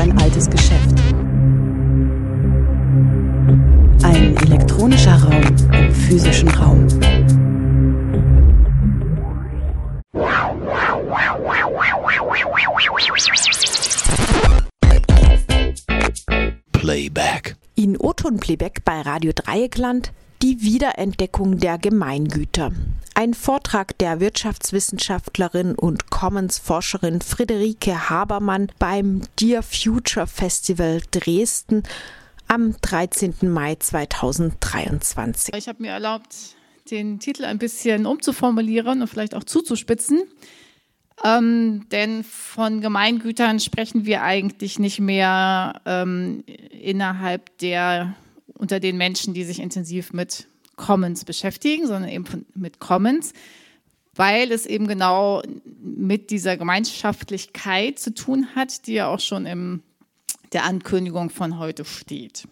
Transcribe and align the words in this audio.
sein 0.00 0.18
altes 0.18 0.48
Geschäft. 0.48 0.98
Ein 4.02 4.34
elektronischer 4.46 5.14
Raum 5.22 5.42
im 5.74 5.94
physischen 5.94 6.48
Raum. 6.48 6.88
Playback. 16.72 17.56
In 17.74 17.98
O-Ton-Playback 17.98 18.82
bei 18.86 19.02
Radio 19.02 19.32
Dreieckland 19.34 20.12
Wiederentdeckung 20.62 21.56
der 21.56 21.78
Gemeingüter. 21.78 22.70
Ein 23.14 23.32
Vortrag 23.32 23.96
der 23.96 24.20
Wirtschaftswissenschaftlerin 24.20 25.74
und 25.74 26.10
Commons-Forscherin 26.10 27.22
Friederike 27.22 28.10
Habermann 28.10 28.70
beim 28.78 29.22
Dear 29.38 29.62
Future 29.62 30.26
Festival 30.26 31.00
Dresden 31.12 31.82
am 32.46 32.74
13. 32.82 33.36
Mai 33.42 33.76
2023. 33.76 35.54
Ich 35.54 35.66
habe 35.66 35.82
mir 35.82 35.92
erlaubt, 35.92 36.36
den 36.90 37.20
Titel 37.20 37.46
ein 37.46 37.58
bisschen 37.58 38.04
umzuformulieren 38.04 39.00
und 39.00 39.08
vielleicht 39.08 39.34
auch 39.34 39.44
zuzuspitzen. 39.44 40.24
Ähm, 41.24 41.86
denn 41.90 42.22
von 42.22 42.82
Gemeingütern 42.82 43.60
sprechen 43.60 44.04
wir 44.04 44.22
eigentlich 44.22 44.78
nicht 44.78 45.00
mehr 45.00 45.80
ähm, 45.86 46.44
innerhalb 46.70 47.56
der, 47.58 48.14
unter 48.58 48.78
den 48.78 48.98
Menschen, 48.98 49.32
die 49.32 49.44
sich 49.44 49.60
intensiv 49.60 50.12
mit 50.12 50.49
Commons 50.80 51.24
beschäftigen, 51.26 51.86
sondern 51.86 52.10
eben 52.10 52.46
mit 52.54 52.80
Commons, 52.80 53.34
weil 54.14 54.50
es 54.50 54.64
eben 54.64 54.88
genau 54.88 55.42
mit 55.82 56.30
dieser 56.30 56.56
Gemeinschaftlichkeit 56.56 57.98
zu 57.98 58.14
tun 58.14 58.48
hat, 58.54 58.86
die 58.86 58.94
ja 58.94 59.08
auch 59.08 59.20
schon 59.20 59.44
in 59.44 59.82
der 60.52 60.64
Ankündigung 60.64 61.28
von 61.28 61.58
heute 61.58 61.84
steht. 61.84 62.48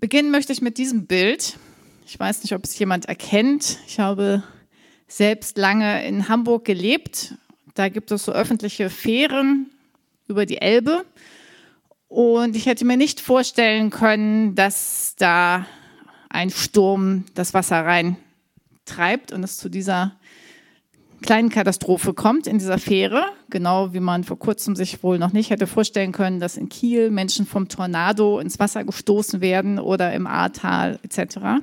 Beginnen 0.00 0.30
möchte 0.30 0.52
ich 0.52 0.62
mit 0.62 0.78
diesem 0.78 1.06
Bild. 1.06 1.58
Ich 2.06 2.18
weiß 2.18 2.42
nicht, 2.42 2.54
ob 2.54 2.64
es 2.64 2.78
jemand 2.78 3.04
erkennt. 3.04 3.78
Ich 3.86 4.00
habe 4.00 4.42
selbst 5.08 5.58
lange 5.58 6.06
in 6.06 6.28
Hamburg 6.28 6.64
gelebt. 6.64 7.34
Da 7.74 7.90
gibt 7.90 8.10
es 8.10 8.24
so 8.24 8.32
öffentliche 8.32 8.88
Fähren 8.88 9.70
über 10.26 10.46
die 10.46 10.58
Elbe. 10.58 11.04
Und 12.08 12.56
ich 12.56 12.64
hätte 12.64 12.86
mir 12.86 12.96
nicht 12.96 13.20
vorstellen 13.20 13.90
können, 13.90 14.54
dass 14.54 15.14
da 15.18 15.66
ein 16.28 16.50
Sturm 16.50 17.24
das 17.34 17.54
Wasser 17.54 17.84
reintreibt 17.84 19.32
und 19.32 19.42
es 19.42 19.56
zu 19.56 19.68
dieser 19.68 20.16
kleinen 21.22 21.48
Katastrophe 21.48 22.14
kommt 22.14 22.46
in 22.46 22.58
dieser 22.58 22.78
Fähre, 22.78 23.24
genau 23.50 23.92
wie 23.92 24.00
man 24.00 24.24
vor 24.24 24.38
kurzem 24.38 24.76
sich 24.76 25.02
wohl 25.02 25.18
noch 25.18 25.32
nicht 25.32 25.50
hätte 25.50 25.66
vorstellen 25.66 26.12
können, 26.12 26.40
dass 26.40 26.56
in 26.56 26.68
Kiel 26.68 27.10
Menschen 27.10 27.46
vom 27.46 27.68
Tornado 27.68 28.38
ins 28.38 28.58
Wasser 28.58 28.84
gestoßen 28.84 29.40
werden 29.40 29.78
oder 29.78 30.12
im 30.12 30.26
Ahrtal 30.26 30.98
etc. 31.02 31.62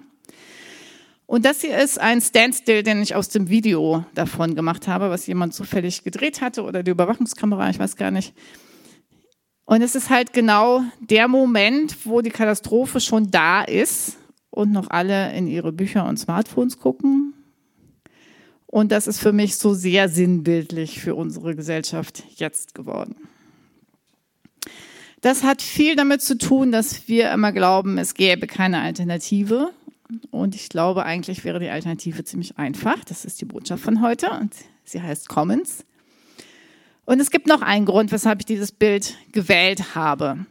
Und 1.26 1.46
das 1.46 1.62
hier 1.62 1.78
ist 1.78 2.00
ein 2.00 2.22
Standstill, 2.22 2.84
den 2.84 3.02
ich 3.02 3.16
aus 3.16 3.30
dem 3.30 3.50
Video 3.50 4.06
davon 4.14 4.56
gemacht 4.56 4.88
habe, 4.88 5.10
was 5.10 5.26
jemand 5.26 5.54
zufällig 5.54 6.04
gedreht 6.04 6.42
hatte 6.42 6.64
oder 6.64 6.84
die 6.84 6.92
Überwachungskamera, 6.92 7.70
ich 7.70 7.80
weiß 7.80 7.96
gar 7.96 8.12
nicht. 8.12 8.34
Und 9.66 9.82
es 9.82 9.96
ist 9.96 10.12
halt 10.12 10.34
genau 10.34 10.84
der 11.00 11.28
Moment, 11.28 12.06
wo 12.06 12.22
die 12.22 12.30
Katastrophe 12.30 13.00
schon 13.00 13.32
da 13.32 13.64
ist 13.64 14.18
und 14.56 14.72
noch 14.72 14.90
alle 14.90 15.34
in 15.34 15.48
ihre 15.48 15.72
Bücher 15.72 16.08
und 16.08 16.18
Smartphones 16.18 16.80
gucken. 16.80 17.34
Und 18.66 18.92
das 18.92 19.08
ist 19.08 19.20
für 19.20 19.32
mich 19.32 19.58
so 19.58 19.74
sehr 19.74 20.10
sinnbildlich 20.10 21.00
für 21.00 21.16
unsere 21.16 21.56
Gesellschaft 21.56 22.24
jetzt 22.36 22.76
geworden. 22.76 23.16
Das 25.22 25.44
hat 25.44 25.62
viel 25.62 25.96
damit 25.96 26.22
zu 26.22 26.38
tun, 26.38 26.72
dass 26.72 27.08
wir 27.08 27.32
immer 27.32 27.52
glauben, 27.52 27.98
es 27.98 28.14
gäbe 28.14 28.48
keine 28.48 28.82
Alternative 28.82 29.72
und 30.30 30.56
ich 30.56 30.70
glaube, 30.70 31.04
eigentlich 31.04 31.44
wäre 31.44 31.60
die 31.60 31.70
Alternative 31.70 32.24
ziemlich 32.24 32.58
einfach. 32.58 33.04
Das 33.06 33.26
ist 33.26 33.42
die 33.42 33.46
Botschaft 33.46 33.84
von 33.84 34.02
heute 34.02 34.30
und 34.30 34.54
sie 34.84 35.02
heißt 35.02 35.30
Commons. 35.30 35.86
Und 37.06 37.20
es 37.20 37.32
gibt 37.32 37.48
noch 37.48 37.62
einen 37.62 37.86
Grund, 37.86 38.12
weshalb 38.12 38.42
ich 38.42 38.46
dieses 38.46 38.72
Bild 38.72 39.16
gewählt 39.32 39.96
habe. 39.96 40.46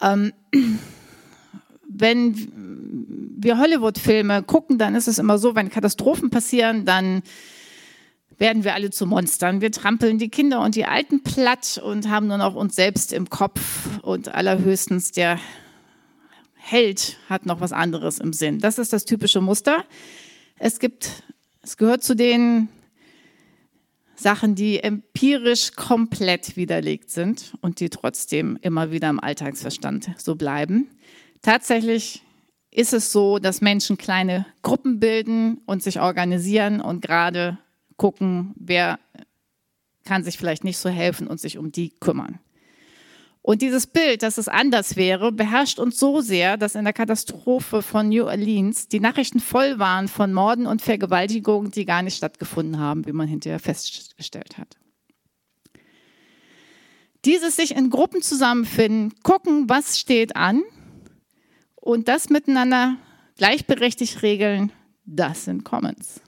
Ähm, 0.00 0.32
wenn 1.88 3.36
wir 3.38 3.58
Hollywood-Filme 3.58 4.42
gucken, 4.42 4.78
dann 4.78 4.94
ist 4.94 5.08
es 5.08 5.18
immer 5.18 5.38
so, 5.38 5.54
wenn 5.54 5.70
Katastrophen 5.70 6.30
passieren, 6.30 6.84
dann 6.84 7.22
werden 8.38 8.64
wir 8.64 8.74
alle 8.74 8.90
zu 8.90 9.06
Monstern. 9.06 9.60
Wir 9.60 9.72
trampeln 9.72 10.18
die 10.18 10.28
Kinder 10.28 10.60
und 10.60 10.74
die 10.74 10.84
Alten 10.84 11.22
platt 11.22 11.80
und 11.82 12.08
haben 12.08 12.26
nur 12.26 12.38
noch 12.38 12.54
uns 12.54 12.76
selbst 12.76 13.12
im 13.12 13.30
Kopf 13.30 14.00
und 14.02 14.34
allerhöchstens 14.34 15.12
der 15.12 15.38
Held 16.54 17.16
hat 17.28 17.46
noch 17.46 17.60
was 17.60 17.72
anderes 17.72 18.18
im 18.18 18.32
Sinn. 18.32 18.58
Das 18.58 18.78
ist 18.78 18.92
das 18.92 19.04
typische 19.04 19.40
Muster. 19.40 19.84
Es 20.58 20.80
gibt, 20.80 21.22
es 21.62 21.76
gehört 21.76 22.02
zu 22.02 22.16
den 22.16 22.68
Sachen, 24.16 24.54
die 24.54 24.82
empirisch 24.82 25.72
komplett 25.72 26.56
widerlegt 26.56 27.10
sind 27.10 27.54
und 27.60 27.80
die 27.80 27.90
trotzdem 27.90 28.58
immer 28.62 28.90
wieder 28.90 29.10
im 29.10 29.20
Alltagsverstand 29.20 30.10
so 30.16 30.34
bleiben. 30.34 30.88
Tatsächlich 31.42 32.22
ist 32.70 32.92
es 32.92 33.10
so, 33.10 33.38
dass 33.38 33.60
Menschen 33.60 33.96
kleine 33.96 34.46
Gruppen 34.62 35.00
bilden 35.00 35.62
und 35.66 35.82
sich 35.82 36.00
organisieren 36.00 36.80
und 36.80 37.00
gerade 37.00 37.58
gucken, 37.96 38.54
wer 38.56 38.98
kann 40.04 40.24
sich 40.24 40.36
vielleicht 40.36 40.62
nicht 40.62 40.78
so 40.78 40.88
helfen 40.88 41.26
und 41.26 41.40
sich 41.40 41.58
um 41.58 41.72
die 41.72 41.90
kümmern. 41.90 42.38
Und 43.46 43.62
dieses 43.62 43.86
Bild, 43.86 44.22
dass 44.22 44.38
es 44.38 44.48
anders 44.48 44.96
wäre, 44.96 45.30
beherrscht 45.30 45.78
uns 45.78 45.98
so 45.98 46.20
sehr, 46.20 46.56
dass 46.56 46.74
in 46.74 46.84
der 46.84 46.92
Katastrophe 46.92 47.80
von 47.80 48.08
New 48.08 48.24
Orleans 48.24 48.88
die 48.88 48.98
Nachrichten 48.98 49.38
voll 49.38 49.78
waren 49.78 50.08
von 50.08 50.32
Morden 50.32 50.66
und 50.66 50.82
Vergewaltigungen, 50.82 51.70
die 51.70 51.84
gar 51.84 52.02
nicht 52.02 52.16
stattgefunden 52.16 52.80
haben, 52.80 53.06
wie 53.06 53.12
man 53.12 53.28
hinterher 53.28 53.60
festgestellt 53.60 54.58
hat. 54.58 54.76
Dieses 57.24 57.56
sich 57.56 57.76
in 57.76 57.88
Gruppen 57.88 58.20
zusammenfinden, 58.20 59.14
gucken, 59.22 59.68
was 59.68 59.98
steht 59.98 60.34
an 60.34 60.62
und 61.86 62.08
das 62.08 62.28
miteinander 62.28 62.96
gleichberechtigt 63.36 64.22
regeln, 64.22 64.72
das 65.04 65.44
sind 65.44 65.64
Commons. 65.64 66.20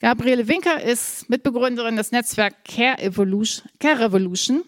Gabriele 0.00 0.46
Winker 0.46 0.80
ist 0.82 1.28
Mitbegründerin 1.28 1.96
des 1.96 2.12
Netzwerks 2.12 2.56
Care, 2.64 2.98
Evolution, 2.98 3.68
Care 3.80 4.00
Revolution 4.00 4.62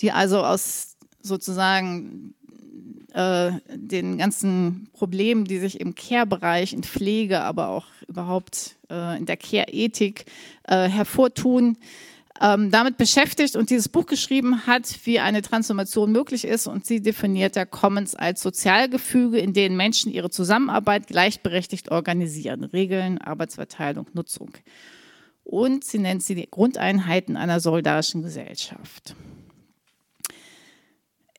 die 0.00 0.12
also 0.12 0.42
aus 0.42 0.96
sozusagen 1.20 2.34
äh, 3.12 3.52
den 3.68 4.18
ganzen 4.18 4.88
Problemen, 4.92 5.44
die 5.44 5.58
sich 5.58 5.80
im 5.80 5.94
Care-Bereich, 5.94 6.72
in 6.72 6.82
Pflege, 6.82 7.40
aber 7.40 7.68
auch 7.68 7.86
überhaupt 8.08 8.76
äh, 8.90 9.16
in 9.16 9.26
der 9.26 9.36
Care-Ethik 9.36 10.26
äh, 10.64 10.88
hervortun, 10.88 11.78
ähm, 12.40 12.70
damit 12.70 12.96
beschäftigt 12.96 13.54
und 13.54 13.70
dieses 13.70 13.88
Buch 13.88 14.06
geschrieben 14.06 14.66
hat, 14.66 14.82
wie 15.04 15.20
eine 15.20 15.42
Transformation 15.42 16.10
möglich 16.10 16.44
ist. 16.44 16.66
Und 16.66 16.84
sie 16.84 17.00
definiert 17.00 17.54
der 17.54 17.66
Commons 17.66 18.14
als 18.14 18.42
Sozialgefüge, 18.42 19.38
in 19.38 19.52
denen 19.52 19.76
Menschen 19.76 20.12
ihre 20.12 20.30
Zusammenarbeit 20.30 21.06
gleichberechtigt 21.06 21.90
organisieren. 21.90 22.64
Regeln, 22.64 23.18
Arbeitsverteilung, 23.18 24.06
Nutzung. 24.14 24.50
Und 25.44 25.84
sie 25.84 25.98
nennt 25.98 26.22
sie 26.22 26.34
die 26.34 26.48
Grundeinheiten 26.50 27.36
einer 27.36 27.60
solidarischen 27.60 28.22
Gesellschaft. 28.22 29.14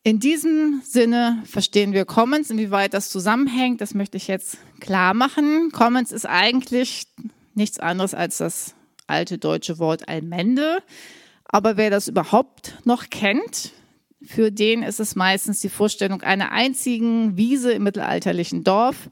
In 0.03 0.19
diesem 0.19 0.81
Sinne 0.83 1.41
verstehen 1.45 1.91
wir 1.91 2.05
Commons. 2.05 2.51
Inwieweit 2.51 2.93
das 2.93 3.09
zusammenhängt, 3.09 3.81
das 3.81 3.95
möchte 3.95 4.17
ich 4.17 4.27
jetzt 4.27 4.59
klar 4.79 5.15
machen. 5.15 5.71
Commons 5.71 6.11
ist 6.11 6.27
eigentlich 6.27 7.07
nichts 7.55 7.79
anderes 7.79 8.13
als 8.13 8.37
das 8.37 8.75
alte 9.07 9.37
deutsche 9.37 9.79
Wort 9.79 10.07
Allmende. 10.07 10.79
Aber 11.45 11.77
wer 11.77 11.89
das 11.89 12.07
überhaupt 12.07 12.79
noch 12.85 13.09
kennt, 13.09 13.71
für 14.23 14.51
den 14.51 14.83
ist 14.83 14.99
es 14.99 15.15
meistens 15.15 15.59
die 15.59 15.69
Vorstellung 15.69 16.21
einer 16.21 16.51
einzigen 16.51 17.37
Wiese 17.37 17.71
im 17.71 17.83
mittelalterlichen 17.83 18.63
Dorf, 18.63 19.09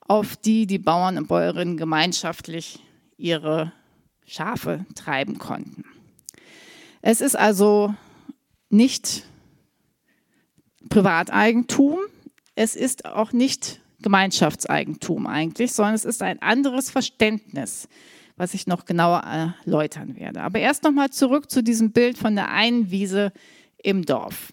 auf 0.00 0.36
die 0.36 0.66
die 0.66 0.78
Bauern 0.78 1.18
und 1.18 1.28
Bäuerinnen 1.28 1.76
gemeinschaftlich 1.76 2.80
ihre 3.16 3.72
Schafe 4.26 4.86
treiben 4.94 5.38
konnten. 5.38 5.84
Es 7.02 7.20
ist 7.20 7.36
also 7.36 7.94
nicht 8.70 9.24
Privateigentum. 10.88 11.98
Es 12.54 12.76
ist 12.76 13.06
auch 13.06 13.32
nicht 13.32 13.80
Gemeinschaftseigentum 14.00 15.26
eigentlich, 15.26 15.72
sondern 15.72 15.94
es 15.94 16.04
ist 16.04 16.22
ein 16.22 16.40
anderes 16.40 16.90
Verständnis, 16.90 17.88
was 18.38 18.54
ich 18.54 18.66
noch 18.66 18.86
genauer 18.86 19.20
erläutern 19.66 20.16
werde. 20.16 20.40
Aber 20.40 20.58
erst 20.58 20.84
noch 20.84 20.92
mal 20.92 21.10
zurück 21.10 21.50
zu 21.50 21.62
diesem 21.62 21.90
Bild 21.90 22.16
von 22.16 22.34
der 22.34 22.50
einen 22.50 22.90
Wiese 22.90 23.32
im 23.82 24.06
Dorf. 24.06 24.52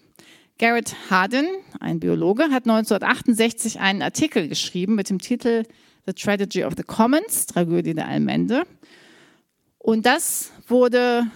Garrett 0.58 0.94
Hardin, 1.10 1.46
ein 1.80 2.00
Biologe, 2.00 2.44
hat 2.44 2.64
1968 2.64 3.80
einen 3.80 4.02
Artikel 4.02 4.48
geschrieben 4.48 4.94
mit 4.94 5.08
dem 5.08 5.18
Titel 5.18 5.64
The 6.06 6.12
Tragedy 6.12 6.64
of 6.64 6.74
the 6.76 6.82
Commons, 6.82 7.46
Tragödie 7.46 7.94
der 7.94 8.08
Allmende. 8.08 8.64
Und 9.78 10.06
das 10.06 10.52
wurde 10.68 11.26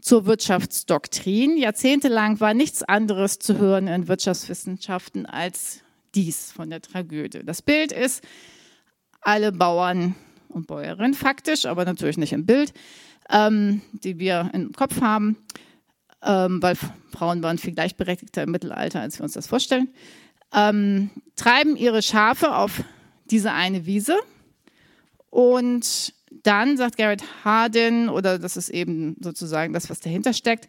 zur 0.00 0.26
Wirtschaftsdoktrin. 0.26 1.56
Jahrzehntelang 1.56 2.40
war 2.40 2.54
nichts 2.54 2.82
anderes 2.82 3.38
zu 3.38 3.58
hören 3.58 3.88
in 3.88 4.08
Wirtschaftswissenschaften 4.08 5.26
als 5.26 5.80
dies 6.14 6.52
von 6.52 6.70
der 6.70 6.82
Tragödie. 6.82 7.40
Das 7.44 7.62
Bild 7.62 7.92
ist, 7.92 8.22
alle 9.20 9.52
Bauern 9.52 10.14
und 10.52 10.66
Bäuerinnen 10.66 11.14
faktisch, 11.14 11.66
aber 11.66 11.84
natürlich 11.84 12.18
nicht 12.18 12.32
im 12.32 12.46
Bild, 12.46 12.72
ähm, 13.30 13.82
die 13.92 14.18
wir 14.18 14.50
im 14.52 14.72
Kopf 14.72 15.00
haben, 15.00 15.36
ähm, 16.22 16.62
weil 16.62 16.76
Frauen 17.10 17.42
waren 17.42 17.58
viel 17.58 17.72
gleichberechtigter 17.72 18.42
im 18.42 18.50
Mittelalter, 18.50 19.00
als 19.00 19.18
wir 19.18 19.24
uns 19.24 19.32
das 19.32 19.46
vorstellen, 19.46 19.88
ähm, 20.54 21.10
treiben 21.36 21.76
ihre 21.76 22.02
Schafe 22.02 22.54
auf 22.54 22.82
diese 23.26 23.52
eine 23.52 23.86
Wiese 23.86 24.16
und 25.30 26.12
dann 26.42 26.76
sagt 26.76 26.96
Garrett 26.96 27.22
Hardin, 27.44 28.08
oder 28.08 28.38
das 28.38 28.56
ist 28.56 28.68
eben 28.68 29.16
sozusagen 29.20 29.72
das, 29.72 29.90
was 29.90 30.00
dahinter 30.00 30.32
steckt, 30.32 30.68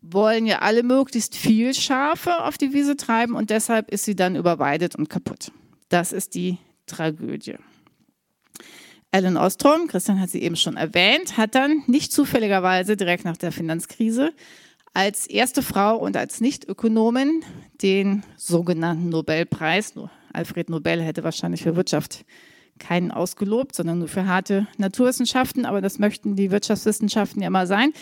wollen 0.00 0.46
ja 0.46 0.58
alle 0.58 0.82
möglichst 0.82 1.36
viel 1.36 1.74
Schafe 1.74 2.44
auf 2.44 2.58
die 2.58 2.72
Wiese 2.72 2.96
treiben 2.96 3.34
und 3.34 3.50
deshalb 3.50 3.90
ist 3.90 4.04
sie 4.04 4.16
dann 4.16 4.36
überweidet 4.36 4.96
und 4.96 5.08
kaputt. 5.08 5.50
Das 5.88 6.12
ist 6.12 6.34
die 6.34 6.58
Tragödie. 6.86 7.56
Ellen 9.14 9.36
Ostrom, 9.36 9.86
Christian 9.86 10.20
hat 10.20 10.30
sie 10.30 10.42
eben 10.42 10.56
schon 10.56 10.76
erwähnt, 10.76 11.36
hat 11.36 11.54
dann 11.54 11.84
nicht 11.86 12.12
zufälligerweise 12.12 12.96
direkt 12.96 13.24
nach 13.24 13.36
der 13.36 13.52
Finanzkrise 13.52 14.32
als 14.92 15.28
erste 15.28 15.62
Frau 15.62 15.96
und 15.98 16.16
als 16.16 16.40
Nichtökonomin 16.40 17.44
den 17.80 18.24
sogenannten 18.36 19.10
Nobelpreis, 19.10 19.94
Alfred 20.32 20.68
Nobel 20.68 21.00
hätte 21.00 21.22
wahrscheinlich 21.22 21.62
für 21.62 21.76
Wirtschaft 21.76 22.24
keinen 22.80 23.12
ausgelobt, 23.12 23.76
sondern 23.76 24.00
nur 24.00 24.08
für 24.08 24.26
harte 24.26 24.66
Naturwissenschaften, 24.78 25.64
aber 25.64 25.80
das 25.80 26.00
möchten 26.00 26.34
die 26.34 26.50
Wirtschaftswissenschaften 26.50 27.40
ja 27.40 27.50
mal 27.50 27.68
sein. 27.68 27.92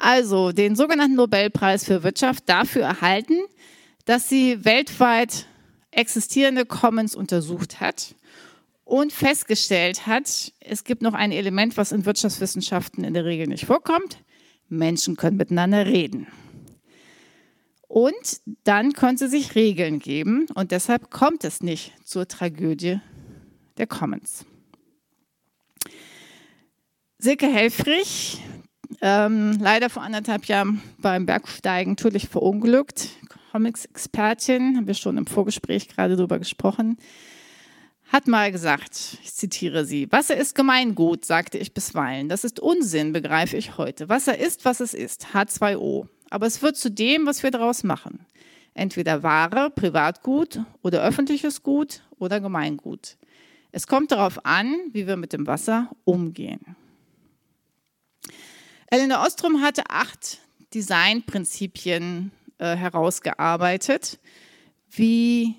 Also 0.00 0.50
den 0.50 0.74
sogenannten 0.74 1.14
Nobelpreis 1.14 1.84
für 1.84 2.02
Wirtschaft 2.02 2.42
dafür 2.48 2.82
erhalten, 2.82 3.38
dass 4.04 4.28
sie 4.28 4.64
weltweit 4.64 5.46
existierende 5.92 6.66
Commons 6.66 7.14
untersucht 7.14 7.78
hat 7.78 8.16
und 8.86 9.12
festgestellt 9.12 10.06
hat, 10.06 10.52
es 10.60 10.84
gibt 10.84 11.02
noch 11.02 11.12
ein 11.12 11.32
Element, 11.32 11.76
was 11.76 11.90
in 11.90 12.06
Wirtschaftswissenschaften 12.06 13.02
in 13.02 13.14
der 13.14 13.24
Regel 13.24 13.48
nicht 13.48 13.66
vorkommt. 13.66 14.22
Menschen 14.68 15.16
können 15.16 15.36
miteinander 15.36 15.86
reden. 15.86 16.28
Und 17.88 18.40
dann 18.62 18.92
können 18.92 19.18
sie 19.18 19.28
sich 19.28 19.56
Regeln 19.56 19.98
geben 19.98 20.46
und 20.54 20.70
deshalb 20.70 21.10
kommt 21.10 21.42
es 21.42 21.62
nicht 21.62 21.94
zur 22.04 22.28
Tragödie 22.28 23.00
der 23.76 23.88
Commons. 23.88 24.46
Silke 27.18 27.46
Helfrich, 27.46 28.40
ähm, 29.00 29.58
leider 29.60 29.90
vor 29.90 30.04
anderthalb 30.04 30.44
Jahren 30.44 30.80
beim 30.98 31.26
Bergsteigen 31.26 31.96
tödlich 31.96 32.28
verunglückt, 32.28 33.08
Comics-Expertin, 33.50 34.76
haben 34.76 34.86
wir 34.86 34.94
schon 34.94 35.16
im 35.16 35.26
Vorgespräch 35.26 35.88
gerade 35.88 36.14
darüber 36.14 36.38
gesprochen, 36.38 36.98
hat 38.12 38.28
mal 38.28 38.52
gesagt, 38.52 39.18
ich 39.22 39.34
zitiere 39.34 39.84
sie, 39.84 40.10
Wasser 40.12 40.36
ist 40.36 40.54
Gemeingut, 40.54 41.24
sagte 41.24 41.58
ich 41.58 41.74
bisweilen. 41.74 42.28
Das 42.28 42.44
ist 42.44 42.60
Unsinn, 42.60 43.12
begreife 43.12 43.56
ich 43.56 43.78
heute. 43.78 44.08
Wasser 44.08 44.38
ist, 44.38 44.64
was 44.64 44.80
es 44.80 44.94
ist, 44.94 45.28
H2O. 45.34 46.06
Aber 46.30 46.46
es 46.46 46.62
wird 46.62 46.76
zu 46.76 46.90
dem, 46.90 47.26
was 47.26 47.42
wir 47.42 47.50
daraus 47.50 47.82
machen. 47.82 48.26
Entweder 48.74 49.22
Ware, 49.22 49.70
Privatgut 49.70 50.60
oder 50.82 51.02
öffentliches 51.02 51.62
Gut 51.62 52.02
oder 52.18 52.40
Gemeingut. 52.40 53.16
Es 53.72 53.86
kommt 53.86 54.12
darauf 54.12 54.44
an, 54.44 54.74
wie 54.92 55.06
wir 55.06 55.16
mit 55.16 55.32
dem 55.32 55.46
Wasser 55.46 55.90
umgehen. 56.04 56.76
Elena 58.88 59.24
Ostrom 59.24 59.62
hatte 59.62 59.82
acht 59.88 60.38
Designprinzipien 60.72 62.30
äh, 62.58 62.76
herausgearbeitet, 62.76 64.18
wie 64.90 65.56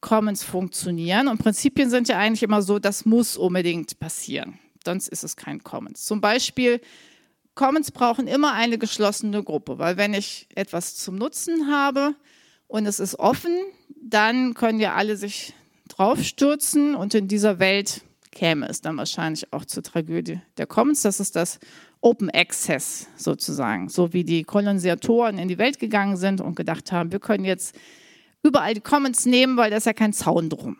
Commons 0.00 0.44
funktionieren. 0.44 1.28
Und 1.28 1.38
Prinzipien 1.38 1.90
sind 1.90 2.08
ja 2.08 2.18
eigentlich 2.18 2.42
immer 2.42 2.62
so, 2.62 2.78
das 2.78 3.04
muss 3.04 3.36
unbedingt 3.36 3.98
passieren. 3.98 4.58
Sonst 4.84 5.08
ist 5.08 5.24
es 5.24 5.36
kein 5.36 5.62
Commons. 5.62 6.04
Zum 6.04 6.20
Beispiel, 6.20 6.80
Commons 7.54 7.90
brauchen 7.90 8.28
immer 8.28 8.52
eine 8.52 8.78
geschlossene 8.78 9.42
Gruppe, 9.42 9.78
weil 9.78 9.96
wenn 9.96 10.14
ich 10.14 10.46
etwas 10.54 10.96
zum 10.96 11.16
Nutzen 11.16 11.70
habe 11.70 12.14
und 12.68 12.86
es 12.86 13.00
ist 13.00 13.18
offen, 13.18 13.52
dann 14.00 14.54
können 14.54 14.78
ja 14.78 14.94
alle 14.94 15.16
sich 15.16 15.54
draufstürzen 15.88 16.94
und 16.94 17.14
in 17.14 17.26
dieser 17.26 17.58
Welt 17.58 18.02
käme 18.30 18.68
es 18.68 18.80
dann 18.80 18.96
wahrscheinlich 18.96 19.52
auch 19.52 19.64
zur 19.64 19.82
Tragödie 19.82 20.40
der 20.56 20.66
Commons. 20.66 21.02
Das 21.02 21.18
ist 21.18 21.34
das 21.34 21.58
Open 22.00 22.30
Access 22.30 23.08
sozusagen, 23.16 23.88
so 23.88 24.12
wie 24.12 24.22
die 24.22 24.44
Kolonisatoren 24.44 25.38
in 25.38 25.48
die 25.48 25.58
Welt 25.58 25.80
gegangen 25.80 26.16
sind 26.16 26.40
und 26.40 26.54
gedacht 26.54 26.92
haben, 26.92 27.10
wir 27.10 27.18
können 27.18 27.44
jetzt 27.44 27.74
überall 28.42 28.74
die 28.74 28.80
Commons 28.80 29.26
nehmen, 29.26 29.56
weil 29.56 29.70
da 29.70 29.76
ist 29.76 29.86
ja 29.86 29.92
kein 29.92 30.12
Zaun 30.12 30.48
drum. 30.48 30.76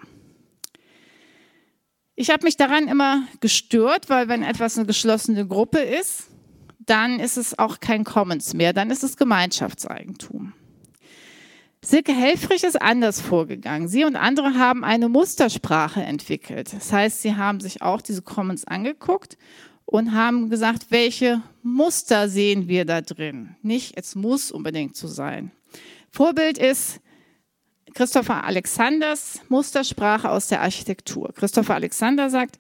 Ich 2.15 2.31
habe 2.31 2.45
mich 2.45 2.57
daran 2.57 2.89
immer 2.89 3.23
gestört, 3.41 4.09
weil 4.09 4.29
wenn 4.29 4.43
etwas 4.43 4.77
eine 4.77 4.87
geschlossene 4.87 5.47
Gruppe 5.47 5.79
ist, 5.79 6.25
dann 6.81 7.21
ist 7.21 7.37
es 7.37 7.59
auch 7.59 7.81
kein 7.81 8.05
Commons 8.05 8.55
mehr, 8.55 8.73
dann 8.73 8.91
ist 8.91 9.05
es 9.05 9.17
Gemeinschaftseigentum. 9.17 10.53
Silke 11.85 12.13
Helfrich 12.13 12.65
ist 12.65 12.81
anders 12.81 13.21
vorgegangen. 13.21 13.87
Sie 13.87 14.05
und 14.05 14.17
andere 14.17 14.55
haben 14.55 14.85
eine 14.85 15.09
Mustersprache 15.09 16.03
entwickelt. 16.03 16.73
Das 16.73 16.93
heißt, 16.93 17.23
sie 17.23 17.37
haben 17.37 17.61
sich 17.61 17.83
auch 17.83 18.01
diese 18.01 18.23
Commons 18.23 18.65
angeguckt 18.65 19.39
und 19.85 20.13
haben 20.13 20.51
gesagt, 20.51 20.87
welche 20.91 21.41
Muster 21.63 22.29
sehen 22.29 22.67
wir 22.67 22.85
da 22.85 23.01
drin. 23.01 23.55
Nicht, 23.63 23.97
es 23.97 24.17
muss 24.17 24.51
unbedingt 24.51 24.97
so 24.97 25.07
sein. 25.07 25.53
Vorbild 26.11 26.59
ist 26.59 27.01
Christopher 27.95 28.45
Alexanders 28.45 29.41
Mustersprache 29.49 30.31
aus 30.31 30.49
der 30.49 30.63
Architektur. 30.63 31.33
Christopher 31.35 31.75
Alexander 31.75 32.31
sagt, 32.31 32.59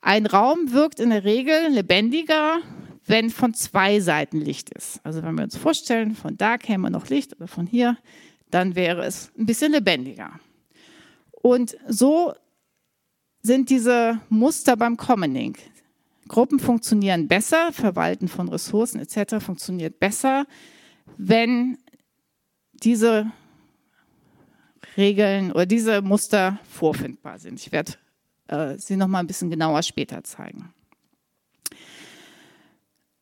ein 0.00 0.26
Raum 0.26 0.72
wirkt 0.72 1.00
in 1.00 1.10
der 1.10 1.24
Regel 1.24 1.68
lebendiger, 1.68 2.58
wenn 3.06 3.30
von 3.30 3.54
zwei 3.54 4.00
Seiten 4.00 4.40
Licht 4.40 4.70
ist. 4.70 5.00
Also 5.02 5.22
wenn 5.22 5.34
wir 5.34 5.44
uns 5.44 5.56
vorstellen, 5.56 6.14
von 6.14 6.36
da 6.36 6.58
käme 6.58 6.90
noch 6.90 7.08
Licht 7.08 7.34
oder 7.36 7.48
von 7.48 7.66
hier, 7.66 7.96
dann 8.50 8.76
wäre 8.76 9.04
es 9.04 9.30
ein 9.38 9.46
bisschen 9.46 9.72
lebendiger. 9.72 10.38
Und 11.32 11.76
so 11.88 12.32
sind 13.42 13.70
diese 13.70 14.20
Muster 14.28 14.76
beim 14.76 14.96
Commoning. 14.96 15.56
Gruppen 16.28 16.60
funktionieren 16.60 17.26
besser, 17.28 17.72
Verwalten 17.72 18.28
von 18.28 18.48
Ressourcen 18.48 19.00
etc. 19.00 19.42
funktioniert 19.42 19.98
besser, 19.98 20.46
wenn 21.16 21.78
diese 22.74 23.32
Regeln 24.98 25.52
oder 25.52 25.64
diese 25.64 26.02
Muster 26.02 26.58
vorfindbar 26.68 27.38
sind. 27.38 27.60
Ich 27.60 27.72
werde 27.72 27.92
äh, 28.48 28.76
sie 28.76 28.96
noch 28.96 29.06
mal 29.06 29.20
ein 29.20 29.26
bisschen 29.26 29.48
genauer 29.48 29.82
später 29.82 30.22
zeigen. 30.24 30.74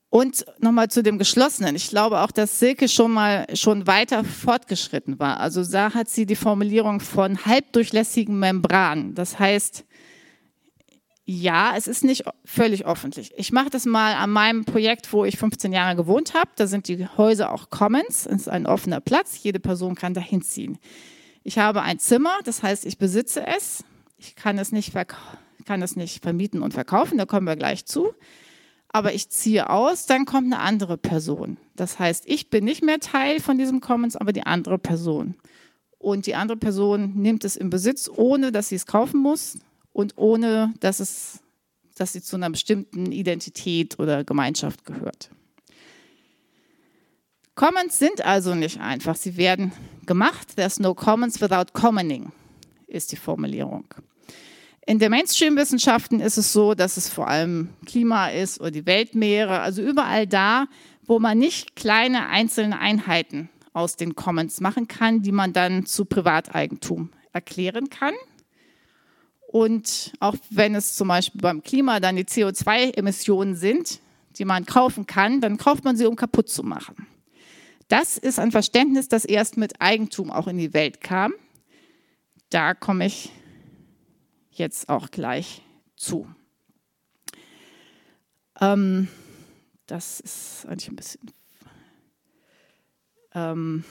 Und 0.08 0.46
nochmal 0.60 0.88
zu 0.88 1.02
dem 1.02 1.18
Geschlossenen. 1.18 1.76
Ich 1.76 1.90
glaube 1.90 2.20
auch, 2.20 2.30
dass 2.30 2.58
Silke 2.58 2.88
schon 2.88 3.12
mal 3.12 3.46
schon 3.54 3.86
weiter 3.86 4.24
fortgeschritten 4.24 5.18
war. 5.18 5.40
Also 5.40 5.62
da 5.62 5.92
hat 5.92 6.08
sie 6.08 6.24
die 6.24 6.36
Formulierung 6.36 7.00
von 7.00 7.44
halbdurchlässigen 7.44 8.38
Membranen. 8.38 9.14
Das 9.14 9.38
heißt, 9.38 9.84
ja, 11.26 11.74
es 11.76 11.88
ist 11.88 12.04
nicht 12.04 12.24
völlig 12.44 12.86
öffentlich. 12.86 13.32
Ich 13.36 13.52
mache 13.52 13.68
das 13.68 13.84
mal 13.84 14.14
an 14.14 14.30
meinem 14.30 14.64
Projekt, 14.64 15.12
wo 15.12 15.24
ich 15.24 15.36
15 15.36 15.72
Jahre 15.72 15.96
gewohnt 15.96 16.34
habe. 16.34 16.50
Da 16.54 16.68
sind 16.68 16.86
die 16.86 17.06
Häuser 17.18 17.52
auch 17.52 17.68
Commons. 17.68 18.26
Es 18.26 18.42
ist 18.42 18.48
ein 18.48 18.64
offener 18.64 19.00
Platz. 19.00 19.42
Jede 19.42 19.58
Person 19.58 19.96
kann 19.96 20.14
da 20.14 20.20
hinziehen. 20.20 20.78
Ich 21.46 21.58
habe 21.58 21.82
ein 21.82 22.00
Zimmer, 22.00 22.40
das 22.42 22.64
heißt, 22.64 22.84
ich 22.86 22.98
besitze 22.98 23.46
es. 23.46 23.84
Ich 24.18 24.34
kann 24.34 24.58
es 24.58 24.72
nicht, 24.72 24.92
kann 25.64 25.80
es 25.80 25.94
nicht 25.94 26.20
vermieten 26.20 26.60
und 26.60 26.74
verkaufen, 26.74 27.18
da 27.18 27.24
kommen 27.24 27.46
wir 27.46 27.54
gleich 27.54 27.86
zu. 27.86 28.14
Aber 28.88 29.14
ich 29.14 29.28
ziehe 29.28 29.70
aus, 29.70 30.06
dann 30.06 30.24
kommt 30.24 30.52
eine 30.52 30.60
andere 30.60 30.98
Person. 30.98 31.56
Das 31.76 32.00
heißt, 32.00 32.24
ich 32.26 32.50
bin 32.50 32.64
nicht 32.64 32.82
mehr 32.82 32.98
Teil 32.98 33.38
von 33.38 33.58
diesem 33.58 33.80
Commons, 33.80 34.16
aber 34.16 34.32
die 34.32 34.42
andere 34.42 34.76
Person. 34.76 35.36
Und 35.98 36.26
die 36.26 36.34
andere 36.34 36.58
Person 36.58 37.12
nimmt 37.14 37.44
es 37.44 37.54
in 37.54 37.70
Besitz, 37.70 38.10
ohne 38.12 38.50
dass 38.50 38.70
sie 38.70 38.76
es 38.76 38.86
kaufen 38.86 39.20
muss 39.20 39.56
und 39.92 40.14
ohne 40.16 40.74
dass, 40.80 40.98
es, 40.98 41.44
dass 41.94 42.12
sie 42.12 42.22
zu 42.22 42.34
einer 42.34 42.50
bestimmten 42.50 43.12
Identität 43.12 44.00
oder 44.00 44.24
Gemeinschaft 44.24 44.84
gehört. 44.84 45.30
Commons 47.56 47.98
sind 47.98 48.22
also 48.22 48.54
nicht 48.54 48.80
einfach, 48.80 49.16
sie 49.16 49.38
werden 49.38 49.72
gemacht. 50.04 50.56
There's 50.56 50.78
no 50.78 50.94
commons 50.94 51.40
without 51.40 51.72
commoning, 51.72 52.30
ist 52.86 53.12
die 53.12 53.16
Formulierung. 53.16 53.86
In 54.86 54.98
der 54.98 55.08
Mainstream-Wissenschaften 55.08 56.20
ist 56.20 56.36
es 56.36 56.52
so, 56.52 56.74
dass 56.74 56.98
es 56.98 57.08
vor 57.08 57.28
allem 57.28 57.70
Klima 57.86 58.28
ist 58.28 58.60
oder 58.60 58.70
die 58.70 58.84
Weltmeere, 58.84 59.60
also 59.60 59.80
überall 59.80 60.26
da, 60.26 60.66
wo 61.06 61.18
man 61.18 61.38
nicht 61.38 61.74
kleine 61.76 62.28
einzelne 62.28 62.78
Einheiten 62.78 63.48
aus 63.72 63.96
den 63.96 64.14
Commons 64.14 64.60
machen 64.60 64.86
kann, 64.86 65.22
die 65.22 65.32
man 65.32 65.54
dann 65.54 65.86
zu 65.86 66.04
Privateigentum 66.04 67.10
erklären 67.32 67.88
kann. 67.88 68.14
Und 69.48 70.12
auch 70.20 70.36
wenn 70.50 70.74
es 70.74 70.94
zum 70.94 71.08
Beispiel 71.08 71.40
beim 71.40 71.62
Klima 71.62 72.00
dann 72.00 72.16
die 72.16 72.24
CO2-Emissionen 72.24 73.54
sind, 73.56 74.00
die 74.36 74.44
man 74.44 74.66
kaufen 74.66 75.06
kann, 75.06 75.40
dann 75.40 75.56
kauft 75.56 75.84
man 75.84 75.96
sie, 75.96 76.04
um 76.04 76.16
kaputt 76.16 76.50
zu 76.50 76.62
machen. 76.62 77.06
Das 77.88 78.18
ist 78.18 78.38
ein 78.38 78.50
Verständnis, 78.50 79.08
das 79.08 79.24
erst 79.24 79.56
mit 79.56 79.80
Eigentum 79.80 80.30
auch 80.30 80.48
in 80.48 80.58
die 80.58 80.74
Welt 80.74 81.00
kam. 81.00 81.34
Da 82.50 82.74
komme 82.74 83.06
ich 83.06 83.30
jetzt 84.50 84.88
auch 84.88 85.10
gleich 85.10 85.62
zu. 85.96 86.28
Ähm, 88.60 89.08
das 89.86 90.20
ist 90.20 90.66
eigentlich 90.66 90.88
ein 90.88 90.96
bisschen. 90.96 91.30
Ähm, 93.34 93.84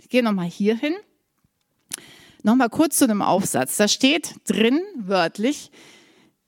ich 0.00 0.08
gehe 0.08 0.22
nochmal 0.22 0.46
hier 0.46 0.76
hin. 0.76 0.94
Nochmal 2.42 2.70
kurz 2.70 2.96
zu 2.96 3.06
dem 3.06 3.20
Aufsatz. 3.20 3.76
Da 3.76 3.88
steht 3.88 4.36
drin, 4.46 4.80
wörtlich, 4.94 5.70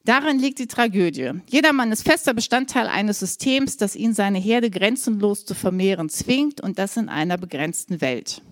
darin 0.04 0.38
liegt 0.38 0.58
die 0.58 0.66
Tragödie. 0.66 1.32
Jedermann 1.48 1.92
ist 1.92 2.02
fester 2.02 2.34
Bestandteil 2.34 2.86
eines 2.86 3.20
Systems, 3.20 3.76
das 3.76 3.96
ihn 3.96 4.14
seine 4.14 4.38
Herde 4.38 4.70
grenzenlos 4.70 5.44
zu 5.44 5.54
vermehren 5.54 6.08
zwingt 6.08 6.60
und 6.60 6.78
das 6.78 6.96
in 6.96 7.08
einer 7.08 7.38
begrenzten 7.38 8.00
Welt. 8.00 8.42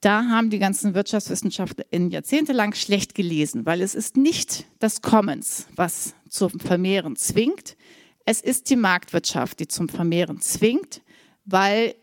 Da 0.00 0.26
haben 0.26 0.50
die 0.50 0.60
ganzen 0.60 0.94
Wirtschaftswissenschaftler 0.94 1.84
in 1.90 2.10
jahrzehntelang 2.10 2.72
schlecht 2.74 3.16
gelesen, 3.16 3.66
weil 3.66 3.82
es 3.82 3.96
ist 3.96 4.16
nicht 4.16 4.66
das 4.78 5.02
Commons, 5.02 5.66
was 5.74 6.14
zum 6.28 6.60
Vermehren 6.60 7.16
zwingt. 7.16 7.76
Es 8.24 8.40
ist 8.40 8.70
die 8.70 8.76
Marktwirtschaft, 8.76 9.58
die 9.58 9.66
zum 9.66 9.88
Vermehren 9.88 10.40
zwingt, 10.40 11.02
weil 11.46 11.96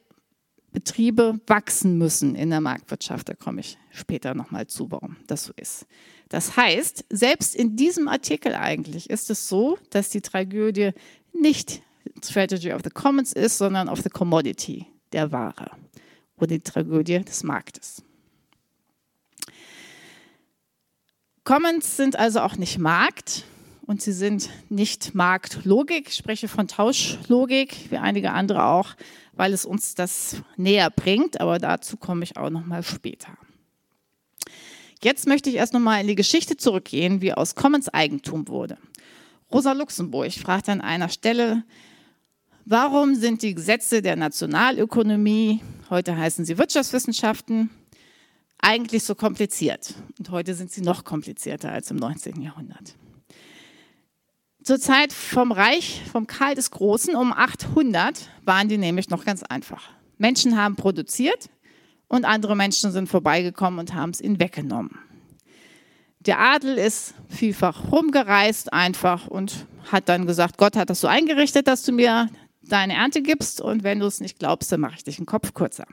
Betriebe 0.75 1.39
wachsen 1.48 1.98
müssen 1.98 2.36
in 2.36 2.50
der 2.50 2.60
Marktwirtschaft. 2.60 3.29
Da 3.29 3.34
komme 3.34 3.62
ich 3.62 3.77
später 3.91 4.36
nochmal 4.36 4.67
zu, 4.67 4.91
warum 4.91 5.15
das 5.25 5.46
so 5.46 5.53
ist. 5.55 5.88
Das 6.27 6.58
heißt, 6.58 7.05
selbst 7.10 7.55
in 7.55 7.77
diesem 7.77 8.10
Artikel 8.10 8.53
eigentlich 8.53 9.10
ist 9.10 9.29
es 9.29 9.48
so, 9.48 9.79
dass 9.89 10.10
die 10.10 10.20
Tragödie 10.20 10.91
nicht 11.32 11.82
Strategy 12.22 12.74
of 12.74 12.82
the 12.84 12.89
Commons 12.89 13.32
ist, 13.32 13.58
sondern 13.58 13.88
of 13.88 14.01
the 14.01 14.10
Commodity 14.10 14.86
der 15.13 15.32
Ware 15.32 15.72
oder 16.36 16.48
die 16.48 16.60
Tragödie 16.60 17.24
des 17.24 17.44
Marktes. 17.44 18.03
Commons 21.46 21.96
sind 21.96 22.17
also 22.17 22.41
auch 22.41 22.58
nicht 22.58 22.79
Markt 22.79 23.46
und 23.86 24.01
sie 24.01 24.13
sind 24.13 24.50
nicht 24.70 25.15
Marktlogik. 25.15 26.10
Ich 26.10 26.15
spreche 26.15 26.48
von 26.48 26.67
Tauschlogik, 26.67 27.91
wie 27.91 27.98
einige 27.98 28.32
andere 28.32 28.65
auch, 28.65 28.96
weil 29.36 29.54
es 29.54 29.65
uns 29.65 29.96
das 29.96 30.42
näher 30.58 30.89
bringt, 30.89 31.39
aber 31.42 31.60
dazu 31.60 31.98
komme 31.98 32.24
ich 32.24 32.38
auch 32.38 32.50
noch 32.50 32.65
mal 32.65 32.84
später. 32.84 33.38
Jetzt 35.04 35.27
möchte 35.27 35.50
ich 35.50 35.58
erst 35.58 35.74
noch 35.74 35.80
mal 35.80 36.01
in 36.01 36.08
die 36.08 36.15
Geschichte 36.15 36.58
zurückgehen, 36.58 37.22
wie 37.22 37.34
aus 37.34 37.56
Commons 37.56 37.89
Eigentum 37.89 38.48
wurde. 38.48 38.77
Rosa 39.51 39.74
Luxemburg 39.74 40.32
fragt 40.34 40.70
an 40.70 40.82
einer 40.82 41.10
Stelle, 41.10 41.63
warum 42.65 43.15
sind 43.15 43.44
die 43.44 43.54
Gesetze 43.54 44.01
der 44.01 44.15
Nationalökonomie, 44.15 45.62
heute 45.89 46.18
heißen 46.18 46.46
sie 46.46 46.58
Wirtschaftswissenschaften, 46.58 47.70
eigentlich 48.58 49.04
so 49.04 49.13
kompliziert? 49.13 49.94
Und 50.18 50.32
heute 50.32 50.56
sind 50.56 50.72
sie 50.72 50.82
noch 50.82 51.04
komplizierter 51.04 51.72
als 51.72 51.92
im 51.92 51.98
19. 51.98 52.42
Jahrhundert 52.42 52.96
zur 54.65 54.79
Zeit 54.79 55.13
vom 55.13 55.51
Reich, 55.51 56.01
vom 56.12 56.25
Karl 56.25 56.55
des 56.55 56.72
Großen 56.72 57.15
um 57.15 57.31
800 57.31 58.27
waren 58.43 58.67
die 58.67 58.79
nämlich 58.79 59.10
noch 59.12 59.24
ganz 59.24 59.43
einfach. 59.43 59.91
Menschen 60.17 60.57
haben 60.57 60.75
produziert 60.75 61.50
und 62.07 62.25
andere 62.25 62.55
Menschen 62.55 62.91
sind 62.91 63.07
vorbeigekommen 63.07 63.79
und 63.79 63.93
haben 63.93 64.10
es 64.10 64.22
ihnen 64.22 64.39
weggenommen. 64.39 64.98
Der 66.19 66.39
Adel 66.39 66.79
ist 66.79 67.13
vielfach 67.29 67.91
rumgereist 67.91 68.74
einfach 68.74 69.27
und 69.27 69.67
hat 69.91 70.10
dann 70.10 70.25
gesagt, 70.25 70.57
Gott 70.57 70.75
hat 70.75 70.89
das 70.89 71.01
so 71.01 71.07
eingerichtet, 71.07 71.67
dass 71.67 71.84
du 71.84 71.91
mir 71.91 72.27
deine 72.63 72.95
Ernte 72.95 73.22
gibst 73.22 73.62
und 73.62 73.84
wenn 73.84 74.00
du 74.00 74.07
es 74.07 74.19
nicht 74.19 74.39
glaubst, 74.39 74.72
dann 74.72 74.79
mache 74.79 74.95
ich 74.95 75.03
dich 75.03 75.17
den 75.17 75.27
Kopf 75.27 75.53
kürzer. 75.53 75.86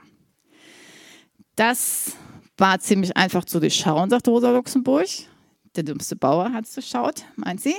Das 1.57 2.17
war 2.57 2.81
ziemlich 2.81 3.19
einfach 3.19 3.45
zu 3.45 3.61
durchschauen, 3.61 4.09
sagt 4.09 4.27
Rosa 4.29 4.51
Luxemburg. 4.51 5.09
Der 5.77 5.83
dümmste 5.83 6.17
Bauer 6.17 6.55
hat 6.55 6.65
es 6.65 6.73
durchschaut, 6.73 7.27
meint 7.37 7.61
sie. 7.61 7.75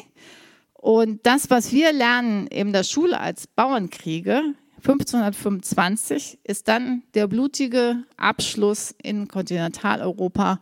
Und 0.83 1.25
das, 1.25 1.49
was 1.49 1.71
wir 1.71 1.93
lernen 1.93 2.45
in 2.47 2.73
der 2.73 2.83
Schule 2.83 3.17
als 3.17 3.47
Bauernkriege, 3.47 4.53
1525, 4.79 6.39
ist 6.43 6.67
dann 6.67 7.03
der 7.13 7.27
blutige 7.27 8.03
Abschluss 8.17 8.93
in 9.01 9.29
Kontinentaleuropa 9.29 10.59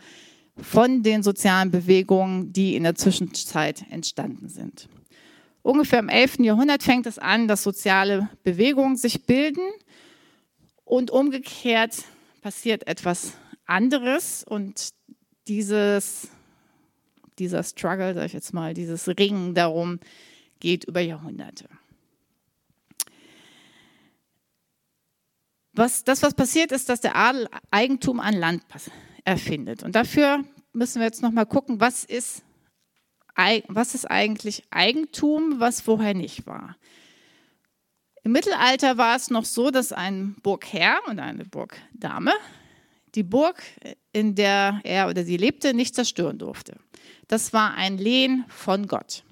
von 0.61 1.01
den 1.01 1.23
sozialen 1.23 1.71
Bewegungen, 1.71 2.53
die 2.53 2.75
in 2.75 2.83
der 2.83 2.93
Zwischenzeit 2.93 3.83
entstanden 3.89 4.47
sind. 4.47 4.89
Ungefähr 5.63 5.97
im 5.97 6.09
11. 6.09 6.41
Jahrhundert 6.41 6.83
fängt 6.83 7.07
es 7.07 7.17
an, 7.17 7.47
dass 7.47 7.63
soziale 7.63 8.29
Bewegungen 8.43 8.97
sich 8.97 9.25
bilden 9.25 9.67
und 10.85 11.09
umgekehrt 11.09 11.95
passiert 12.43 12.85
etwas 12.85 13.33
anderes 13.65 14.43
und 14.47 14.89
dieses 15.47 16.29
dieser 17.41 17.63
Struggle, 17.63 18.13
sag 18.13 18.25
ich 18.25 18.33
jetzt 18.33 18.53
mal, 18.53 18.73
dieses 18.73 19.07
Ringen 19.07 19.55
darum, 19.55 19.99
geht 20.59 20.83
über 20.85 21.01
Jahrhunderte. 21.01 21.67
Was, 25.73 26.03
das, 26.03 26.21
was 26.21 26.35
passiert 26.35 26.71
ist, 26.71 26.89
dass 26.89 27.01
der 27.01 27.15
Adel 27.15 27.47
Eigentum 27.71 28.19
an 28.19 28.35
Land 28.35 28.63
erfindet. 29.23 29.83
Und 29.83 29.95
dafür 29.95 30.43
müssen 30.73 30.99
wir 30.99 31.05
jetzt 31.05 31.21
nochmal 31.21 31.45
gucken, 31.45 31.79
was 31.79 32.03
ist, 32.03 32.43
was 33.67 33.95
ist 33.95 34.05
eigentlich 34.05 34.63
Eigentum, 34.69 35.59
was 35.59 35.81
vorher 35.81 36.13
nicht 36.13 36.45
war. 36.45 36.77
Im 38.23 38.33
Mittelalter 38.33 38.97
war 38.97 39.15
es 39.15 39.31
noch 39.31 39.45
so, 39.45 39.71
dass 39.71 39.91
ein 39.93 40.35
Burgherr 40.43 40.99
und 41.07 41.19
eine 41.19 41.45
Burgdame 41.45 42.33
die 43.15 43.23
Burg, 43.23 43.61
in 44.13 44.35
der 44.35 44.79
er 44.83 45.09
oder 45.09 45.23
sie 45.23 45.37
lebte, 45.37 45.73
nicht 45.73 45.95
zerstören 45.95 46.37
durfte. 46.37 46.77
Das 47.27 47.53
war 47.53 47.73
ein 47.75 47.97
Lehen 47.97 48.45
von 48.49 48.87
Gott. 48.87 49.23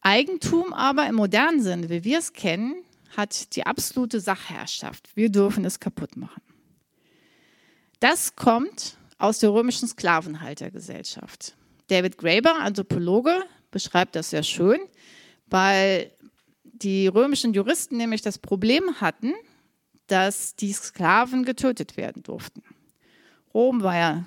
Eigentum 0.00 0.72
aber 0.72 1.06
im 1.06 1.14
modernen 1.14 1.62
Sinne, 1.62 1.88
wie 1.88 2.04
wir 2.04 2.18
es 2.18 2.32
kennen, 2.32 2.74
hat 3.16 3.54
die 3.54 3.64
absolute 3.64 4.20
Sachherrschaft. 4.20 5.08
Wir 5.14 5.30
dürfen 5.30 5.64
es 5.64 5.78
kaputt 5.78 6.16
machen. 6.16 6.42
Das 8.00 8.34
kommt 8.34 8.96
aus 9.18 9.38
der 9.38 9.52
römischen 9.52 9.86
Sklavenhaltergesellschaft. 9.86 11.54
David 11.86 12.18
Graeber, 12.18 12.56
Anthropologe, 12.56 13.44
beschreibt 13.70 14.16
das 14.16 14.30
sehr 14.30 14.42
schön, 14.42 14.80
weil 15.46 16.10
die 16.64 17.06
römischen 17.06 17.52
Juristen 17.52 17.96
nämlich 17.96 18.22
das 18.22 18.38
Problem 18.38 19.00
hatten, 19.00 19.34
dass 20.08 20.56
die 20.56 20.72
Sklaven 20.72 21.44
getötet 21.44 21.96
werden 21.96 22.22
durften. 22.22 22.62
Rom 23.54 23.82
war 23.82 23.96
ja 23.96 24.26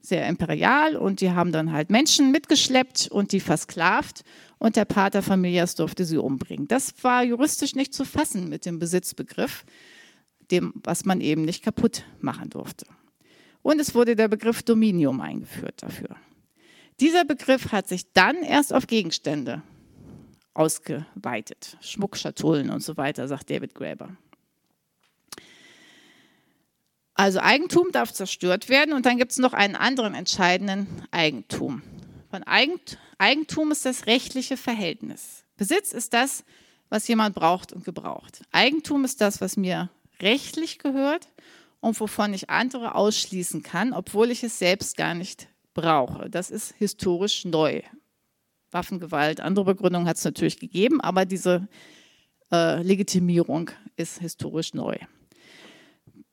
sehr 0.00 0.26
imperial 0.28 0.96
und 0.96 1.20
die 1.20 1.30
haben 1.30 1.52
dann 1.52 1.72
halt 1.72 1.90
Menschen 1.90 2.32
mitgeschleppt 2.32 3.08
und 3.10 3.32
die 3.32 3.40
versklavt 3.40 4.22
und 4.58 4.76
der 4.76 4.84
Pater 4.84 5.22
Familias 5.22 5.74
durfte 5.74 6.04
sie 6.04 6.16
umbringen. 6.16 6.68
Das 6.68 6.92
war 7.02 7.22
juristisch 7.22 7.74
nicht 7.74 7.94
zu 7.94 8.04
fassen 8.04 8.48
mit 8.48 8.66
dem 8.66 8.78
Besitzbegriff, 8.78 9.64
dem, 10.50 10.72
was 10.82 11.04
man 11.04 11.20
eben 11.20 11.42
nicht 11.42 11.62
kaputt 11.62 12.04
machen 12.20 12.50
durfte. 12.50 12.86
Und 13.62 13.80
es 13.80 13.94
wurde 13.94 14.16
der 14.16 14.28
Begriff 14.28 14.62
Dominium 14.62 15.20
eingeführt 15.20 15.82
dafür. 15.82 16.16
Dieser 16.98 17.24
Begriff 17.24 17.72
hat 17.72 17.88
sich 17.88 18.12
dann 18.12 18.36
erst 18.36 18.72
auf 18.72 18.86
Gegenstände 18.86 19.62
ausgeweitet. 20.54 21.78
Schmuckschatullen 21.80 22.70
und 22.70 22.82
so 22.82 22.96
weiter, 22.96 23.28
sagt 23.28 23.50
David 23.50 23.74
Graeber. 23.74 24.16
Also 27.20 27.40
Eigentum 27.40 27.92
darf 27.92 28.14
zerstört 28.14 28.70
werden 28.70 28.94
und 28.94 29.04
dann 29.04 29.18
gibt 29.18 29.32
es 29.32 29.36
noch 29.36 29.52
einen 29.52 29.76
anderen 29.76 30.14
entscheidenden 30.14 30.86
Eigentum. 31.10 31.82
Von 32.30 32.42
Eigentum 32.44 33.72
ist 33.72 33.84
das 33.84 34.06
rechtliche 34.06 34.56
Verhältnis. 34.56 35.44
Besitz 35.58 35.92
ist 35.92 36.14
das, 36.14 36.44
was 36.88 37.06
jemand 37.08 37.34
braucht 37.34 37.74
und 37.74 37.84
gebraucht. 37.84 38.40
Eigentum 38.52 39.04
ist 39.04 39.20
das, 39.20 39.42
was 39.42 39.58
mir 39.58 39.90
rechtlich 40.22 40.78
gehört 40.78 41.28
und 41.80 42.00
wovon 42.00 42.32
ich 42.32 42.48
andere 42.48 42.94
ausschließen 42.94 43.62
kann, 43.62 43.92
obwohl 43.92 44.30
ich 44.30 44.42
es 44.42 44.58
selbst 44.58 44.96
gar 44.96 45.12
nicht 45.12 45.46
brauche. 45.74 46.30
Das 46.30 46.50
ist 46.50 46.74
historisch 46.78 47.44
neu. 47.44 47.82
Waffengewalt, 48.70 49.42
andere 49.42 49.66
Begründungen 49.66 50.08
hat 50.08 50.16
es 50.16 50.24
natürlich 50.24 50.58
gegeben, 50.58 51.02
aber 51.02 51.26
diese 51.26 51.68
äh, 52.50 52.82
Legitimierung 52.82 53.70
ist 53.96 54.20
historisch 54.20 54.72
neu. 54.72 54.96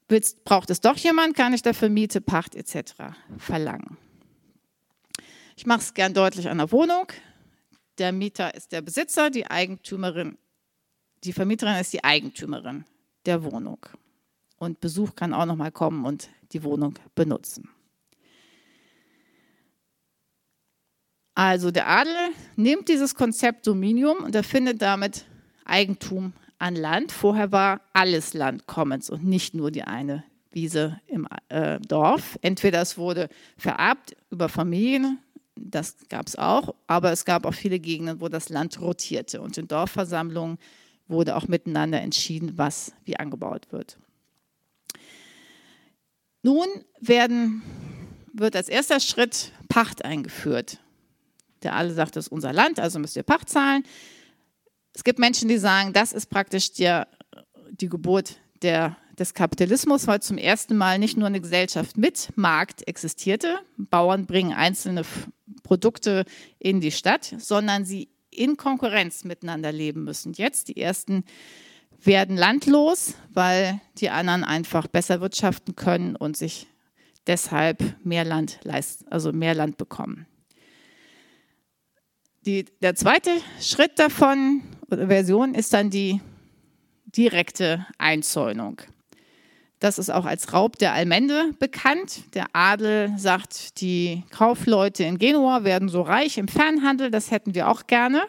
Willst, 0.09 0.43
braucht 0.43 0.69
es 0.69 0.79
doch 0.79 0.95
jemand, 0.97 1.35
kann 1.35 1.53
ich 1.53 1.61
dafür 1.61 1.89
Miete, 1.89 2.21
Pacht 2.21 2.55
etc. 2.55 2.93
verlangen. 3.37 3.97
Ich 5.57 5.65
mache 5.65 5.79
es 5.79 5.93
gern 5.93 6.13
deutlich 6.13 6.47
an 6.49 6.59
der 6.59 6.71
Wohnung. 6.71 7.07
Der 7.97 8.11
Mieter 8.11 8.53
ist 8.53 8.71
der 8.71 8.81
Besitzer, 8.81 9.29
die 9.29 9.47
Eigentümerin, 9.47 10.37
die 11.23 11.33
Vermieterin 11.33 11.75
ist 11.75 11.93
die 11.93 12.03
Eigentümerin 12.03 12.85
der 13.25 13.43
Wohnung. 13.43 13.79
Und 14.57 14.79
Besuch 14.79 15.15
kann 15.15 15.33
auch 15.33 15.45
noch 15.45 15.55
mal 15.55 15.71
kommen 15.71 16.05
und 16.05 16.29
die 16.51 16.63
Wohnung 16.63 16.97
benutzen. 17.15 17.69
Also 21.35 21.69
der 21.69 21.87
Adel 21.87 22.15
nimmt 22.55 22.89
dieses 22.89 23.13
Konzept 23.13 23.67
Dominium 23.67 24.17
und 24.23 24.33
erfindet 24.33 24.81
damit 24.81 25.25
Eigentum 25.65 26.33
an 26.59 26.75
Land. 26.75 27.11
Vorher 27.11 27.51
war 27.51 27.81
alles 27.93 28.33
Land 28.33 28.67
Commons 28.67 29.09
und 29.09 29.23
nicht 29.23 29.53
nur 29.53 29.71
die 29.71 29.83
eine 29.83 30.23
Wiese 30.51 30.99
im 31.07 31.27
äh, 31.49 31.79
Dorf. 31.79 32.37
Entweder 32.41 32.81
es 32.81 32.97
wurde 32.97 33.29
vererbt 33.57 34.15
über 34.29 34.49
Familien, 34.49 35.19
das 35.55 35.95
gab 36.09 36.27
es 36.27 36.35
auch, 36.35 36.75
aber 36.87 37.11
es 37.11 37.25
gab 37.25 37.45
auch 37.45 37.53
viele 37.53 37.79
Gegenden, 37.79 38.21
wo 38.21 38.27
das 38.27 38.49
Land 38.49 38.79
rotierte 38.79 39.41
und 39.41 39.57
in 39.57 39.67
Dorfversammlungen 39.67 40.57
wurde 41.07 41.35
auch 41.35 41.47
miteinander 41.47 42.01
entschieden, 42.01 42.57
was 42.57 42.93
wie 43.05 43.17
angebaut 43.17 43.67
wird. 43.71 43.97
Nun 46.43 46.67
werden, 46.99 47.61
wird 48.33 48.55
als 48.55 48.69
erster 48.69 48.99
Schritt 48.99 49.51
Pacht 49.69 50.05
eingeführt. 50.05 50.79
Der 51.63 51.75
alle 51.75 51.93
sagt, 51.93 52.15
das 52.15 52.27
ist 52.27 52.31
unser 52.31 52.53
Land, 52.53 52.79
also 52.79 52.99
müsst 52.99 53.15
ihr 53.15 53.23
Pacht 53.23 53.49
zahlen. 53.49 53.83
Es 54.97 55.03
gibt 55.03 55.19
Menschen, 55.19 55.47
die 55.47 55.59
sagen, 55.59 55.93
das 55.93 56.11
ist 56.11 56.25
praktisch 56.25 56.71
die, 56.71 57.03
die 57.69 57.87
Geburt 57.87 58.37
der, 58.63 58.97
des 59.19 59.35
Kapitalismus, 59.35 60.07
weil 60.07 60.23
zum 60.23 60.39
ersten 60.39 60.75
Mal 60.75 60.97
nicht 60.97 61.17
nur 61.17 61.27
eine 61.27 61.39
Gesellschaft 61.39 61.97
mit 61.97 62.35
Markt 62.35 62.87
existierte, 62.87 63.59
Bauern 63.77 64.25
bringen 64.25 64.53
einzelne 64.53 65.03
Produkte 65.61 66.25
in 66.57 66.81
die 66.81 66.89
Stadt, 66.89 67.31
sondern 67.37 67.85
sie 67.85 68.09
in 68.31 68.57
Konkurrenz 68.57 69.23
miteinander 69.23 69.71
leben 69.71 70.03
müssen. 70.03 70.33
Jetzt 70.33 70.67
die 70.67 70.81
ersten 70.81 71.25
werden 72.01 72.35
landlos, 72.35 73.13
weil 73.31 73.79
die 73.99 74.09
anderen 74.09 74.43
einfach 74.43 74.87
besser 74.87 75.21
wirtschaften 75.21 75.75
können 75.75 76.15
und 76.15 76.35
sich 76.35 76.65
deshalb 77.27 77.83
mehr 78.03 78.25
Land 78.25 78.61
leisten, 78.63 79.05
also 79.09 79.31
mehr 79.31 79.53
Land 79.53 79.77
bekommen. 79.77 80.25
Die, 82.47 82.65
der 82.81 82.95
zweite 82.95 83.29
Schritt 83.59 83.99
davon 83.99 84.63
Version 84.89 85.53
ist 85.53 85.73
dann 85.73 85.89
die 85.89 86.21
direkte 87.05 87.85
Einzäunung. 87.97 88.81
Das 89.79 89.99
ist 89.99 90.09
auch 90.09 90.25
als 90.25 90.53
Raub 90.53 90.77
der 90.79 90.93
Allmende 90.93 91.51
bekannt. 91.59 92.23
Der 92.33 92.47
Adel 92.53 93.13
sagt, 93.17 93.79
die 93.81 94.23
Kaufleute 94.31 95.03
in 95.03 95.19
Genua 95.19 95.63
werden 95.63 95.87
so 95.87 96.01
reich 96.01 96.37
im 96.37 96.47
Fernhandel, 96.47 97.11
das 97.11 97.29
hätten 97.29 97.53
wir 97.53 97.67
auch 97.67 97.85
gerne. 97.85 98.23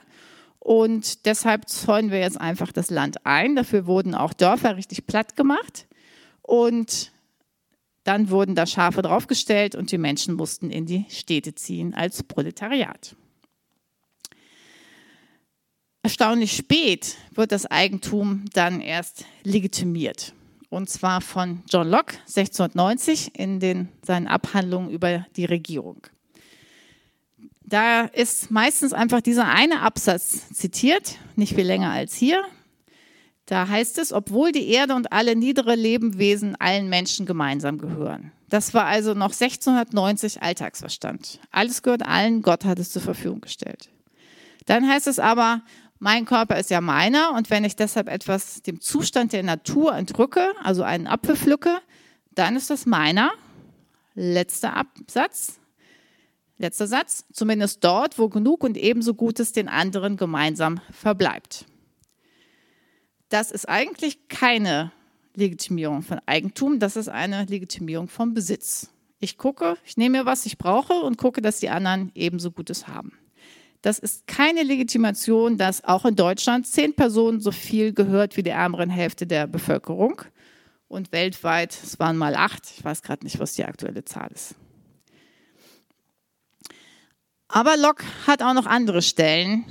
Und 0.58 1.24
deshalb 1.24 1.68
zäunen 1.68 2.10
wir 2.10 2.20
jetzt 2.20 2.38
einfach 2.38 2.72
das 2.72 2.90
Land 2.90 3.24
ein. 3.24 3.56
Dafür 3.56 3.86
wurden 3.86 4.14
auch 4.14 4.34
Dörfer 4.34 4.76
richtig 4.76 5.06
platt 5.06 5.36
gemacht. 5.36 5.86
Und 6.42 7.12
dann 8.04 8.28
wurden 8.30 8.54
da 8.54 8.66
Schafe 8.66 9.00
draufgestellt 9.00 9.74
und 9.74 9.92
die 9.92 9.98
Menschen 9.98 10.34
mussten 10.34 10.70
in 10.70 10.84
die 10.84 11.06
Städte 11.08 11.54
ziehen 11.54 11.94
als 11.94 12.22
Proletariat. 12.22 13.16
Erstaunlich 16.08 16.56
spät 16.56 17.16
wird 17.34 17.52
das 17.52 17.66
Eigentum 17.66 18.46
dann 18.54 18.80
erst 18.80 19.26
legitimiert. 19.42 20.32
Und 20.70 20.88
zwar 20.88 21.20
von 21.20 21.62
John 21.68 21.86
Locke 21.86 22.14
1690 22.20 23.38
in 23.38 23.60
den, 23.60 23.88
seinen 24.00 24.26
Abhandlungen 24.26 24.88
über 24.88 25.26
die 25.36 25.44
Regierung. 25.44 26.06
Da 27.60 28.06
ist 28.06 28.50
meistens 28.50 28.94
einfach 28.94 29.20
dieser 29.20 29.48
eine 29.48 29.82
Absatz 29.82 30.48
zitiert, 30.48 31.16
nicht 31.36 31.54
viel 31.54 31.66
länger 31.66 31.90
als 31.90 32.14
hier. 32.14 32.42
Da 33.44 33.68
heißt 33.68 33.98
es, 33.98 34.10
obwohl 34.10 34.50
die 34.50 34.68
Erde 34.68 34.94
und 34.94 35.12
alle 35.12 35.36
niedere 35.36 35.74
Lebewesen 35.74 36.56
allen 36.58 36.88
Menschen 36.88 37.26
gemeinsam 37.26 37.76
gehören. 37.76 38.32
Das 38.48 38.72
war 38.72 38.86
also 38.86 39.12
noch 39.12 39.34
1690 39.34 40.40
Alltagsverstand. 40.40 41.38
Alles 41.50 41.82
gehört 41.82 42.06
allen, 42.06 42.40
Gott 42.40 42.64
hat 42.64 42.78
es 42.78 42.92
zur 42.92 43.02
Verfügung 43.02 43.42
gestellt. 43.42 43.90
Dann 44.68 44.86
heißt 44.86 45.06
es 45.06 45.18
aber, 45.18 45.62
mein 45.98 46.24
Körper 46.24 46.58
ist 46.58 46.70
ja 46.70 46.80
meiner 46.80 47.34
und 47.34 47.50
wenn 47.50 47.64
ich 47.64 47.76
deshalb 47.76 48.08
etwas 48.08 48.62
dem 48.62 48.80
Zustand 48.80 49.32
der 49.32 49.42
Natur 49.42 49.94
entrücke, 49.94 50.52
also 50.62 50.82
einen 50.82 51.06
Apfel 51.06 51.36
pflücke, 51.36 51.78
dann 52.34 52.56
ist 52.56 52.70
das 52.70 52.86
meiner. 52.86 53.32
Letzter 54.14 54.76
Absatz. 54.76 55.58
Letzter 56.56 56.86
Satz. 56.86 57.24
Zumindest 57.32 57.84
dort, 57.84 58.18
wo 58.18 58.28
genug 58.28 58.64
und 58.64 58.76
ebenso 58.76 59.14
Gutes 59.14 59.52
den 59.52 59.68
anderen 59.68 60.16
gemeinsam 60.16 60.80
verbleibt. 60.90 61.66
Das 63.28 63.50
ist 63.50 63.68
eigentlich 63.68 64.28
keine 64.28 64.92
Legitimierung 65.34 66.02
von 66.02 66.20
Eigentum, 66.26 66.78
das 66.78 66.96
ist 66.96 67.08
eine 67.08 67.44
Legitimierung 67.44 68.08
von 68.08 68.34
Besitz. 68.34 68.90
Ich 69.20 69.36
gucke, 69.36 69.76
ich 69.84 69.96
nehme 69.96 70.18
mir, 70.18 70.26
was 70.26 70.46
ich 70.46 70.58
brauche 70.58 70.94
und 70.94 71.18
gucke, 71.18 71.42
dass 71.42 71.60
die 71.60 71.70
anderen 71.70 72.10
ebenso 72.14 72.50
Gutes 72.50 72.86
haben. 72.86 73.17
Das 73.82 73.98
ist 73.98 74.26
keine 74.26 74.64
Legitimation, 74.64 75.56
dass 75.56 75.84
auch 75.84 76.04
in 76.04 76.16
Deutschland 76.16 76.66
zehn 76.66 76.94
Personen 76.94 77.40
so 77.40 77.52
viel 77.52 77.92
gehört 77.92 78.36
wie 78.36 78.42
die 78.42 78.50
ärmeren 78.50 78.90
Hälfte 78.90 79.26
der 79.26 79.46
Bevölkerung. 79.46 80.22
Und 80.88 81.12
weltweit, 81.12 81.78
es 81.82 81.98
waren 81.98 82.16
mal 82.16 82.34
acht, 82.34 82.62
ich 82.76 82.82
weiß 82.82 83.02
gerade 83.02 83.24
nicht, 83.24 83.38
was 83.38 83.52
die 83.52 83.64
aktuelle 83.64 84.04
Zahl 84.04 84.30
ist. 84.32 84.54
Aber 87.46 87.76
Locke 87.76 88.04
hat 88.26 88.42
auch 88.42 88.54
noch 88.54 88.66
andere 88.66 89.02
Stellen 89.02 89.64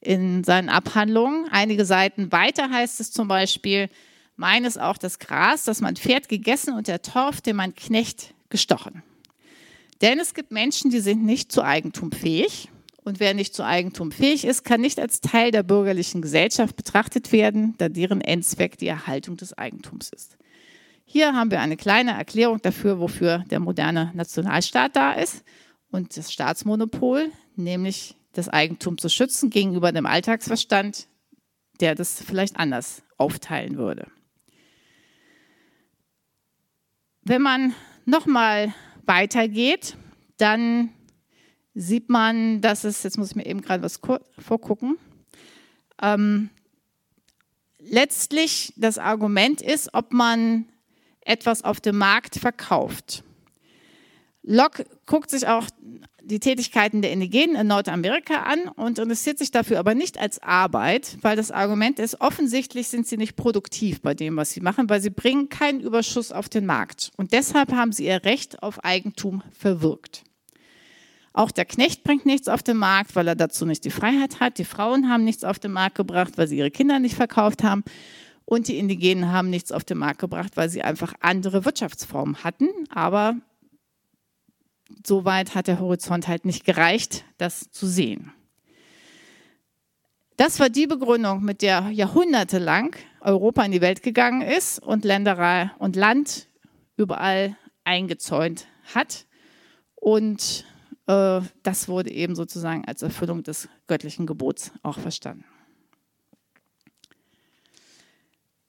in 0.00 0.44
seinen 0.44 0.68
Abhandlungen. 0.68 1.46
Einige 1.50 1.84
Seiten 1.84 2.32
weiter 2.32 2.70
heißt 2.70 3.00
es 3.00 3.12
zum 3.12 3.28
Beispiel, 3.28 3.88
meines 4.36 4.76
auch 4.76 4.98
das 4.98 5.18
Gras, 5.18 5.64
das 5.64 5.80
mein 5.80 5.96
Pferd 5.96 6.28
gegessen 6.28 6.74
und 6.74 6.88
der 6.88 7.02
Torf, 7.02 7.40
den 7.40 7.56
mein 7.56 7.74
Knecht 7.74 8.34
gestochen. 8.48 9.02
Denn 10.00 10.18
es 10.18 10.34
gibt 10.34 10.50
Menschen, 10.50 10.90
die 10.90 11.00
sind 11.00 11.24
nicht 11.24 11.52
zu 11.52 11.62
Eigentum 11.62 12.10
fähig 12.10 12.70
und 13.10 13.18
wer 13.18 13.34
nicht 13.34 13.56
zu 13.56 13.64
Eigentum 13.64 14.12
fähig 14.12 14.44
ist, 14.44 14.62
kann 14.62 14.80
nicht 14.80 15.00
als 15.00 15.20
Teil 15.20 15.50
der 15.50 15.64
bürgerlichen 15.64 16.22
Gesellschaft 16.22 16.76
betrachtet 16.76 17.32
werden, 17.32 17.74
da 17.76 17.88
deren 17.88 18.20
Endzweck 18.20 18.78
die 18.78 18.86
Erhaltung 18.86 19.36
des 19.36 19.52
Eigentums 19.58 20.10
ist. 20.10 20.38
Hier 21.04 21.34
haben 21.34 21.50
wir 21.50 21.60
eine 21.60 21.76
kleine 21.76 22.12
Erklärung 22.12 22.62
dafür, 22.62 23.00
wofür 23.00 23.38
der 23.50 23.58
moderne 23.58 24.12
Nationalstaat 24.14 24.94
da 24.94 25.10
ist 25.10 25.42
und 25.90 26.16
das 26.16 26.32
Staatsmonopol, 26.32 27.32
nämlich 27.56 28.14
das 28.32 28.48
Eigentum 28.48 28.96
zu 28.96 29.08
schützen 29.08 29.50
gegenüber 29.50 29.90
dem 29.90 30.06
Alltagsverstand, 30.06 31.08
der 31.80 31.96
das 31.96 32.22
vielleicht 32.22 32.60
anders 32.60 33.02
aufteilen 33.16 33.76
würde. 33.76 34.06
Wenn 37.22 37.42
man 37.42 37.74
nochmal 38.04 38.72
weitergeht, 39.04 39.96
dann 40.36 40.90
sieht 41.74 42.08
man, 42.08 42.60
dass 42.60 42.84
es, 42.84 43.02
jetzt 43.02 43.18
muss 43.18 43.30
ich 43.30 43.36
mir 43.36 43.46
eben 43.46 43.62
gerade 43.62 43.82
was 43.82 44.00
vorgucken, 44.38 44.96
ähm, 46.02 46.50
letztlich 47.78 48.72
das 48.76 48.98
Argument 48.98 49.62
ist, 49.62 49.94
ob 49.94 50.12
man 50.12 50.66
etwas 51.20 51.62
auf 51.62 51.80
dem 51.80 51.98
Markt 51.98 52.36
verkauft. 52.36 53.24
Locke 54.42 54.86
guckt 55.06 55.30
sich 55.30 55.46
auch 55.46 55.66
die 56.22 56.40
Tätigkeiten 56.40 57.02
der 57.02 57.12
Indigenen 57.12 57.56
in 57.56 57.66
Nordamerika 57.66 58.42
an 58.42 58.68
und 58.68 58.98
interessiert 58.98 59.38
sich 59.38 59.50
dafür 59.50 59.78
aber 59.78 59.94
nicht 59.94 60.18
als 60.18 60.40
Arbeit, 60.42 61.18
weil 61.22 61.36
das 61.36 61.50
Argument 61.50 61.98
ist, 61.98 62.20
offensichtlich 62.20 62.88
sind 62.88 63.06
sie 63.06 63.16
nicht 63.16 63.36
produktiv 63.36 64.00
bei 64.00 64.14
dem, 64.14 64.36
was 64.36 64.50
sie 64.50 64.60
machen, 64.60 64.88
weil 64.88 65.00
sie 65.00 65.10
bringen 65.10 65.48
keinen 65.48 65.80
Überschuss 65.80 66.32
auf 66.32 66.48
den 66.48 66.66
Markt. 66.66 67.10
Und 67.16 67.32
deshalb 67.32 67.72
haben 67.72 67.92
sie 67.92 68.06
ihr 68.06 68.24
Recht 68.24 68.62
auf 68.62 68.84
Eigentum 68.84 69.42
verwirkt. 69.50 70.24
Auch 71.32 71.50
der 71.50 71.64
Knecht 71.64 72.02
bringt 72.02 72.26
nichts 72.26 72.48
auf 72.48 72.62
den 72.62 72.76
Markt, 72.76 73.14
weil 73.14 73.28
er 73.28 73.36
dazu 73.36 73.64
nicht 73.64 73.84
die 73.84 73.90
Freiheit 73.90 74.40
hat. 74.40 74.58
Die 74.58 74.64
Frauen 74.64 75.08
haben 75.08 75.24
nichts 75.24 75.44
auf 75.44 75.58
den 75.58 75.72
Markt 75.72 75.96
gebracht, 75.96 76.36
weil 76.36 76.48
sie 76.48 76.58
ihre 76.58 76.70
Kinder 76.70 76.98
nicht 76.98 77.14
verkauft 77.14 77.62
haben. 77.62 77.84
Und 78.44 78.66
die 78.66 78.78
Indigenen 78.78 79.30
haben 79.30 79.48
nichts 79.48 79.70
auf 79.70 79.84
den 79.84 79.98
Markt 79.98 80.18
gebracht, 80.18 80.56
weil 80.56 80.68
sie 80.68 80.82
einfach 80.82 81.14
andere 81.20 81.64
Wirtschaftsformen 81.64 82.42
hatten. 82.42 82.68
Aber 82.88 83.36
so 85.06 85.24
weit 85.24 85.54
hat 85.54 85.68
der 85.68 85.78
Horizont 85.78 86.26
halt 86.26 86.44
nicht 86.44 86.64
gereicht, 86.64 87.24
das 87.38 87.70
zu 87.70 87.86
sehen. 87.86 88.32
Das 90.36 90.58
war 90.58 90.68
die 90.68 90.86
Begründung, 90.86 91.44
mit 91.44 91.62
der 91.62 91.90
jahrhundertelang 91.90 92.96
Europa 93.20 93.62
in 93.62 93.72
die 93.72 93.82
Welt 93.82 94.02
gegangen 94.02 94.42
ist 94.42 94.78
und 94.78 95.04
Länderei 95.04 95.70
und 95.78 95.96
Land 95.96 96.48
überall 96.96 97.56
eingezäunt 97.84 98.66
hat. 98.94 99.26
Und 99.94 100.64
das 101.62 101.88
wurde 101.88 102.10
eben 102.10 102.34
sozusagen 102.34 102.84
als 102.84 103.02
Erfüllung 103.02 103.42
des 103.42 103.68
göttlichen 103.86 104.26
Gebots 104.26 104.72
auch 104.82 104.98
verstanden. 104.98 105.44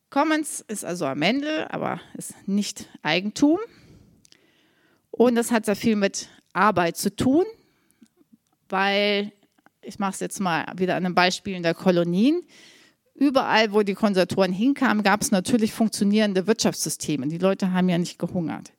Commons 0.10 0.60
ist 0.68 0.84
also 0.84 1.06
am 1.06 1.22
Ende, 1.22 1.74
aber 1.74 2.02
ist 2.18 2.36
nicht 2.48 2.90
Eigentum. 3.02 3.60
Und 5.10 5.36
das 5.36 5.52
hat 5.52 5.66
sehr 5.66 5.76
viel 5.76 5.96
mit 5.96 6.30
Arbeit 6.54 6.98
zu 6.98 7.16
tun, 7.16 7.46
weil, 8.68 9.32
ich 9.82 10.00
mache 10.00 10.14
es 10.14 10.20
jetzt 10.20 10.40
mal 10.40 10.66
wieder 10.76 10.96
an 10.96 11.04
den 11.04 11.16
Beispielen 11.16 11.64
der 11.64 11.74
Kolonien, 11.74 12.42
überall, 13.14 13.72
wo 13.72 13.84
die 13.84 13.94
Konservatoren 13.94 14.52
hinkamen, 14.52 15.04
gab 15.04 15.22
es 15.22 15.32
natürlich 15.32 15.74
funktionierende 15.74 16.48
Wirtschaftssysteme. 16.48 17.28
Die 17.28 17.38
Leute 17.38 17.72
haben 17.72 17.88
ja 17.88 17.98
nicht 17.98 18.20
gehungert. 18.20 18.74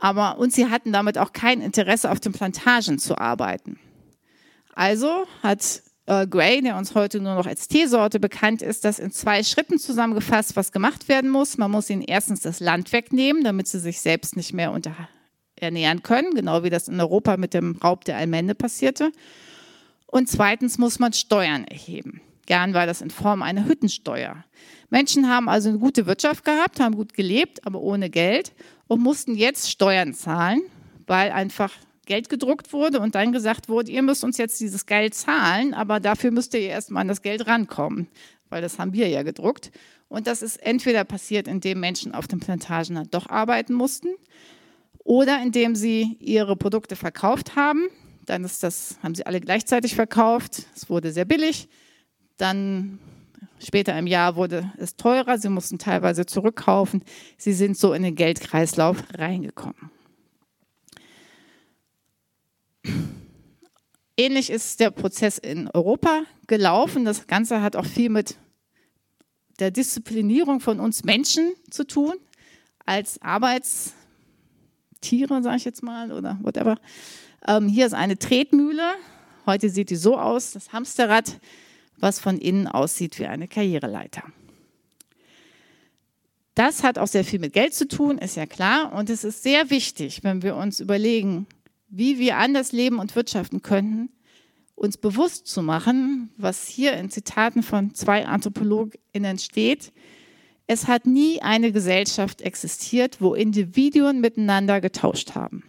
Aber, 0.00 0.38
und 0.38 0.52
sie 0.52 0.66
hatten 0.66 0.92
damit 0.92 1.18
auch 1.18 1.32
kein 1.32 1.60
Interesse, 1.60 2.10
auf 2.10 2.20
den 2.20 2.32
Plantagen 2.32 2.98
zu 2.98 3.18
arbeiten. 3.18 3.78
Also 4.74 5.26
hat 5.42 5.82
äh, 6.06 6.26
Gray, 6.26 6.62
der 6.62 6.76
uns 6.76 6.94
heute 6.94 7.20
nur 7.20 7.34
noch 7.34 7.46
als 7.46 7.68
Teesorte 7.68 8.18
bekannt 8.18 8.62
ist, 8.62 8.86
das 8.86 8.98
in 8.98 9.10
zwei 9.10 9.42
Schritten 9.42 9.78
zusammengefasst, 9.78 10.56
was 10.56 10.72
gemacht 10.72 11.08
werden 11.08 11.28
muss. 11.28 11.58
Man 11.58 11.70
muss 11.70 11.90
ihnen 11.90 12.00
erstens 12.00 12.40
das 12.40 12.60
Land 12.60 12.94
wegnehmen, 12.94 13.44
damit 13.44 13.68
sie 13.68 13.78
sich 13.78 14.00
selbst 14.00 14.36
nicht 14.36 14.54
mehr 14.54 14.74
ernähren 15.56 16.02
können, 16.02 16.34
genau 16.34 16.62
wie 16.62 16.70
das 16.70 16.88
in 16.88 16.98
Europa 16.98 17.36
mit 17.36 17.52
dem 17.52 17.76
Raub 17.76 18.06
der 18.06 18.16
Allmende 18.16 18.54
passierte. 18.54 19.12
Und 20.06 20.30
zweitens 20.30 20.78
muss 20.78 20.98
man 20.98 21.12
Steuern 21.12 21.64
erheben. 21.64 22.22
Gern 22.46 22.72
war 22.72 22.86
das 22.86 23.02
in 23.02 23.10
Form 23.10 23.42
einer 23.42 23.66
Hüttensteuer. 23.66 24.44
Menschen 24.88 25.28
haben 25.28 25.50
also 25.50 25.68
eine 25.68 25.78
gute 25.78 26.06
Wirtschaft 26.06 26.44
gehabt, 26.44 26.80
haben 26.80 26.96
gut 26.96 27.12
gelebt, 27.12 27.64
aber 27.66 27.80
ohne 27.80 28.08
Geld 28.08 28.52
und 28.90 29.00
mussten 29.00 29.36
jetzt 29.36 29.70
Steuern 29.70 30.14
zahlen, 30.14 30.62
weil 31.06 31.30
einfach 31.30 31.72
Geld 32.06 32.28
gedruckt 32.28 32.72
wurde 32.72 32.98
und 32.98 33.14
dann 33.14 33.30
gesagt 33.30 33.68
wurde, 33.68 33.92
ihr 33.92 34.02
müsst 34.02 34.24
uns 34.24 34.36
jetzt 34.36 34.58
dieses 34.58 34.84
Geld 34.84 35.14
zahlen, 35.14 35.74
aber 35.74 36.00
dafür 36.00 36.32
müsst 36.32 36.54
ihr 36.54 36.62
erstmal 36.62 37.02
an 37.02 37.08
das 37.08 37.22
Geld 37.22 37.46
rankommen, 37.46 38.08
weil 38.48 38.60
das 38.62 38.80
haben 38.80 38.92
wir 38.92 39.06
ja 39.06 39.22
gedruckt. 39.22 39.70
Und 40.08 40.26
das 40.26 40.42
ist 40.42 40.56
entweder 40.56 41.04
passiert, 41.04 41.46
indem 41.46 41.78
Menschen 41.78 42.12
auf 42.16 42.26
den 42.26 42.40
Plantagen 42.40 42.96
dann 42.96 43.08
doch 43.12 43.28
arbeiten 43.28 43.74
mussten 43.74 44.08
oder 45.04 45.40
indem 45.40 45.76
sie 45.76 46.16
ihre 46.18 46.56
Produkte 46.56 46.96
verkauft 46.96 47.54
haben. 47.54 47.86
Dann 48.26 48.42
ist 48.42 48.64
das, 48.64 48.98
haben 49.04 49.14
sie 49.14 49.24
alle 49.24 49.40
gleichzeitig 49.40 49.94
verkauft. 49.94 50.64
Es 50.74 50.90
wurde 50.90 51.12
sehr 51.12 51.26
billig. 51.26 51.68
Dann 52.38 52.98
später 53.58 53.98
im 53.98 54.06
Jahr 54.06 54.36
wurde 54.36 54.72
es 54.78 54.96
teurer. 54.96 55.38
Sie 55.38 55.48
mussten 55.48 55.78
teilweise 55.78 56.26
zurückkaufen. 56.26 57.02
Sie 57.36 57.52
sind 57.52 57.76
so 57.76 57.92
in 57.92 58.02
den 58.02 58.14
Geldkreislauf 58.14 59.02
reingekommen. 59.14 59.90
Ähnlich 64.16 64.50
ist 64.50 64.80
der 64.80 64.90
Prozess 64.90 65.38
in 65.38 65.68
Europa 65.68 66.24
gelaufen. 66.46 67.04
Das 67.04 67.26
Ganze 67.26 67.62
hat 67.62 67.76
auch 67.76 67.86
viel 67.86 68.10
mit 68.10 68.36
der 69.60 69.70
Disziplinierung 69.70 70.60
von 70.60 70.80
uns 70.80 71.04
Menschen 71.04 71.54
zu 71.70 71.86
tun, 71.86 72.14
als 72.84 73.20
Arbeitstiere, 73.22 73.94
sage 75.42 75.56
ich 75.56 75.64
jetzt 75.64 75.82
mal, 75.82 76.12
oder 76.12 76.38
whatever. 76.42 76.76
Ähm, 77.46 77.68
hier 77.68 77.86
ist 77.86 77.94
eine 77.94 78.18
Tretmühle. 78.18 78.92
Heute 79.46 79.70
sieht 79.70 79.88
die 79.90 79.96
so 79.96 80.18
aus, 80.18 80.52
das 80.52 80.72
Hamsterrad, 80.72 81.40
was 82.00 82.18
von 82.18 82.38
innen 82.38 82.66
aussieht 82.66 83.18
wie 83.18 83.26
eine 83.26 83.48
Karriereleiter. 83.48 84.24
Das 86.54 86.82
hat 86.82 86.98
auch 86.98 87.06
sehr 87.06 87.24
viel 87.24 87.38
mit 87.38 87.52
Geld 87.52 87.74
zu 87.74 87.86
tun, 87.86 88.18
ist 88.18 88.36
ja 88.36 88.46
klar. 88.46 88.92
Und 88.92 89.08
es 89.08 89.24
ist 89.24 89.42
sehr 89.42 89.70
wichtig, 89.70 90.24
wenn 90.24 90.42
wir 90.42 90.56
uns 90.56 90.80
überlegen, 90.80 91.46
wie 91.88 92.18
wir 92.18 92.36
anders 92.38 92.72
leben 92.72 92.98
und 92.98 93.14
wirtschaften 93.16 93.62
könnten, 93.62 94.10
uns 94.74 94.96
bewusst 94.96 95.46
zu 95.46 95.62
machen, 95.62 96.30
was 96.36 96.66
hier 96.66 96.94
in 96.94 97.10
Zitaten 97.10 97.62
von 97.62 97.94
zwei 97.94 98.26
AnthropologInnen 98.26 99.38
steht. 99.38 99.92
Es 100.66 100.86
hat 100.86 101.06
nie 101.06 101.42
eine 101.42 101.72
Gesellschaft 101.72 102.42
existiert, 102.42 103.20
wo 103.20 103.34
Individuen 103.34 104.20
miteinander 104.20 104.80
getauscht 104.80 105.34
haben. 105.34 105.64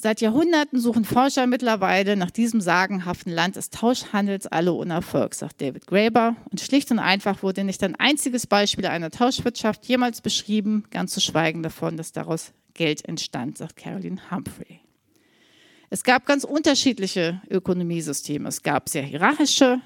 Seit 0.00 0.20
Jahrhunderten 0.20 0.78
suchen 0.78 1.04
Forscher 1.04 1.48
mittlerweile 1.48 2.14
nach 2.14 2.30
diesem 2.30 2.60
sagenhaften 2.60 3.32
Land 3.32 3.56
des 3.56 3.70
Tauschhandels 3.70 4.46
alle 4.46 4.72
ohne 4.72 4.94
Erfolg, 4.94 5.34
sagt 5.34 5.60
David 5.60 5.88
Graeber. 5.88 6.36
Und 6.52 6.60
schlicht 6.60 6.92
und 6.92 7.00
einfach 7.00 7.42
wurde 7.42 7.64
nicht 7.64 7.82
ein 7.82 7.96
einziges 7.96 8.46
Beispiel 8.46 8.86
einer 8.86 9.10
Tauschwirtschaft 9.10 9.86
jemals 9.86 10.20
beschrieben, 10.20 10.84
ganz 10.92 11.14
zu 11.14 11.20
schweigen 11.20 11.64
davon, 11.64 11.96
dass 11.96 12.12
daraus 12.12 12.52
Geld 12.74 13.04
entstand, 13.08 13.58
sagt 13.58 13.74
Caroline 13.74 14.20
Humphrey. 14.30 14.78
Es 15.90 16.04
gab 16.04 16.26
ganz 16.26 16.44
unterschiedliche 16.44 17.42
Ökonomiesysteme. 17.50 18.48
Es 18.48 18.62
gab 18.62 18.88
sehr 18.88 19.02
hierarchische, 19.02 19.80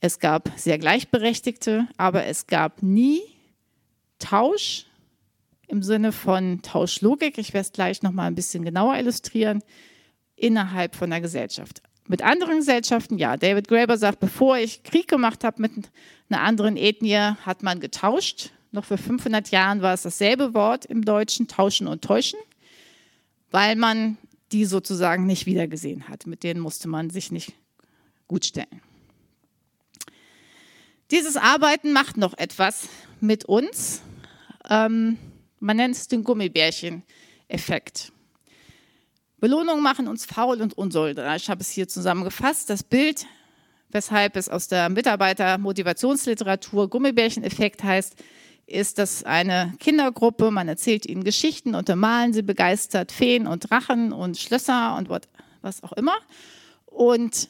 es 0.00 0.20
gab 0.20 0.50
sehr 0.56 0.78
gleichberechtigte, 0.78 1.86
aber 1.98 2.24
es 2.24 2.46
gab 2.46 2.82
nie 2.82 3.20
Tausch 4.18 4.87
im 5.68 5.82
Sinne 5.82 6.12
von 6.12 6.62
Tauschlogik. 6.62 7.38
Ich 7.38 7.54
werde 7.54 7.66
es 7.66 7.72
gleich 7.72 8.02
noch 8.02 8.12
mal 8.12 8.26
ein 8.26 8.34
bisschen 8.34 8.64
genauer 8.64 8.96
illustrieren 8.96 9.62
innerhalb 10.34 10.96
von 10.96 11.10
der 11.10 11.20
Gesellschaft. 11.20 11.82
Mit 12.06 12.22
anderen 12.22 12.58
Gesellschaften, 12.58 13.18
ja. 13.18 13.36
David 13.36 13.68
Graeber 13.68 13.98
sagt, 13.98 14.18
bevor 14.18 14.56
ich 14.56 14.82
Krieg 14.82 15.08
gemacht 15.08 15.44
habe 15.44 15.60
mit 15.60 15.72
einer 16.30 16.40
anderen 16.40 16.76
Ethnie, 16.76 17.34
hat 17.44 17.62
man 17.62 17.80
getauscht. 17.80 18.50
Noch 18.72 18.86
vor 18.86 18.98
500 18.98 19.50
Jahren 19.50 19.82
war 19.82 19.94
es 19.94 20.02
dasselbe 20.02 20.54
Wort 20.54 20.86
im 20.86 21.04
Deutschen, 21.04 21.48
tauschen 21.48 21.86
und 21.86 22.02
täuschen, 22.02 22.38
weil 23.50 23.76
man 23.76 24.16
die 24.52 24.64
sozusagen 24.64 25.26
nicht 25.26 25.44
wiedergesehen 25.44 26.08
hat. 26.08 26.26
Mit 26.26 26.42
denen 26.42 26.60
musste 26.60 26.88
man 26.88 27.10
sich 27.10 27.30
nicht 27.30 27.52
gut 28.26 28.46
stellen. 28.46 28.80
Dieses 31.10 31.36
Arbeiten 31.36 31.92
macht 31.92 32.16
noch 32.16 32.36
etwas 32.36 32.88
mit 33.20 33.44
uns. 33.46 34.02
Ähm, 34.68 35.18
man 35.60 35.76
nennt 35.76 35.94
es 35.94 36.08
den 36.08 36.24
Gummibärchen-Effekt. 36.24 38.12
Belohnungen 39.40 39.82
machen 39.82 40.08
uns 40.08 40.26
faul 40.26 40.60
und 40.60 40.76
unsolidarisch. 40.76 41.44
Ich 41.44 41.50
habe 41.50 41.60
es 41.60 41.70
hier 41.70 41.86
zusammengefasst. 41.86 42.70
Das 42.70 42.82
Bild, 42.82 43.26
weshalb 43.90 44.36
es 44.36 44.48
aus 44.48 44.68
der 44.68 44.88
Mitarbeiter-Motivationsliteratur 44.88 46.90
Gummibärchen-Effekt 46.90 47.84
heißt, 47.84 48.16
ist 48.66 48.98
das 48.98 49.24
eine 49.24 49.72
Kindergruppe, 49.78 50.50
man 50.50 50.68
erzählt 50.68 51.06
ihnen 51.06 51.24
Geschichten, 51.24 51.74
untermalen 51.74 52.34
sie 52.34 52.42
begeistert 52.42 53.12
Feen 53.12 53.46
und 53.46 53.70
Drachen 53.70 54.12
und 54.12 54.36
Schlösser 54.36 54.96
und 54.96 55.08
was 55.62 55.82
auch 55.82 55.92
immer. 55.92 56.16
Und 56.84 57.48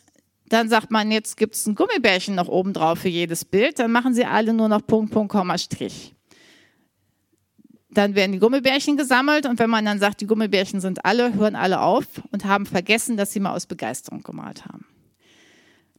dann 0.49 0.69
sagt 0.69 0.91
man, 0.91 1.11
jetzt 1.11 1.37
gibt 1.37 1.55
es 1.55 1.67
ein 1.67 1.75
Gummibärchen 1.75 2.35
noch 2.35 2.49
oben 2.49 2.73
drauf 2.73 3.01
für 3.01 3.09
jedes 3.09 3.45
Bild, 3.45 3.79
dann 3.79 3.91
machen 3.91 4.15
sie 4.15 4.25
alle 4.25 4.53
nur 4.53 4.69
noch 4.69 4.87
Punkt, 4.87 5.13
Punkt, 5.13 5.33
Komma, 5.33 5.59
Strich. 5.59 6.15
Dann 7.91 8.15
werden 8.15 8.33
die 8.33 8.39
Gummibärchen 8.39 8.97
gesammelt 8.97 9.47
und 9.47 9.59
wenn 9.59 9.71
man 9.71 9.85
dann 9.85 9.99
sagt, 9.99 10.21
die 10.21 10.27
Gummibärchen 10.27 10.81
sind 10.81 11.05
alle, 11.05 11.35
hören 11.35 11.57
alle 11.57 11.81
auf 11.81 12.05
und 12.31 12.45
haben 12.45 12.67
vergessen, 12.67 13.17
dass 13.17 13.33
sie 13.33 13.41
mal 13.41 13.55
aus 13.55 13.67
Begeisterung 13.67 14.23
gemalt 14.23 14.67
haben. 14.67 14.85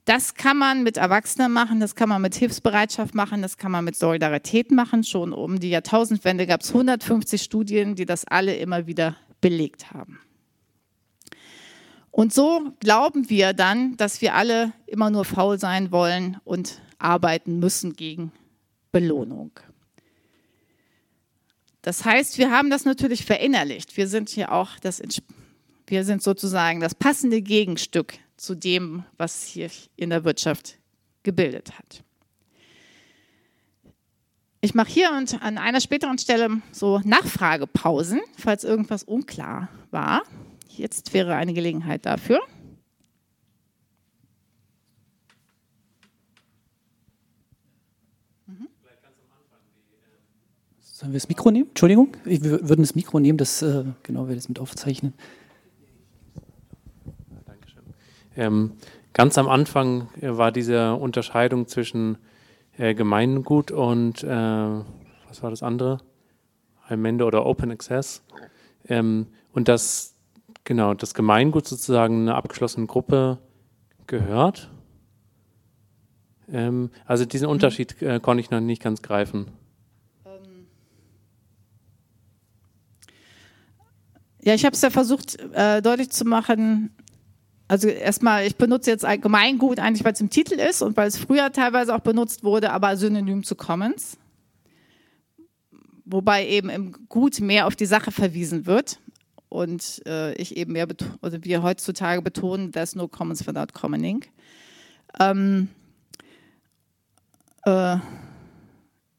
Das 0.06 0.34
kann 0.34 0.58
man 0.58 0.84
mit 0.84 0.98
Erwachsenen 0.98 1.52
machen, 1.52 1.80
das 1.80 1.96
kann 1.96 2.10
man 2.10 2.22
mit 2.22 2.34
Hilfsbereitschaft 2.34 3.14
machen, 3.14 3.42
das 3.42 3.58
kann 3.58 3.72
man 3.72 3.86
mit 3.86 3.96
Solidarität 3.96 4.72
machen. 4.72 5.04
Schon 5.04 5.34
um 5.34 5.60
die 5.60 5.70
Jahrtausendwende 5.70 6.48
gab 6.48 6.62
es 6.62 6.70
150 6.70 7.42
Studien, 7.42 7.96
die 7.96 8.06
das 8.06 8.26
alle 8.26 8.56
immer 8.56 8.88
wieder 8.88 9.18
belegt 9.42 9.92
haben. 9.92 10.20
Und 12.12 12.34
so 12.34 12.74
glauben 12.80 13.30
wir 13.30 13.54
dann, 13.54 13.98
dass 13.98 14.22
wir 14.22 14.34
alle 14.34 14.74
immer 14.88 15.10
nur 15.10 15.26
faul 15.26 15.60
sein 15.60 15.92
wollen 15.92 16.38
und 16.44 16.82
arbeiten 16.98 17.60
müssen 17.60 17.94
gegen 17.94 18.32
Belohnung. 18.92 19.52
Das 21.82 22.04
heißt, 22.06 22.38
wir 22.38 22.52
haben 22.52 22.70
das 22.70 22.86
natürlich 22.86 23.26
verinnerlicht. 23.26 23.96
Wir 23.96 24.08
sind 24.08 24.30
hier 24.30 24.52
auch 24.52 24.80
das, 24.80 25.02
wir 25.88 26.04
sind 26.04 26.22
sozusagen 26.22 26.80
das 26.80 26.94
passende 26.94 27.42
Gegenstück 27.42 28.16
zu 28.38 28.56
dem, 28.56 29.04
was 29.18 29.44
hier 29.44 29.70
in 29.96 30.10
der 30.10 30.24
Wirtschaft 30.24 30.78
gebildet 31.24 31.78
hat. 31.78 32.04
Ich 34.62 34.76
mache 34.76 34.90
hier 34.90 35.12
und 35.12 35.42
an 35.42 35.58
einer 35.58 35.80
späteren 35.80 36.18
Stelle 36.18 36.62
so 36.74 37.00
Nachfragepausen, 37.06 38.20
falls 38.38 38.66
irgendwas 38.66 39.04
unklar 39.04 39.70
war. 39.90 40.24
Jetzt 40.68 41.14
wäre 41.14 41.36
eine 41.36 41.54
Gelegenheit 41.54 42.06
dafür. 42.06 42.42
Sollen 51.00 51.14
wir 51.14 51.18
das 51.18 51.30
Mikro 51.30 51.50
nehmen? 51.50 51.70
Entschuldigung, 51.70 52.10
wir 52.26 52.68
würden 52.68 52.82
das 52.82 52.94
Mikro 52.94 53.22
nehmen, 53.22 53.38
das 53.38 53.62
äh, 53.62 53.86
genau 54.04 54.28
wir 54.28 54.36
das 54.36 54.50
mit 54.50 54.60
aufzeichnen. 54.60 55.14
Ähm, 58.36 58.74
ganz 59.14 59.38
am 59.38 59.48
Anfang 59.48 60.10
äh, 60.20 60.36
war 60.36 60.52
diese 60.52 60.96
Unterscheidung 60.96 61.68
zwischen 61.68 62.18
äh, 62.78 62.94
Gemeingut 62.96 63.72
und, 63.72 64.26
äh, 64.26 64.28
was 64.28 65.42
war 65.42 65.50
das 65.50 65.64
andere? 65.64 66.00
Allmende 66.86 67.24
oder 67.24 67.46
Open 67.46 67.72
Access. 67.72 68.22
Ähm, 68.90 69.28
und 69.54 69.70
dass, 69.70 70.16
genau, 70.66 70.96
das 70.96 71.14
Gemeingut 71.14 71.66
sozusagen 71.66 72.24
einer 72.24 72.36
abgeschlossenen 72.36 72.88
Gruppe 72.88 73.38
gehört. 74.06 74.70
Ähm, 76.52 76.90
also 77.06 77.24
diesen 77.24 77.46
mhm. 77.46 77.54
Unterschied 77.54 78.02
äh, 78.02 78.20
konnte 78.20 78.42
ich 78.42 78.52
noch 78.52 78.60
nicht 78.60 78.84
ganz 78.84 79.02
greifen. 79.02 79.54
Ja, 84.42 84.54
ich 84.54 84.66
habe 84.66 84.74
es 84.74 84.82
ja 84.82 84.90
versucht 84.90 85.38
äh, 85.54 85.82
deutlich 85.82 86.12
zu 86.12 86.26
machen, 86.26 86.92
also 87.70 87.88
erstmal, 87.88 88.48
ich 88.48 88.56
benutze 88.56 88.90
jetzt 88.90 89.06
Allgemeingut 89.06 89.80
eigentlich, 89.80 90.04
weil 90.04 90.14
es 90.14 90.22
im 90.22 90.32
Titel 90.32 90.56
ist 90.56 90.82
und 90.82 90.98
weil 90.98 91.08
es 91.08 91.18
früher 91.18 91.52
teilweise 91.52 91.96
auch 91.96 92.00
benutzt 92.00 92.44
wurde, 92.44 92.72
aber 92.72 92.98
synonym 92.98 93.44
zu 93.44 93.56
Commons. 93.56 94.18
wobei 96.04 96.48
eben 96.48 96.70
im 96.70 96.94
Gut 97.08 97.40
mehr 97.40 97.68
auf 97.68 97.76
die 97.76 97.86
Sache 97.86 98.12
verwiesen 98.12 98.66
wird 98.66 99.00
und 99.50 100.02
äh, 100.08 100.34
ich 100.34 100.58
eben 100.58 100.74
mehr 100.74 100.88
oder 101.22 101.44
wir 101.44 101.62
heutzutage 101.62 102.24
betonen, 102.24 102.72
there's 102.72 102.96
no 102.96 103.08
commons 103.08 103.46
without 103.46 103.74
commoning. 103.74 104.26
Ähm, 105.20 105.70
äh, 107.66 107.98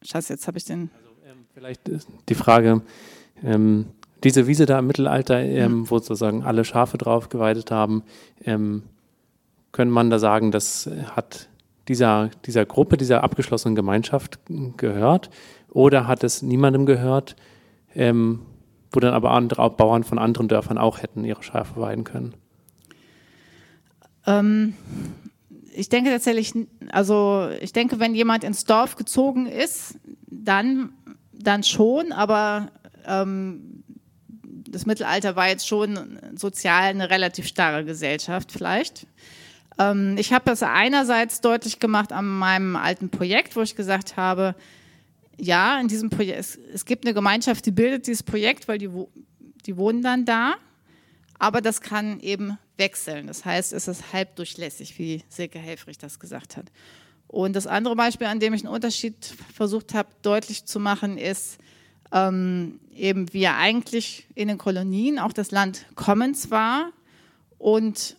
Scheiße, 0.03 0.33
jetzt 0.33 0.49
habe 0.49 0.59
ich 0.59 0.65
den. 0.65 0.91
Also, 0.97 1.11
ähm, 1.25 1.47
vielleicht 1.55 1.83
die 2.29 2.35
Frage, 2.35 2.83
ähm, 3.45 3.87
diese 4.25 4.47
Wiese 4.47 4.67
da 4.67 4.79
im 4.79 4.87
Mittelalter, 4.87 5.41
ähm, 5.41 5.73
mhm. 5.73 5.91
wo 5.91 5.99
sozusagen 5.99 6.43
alle 6.43 6.65
Schafe 6.65 6.99
drauf 6.99 7.29
geweidet 7.29 7.71
haben, 7.71 8.03
ähm, 8.45 8.83
könnte 9.73 9.93
man 9.93 10.11
da 10.11 10.19
sagen, 10.19 10.51
das 10.51 10.91
hat 11.15 11.49
dieser, 11.89 12.31
dieser 12.47 12.67
Gruppe, 12.67 12.97
dieser 12.97 13.25
abgeschlossenen 13.25 13.75
Gemeinschaft 13.75 14.39
gehört 14.77 15.31
oder 15.69 16.07
hat 16.07 16.25
es 16.25 16.43
niemandem 16.43 16.87
gehört, 16.87 17.37
ähm, 17.95 18.41
wo 18.93 19.01
dann 19.01 19.15
aber 19.15 19.31
andere 19.31 19.71
Bauern 19.71 20.05
von 20.05 20.19
anderen 20.19 20.49
Dörfern 20.49 20.79
auch 20.79 21.03
hätten 21.03 21.25
ihre 21.25 21.43
Schafe 21.43 21.81
weiden 21.81 22.05
können? 22.05 22.35
Ähm, 24.27 24.75
ich 25.75 25.89
denke 25.89 26.11
tatsächlich, 26.11 26.53
also 26.91 27.49
ich 27.61 27.73
denke, 27.73 28.01
wenn 28.01 28.15
jemand 28.15 28.45
ins 28.45 28.65
Dorf 28.65 28.97
gezogen 28.97 29.47
ist, 29.47 29.99
dann, 30.27 30.93
dann 31.33 31.63
schon, 31.63 32.13
aber 32.13 32.71
ähm, 33.07 33.83
das 34.71 34.87
Mittelalter 34.87 35.37
war 35.37 35.49
jetzt 35.49 35.67
schon 35.67 36.19
sozial 36.35 36.85
eine 36.85 37.11
relativ 37.11 37.47
starre 37.47 37.85
Gesellschaft 37.85 38.53
vielleicht. 38.53 39.07
Ähm, 39.79 40.17
ich 40.19 40.33
habe 40.33 40.45
das 40.47 40.63
einerseits 40.63 41.41
deutlich 41.41 41.79
gemacht 41.79 42.13
an 42.13 42.27
meinem 42.27 42.77
alten 42.77 43.11
Projekt, 43.11 43.57
wo 43.57 43.63
ich 43.63 43.77
gesagt 43.77 44.17
habe, 44.17 44.55
ja, 45.37 45.81
in 45.81 45.89
diesem 45.89 46.11
Projekt, 46.11 46.39
es, 46.39 46.59
es 46.73 46.85
gibt 46.85 47.05
eine 47.05 47.15
Gemeinschaft, 47.15 47.65
die 47.67 47.71
bildet 47.71 48.07
dieses 48.07 48.23
Projekt, 48.23 48.69
weil 48.69 48.79
die, 48.79 48.91
die 49.67 49.77
wohnen 49.77 50.03
dann 50.03 50.25
da, 50.25 50.55
aber 51.39 51.61
das 51.61 51.81
kann 51.81 52.21
eben 52.21 52.59
wechseln. 52.77 53.27
Das 53.27 53.45
heißt, 53.45 53.73
es 53.73 53.89
ist 53.89 54.13
halb 54.13 54.37
durchlässig, 54.37 54.99
wie 54.99 55.23
Silke 55.29 55.59
Helfrich 55.59 55.99
das 55.99 56.19
gesagt 56.19 56.57
hat. 56.57 56.67
Und 57.27 57.55
das 57.55 57.67
andere 57.67 57.97
Beispiel, 57.97 58.27
an 58.27 58.41
dem 58.41 58.53
ich 58.55 58.65
einen 58.65 58.75
Unterschied 58.75 59.15
versucht 59.55 59.95
habe, 59.95 60.09
deutlich 60.23 60.65
zu 60.67 60.81
machen, 60.81 61.17
ist, 61.17 61.59
ähm, 62.13 62.81
eben 62.95 63.33
wie 63.33 63.47
eigentlich 63.47 64.27
in 64.35 64.49
den 64.49 64.59
Kolonien 64.59 65.19
auch 65.19 65.33
das 65.33 65.51
Land 65.51 65.87
Commons 65.95 66.51
war 66.51 66.91
und 67.59 68.17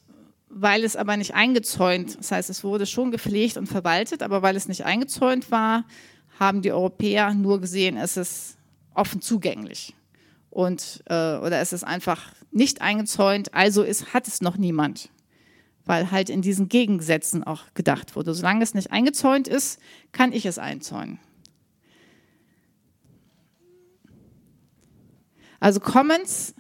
weil 0.50 0.84
es 0.84 0.96
aber 0.96 1.16
nicht 1.18 1.34
eingezäunt, 1.34 2.20
das 2.20 2.32
heißt, 2.32 2.50
es 2.50 2.64
wurde 2.64 2.86
schon 2.86 3.12
gepflegt 3.12 3.58
und 3.58 3.68
verwaltet, 3.68 4.22
aber 4.22 4.42
weil 4.42 4.56
es 4.56 4.68
nicht 4.68 4.86
eingezäunt 4.86 5.50
war, 5.50 5.86
haben 6.40 6.62
die 6.62 6.72
Europäer 6.72 7.34
nur 7.34 7.62
gesehen, 7.62 7.98
es 7.98 8.18
ist 8.18 8.58
offen 8.94 9.22
zugänglich. 9.22 9.96
Und, 10.50 11.04
äh, 11.06 11.38
oder 11.38 11.62
es 11.62 11.72
ist 11.72 11.84
einfach 11.84 12.34
nicht 12.52 12.82
eingezäunt, 12.82 13.54
also 13.54 13.84
ist, 13.84 14.14
hat 14.14 14.28
es 14.28 14.42
noch 14.42 14.58
niemand. 14.58 15.10
Weil 15.86 16.12
halt 16.12 16.30
in 16.30 16.42
diesen 16.42 16.68
Gegensätzen 16.68 17.44
auch 17.44 17.64
gedacht 17.74 18.16
wurde. 18.16 18.34
Solange 18.34 18.64
es 18.64 18.74
nicht 18.74 18.92
eingezäunt 18.92 19.48
ist, 19.48 19.80
kann 20.12 20.34
ich 20.34 20.46
es 20.46 20.60
einzäunen. 20.60 21.20
Also 25.62 25.80
Commons 25.80 26.54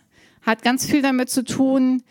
hat 0.43 0.63
ganz 0.63 0.85
viel 0.85 1.01
damit 1.01 1.29
zu 1.29 1.43
tun, 1.43 2.03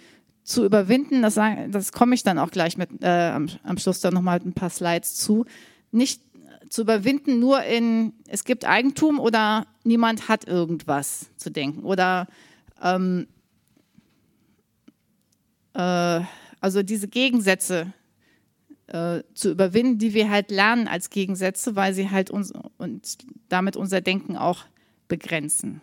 zu 0.42 0.64
überwinden, 0.64 1.22
das, 1.22 1.36
das 1.36 1.92
komme 1.92 2.14
ich 2.14 2.22
dann 2.22 2.38
auch 2.38 2.50
gleich 2.50 2.76
mit, 2.76 2.90
äh, 3.02 3.30
am, 3.30 3.48
am 3.62 3.78
Schluss 3.78 4.00
dann 4.00 4.12
nochmal 4.12 4.40
ein 4.44 4.52
paar 4.52 4.70
Slides 4.70 5.14
zu, 5.14 5.46
nicht 5.92 6.20
zu 6.68 6.82
überwinden 6.82 7.40
nur 7.40 7.62
in, 7.62 8.12
es 8.28 8.44
gibt 8.44 8.64
Eigentum 8.64 9.18
oder 9.18 9.66
niemand 9.84 10.28
hat 10.28 10.46
irgendwas 10.46 11.30
zu 11.36 11.50
denken. 11.50 11.84
Oder 11.84 12.28
ähm, 12.80 13.26
äh, 15.74 16.20
also 16.60 16.82
diese 16.82 17.08
Gegensätze 17.08 17.92
äh, 18.86 19.22
zu 19.34 19.50
überwinden, 19.50 19.98
die 19.98 20.14
wir 20.14 20.30
halt 20.30 20.50
lernen 20.50 20.86
als 20.86 21.10
Gegensätze, 21.10 21.76
weil 21.76 21.92
sie 21.92 22.10
halt 22.10 22.30
uns 22.30 22.52
und 22.78 23.18
damit 23.48 23.76
unser 23.76 24.00
Denken 24.00 24.36
auch 24.36 24.64
begrenzen. 25.08 25.80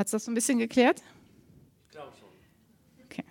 Hat 0.00 0.06
es 0.06 0.12
das 0.12 0.24
so 0.24 0.30
ein 0.30 0.34
bisschen 0.34 0.58
geklärt? 0.58 1.02
Ich 1.84 1.90
glaube 1.90 2.16
schon. 2.16 2.30
Okay. 3.04 3.22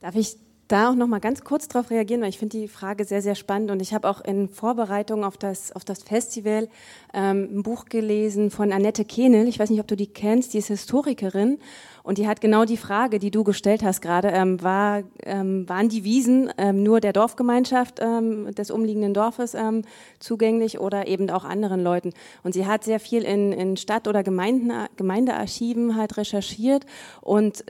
Darf 0.00 0.16
ich 0.16 0.36
da 0.72 0.90
auch 0.90 0.94
noch 0.94 1.06
mal 1.06 1.20
ganz 1.20 1.44
kurz 1.44 1.68
darauf 1.68 1.90
reagieren, 1.90 2.22
weil 2.22 2.30
ich 2.30 2.38
finde 2.38 2.58
die 2.58 2.66
Frage 2.66 3.04
sehr, 3.04 3.20
sehr 3.20 3.34
spannend 3.34 3.70
und 3.70 3.82
ich 3.82 3.92
habe 3.92 4.08
auch 4.08 4.22
in 4.22 4.48
Vorbereitung 4.48 5.22
auf 5.22 5.36
das, 5.36 5.70
auf 5.72 5.84
das 5.84 6.02
Festival 6.02 6.68
ähm, 7.12 7.58
ein 7.58 7.62
Buch 7.62 7.84
gelesen 7.84 8.50
von 8.50 8.72
Annette 8.72 9.04
Kehnel. 9.04 9.48
Ich 9.48 9.58
weiß 9.58 9.68
nicht, 9.68 9.80
ob 9.80 9.86
du 9.86 9.96
die 9.96 10.06
kennst, 10.06 10.54
die 10.54 10.58
ist 10.58 10.68
Historikerin 10.68 11.58
und 12.02 12.16
die 12.16 12.26
hat 12.26 12.40
genau 12.40 12.64
die 12.64 12.78
Frage, 12.78 13.18
die 13.18 13.30
du 13.30 13.44
gestellt 13.44 13.82
hast 13.82 14.00
gerade, 14.00 14.28
ähm, 14.28 14.62
war, 14.62 15.02
ähm, 15.24 15.68
waren 15.68 15.90
die 15.90 16.04
Wiesen 16.04 16.50
ähm, 16.56 16.82
nur 16.82 17.00
der 17.00 17.12
Dorfgemeinschaft 17.12 18.00
ähm, 18.00 18.54
des 18.54 18.70
umliegenden 18.70 19.12
Dorfes 19.12 19.52
ähm, 19.52 19.82
zugänglich 20.20 20.80
oder 20.80 21.06
eben 21.06 21.28
auch 21.28 21.44
anderen 21.44 21.82
Leuten? 21.82 22.14
Und 22.44 22.54
sie 22.54 22.66
hat 22.66 22.82
sehr 22.82 22.98
viel 22.98 23.24
in, 23.24 23.52
in 23.52 23.76
Stadt- 23.76 24.08
oder 24.08 24.22
Gemeinden, 24.22 24.72
Gemeindearchiven 24.96 25.96
halt 25.96 26.16
recherchiert 26.16 26.86
und 27.20 27.62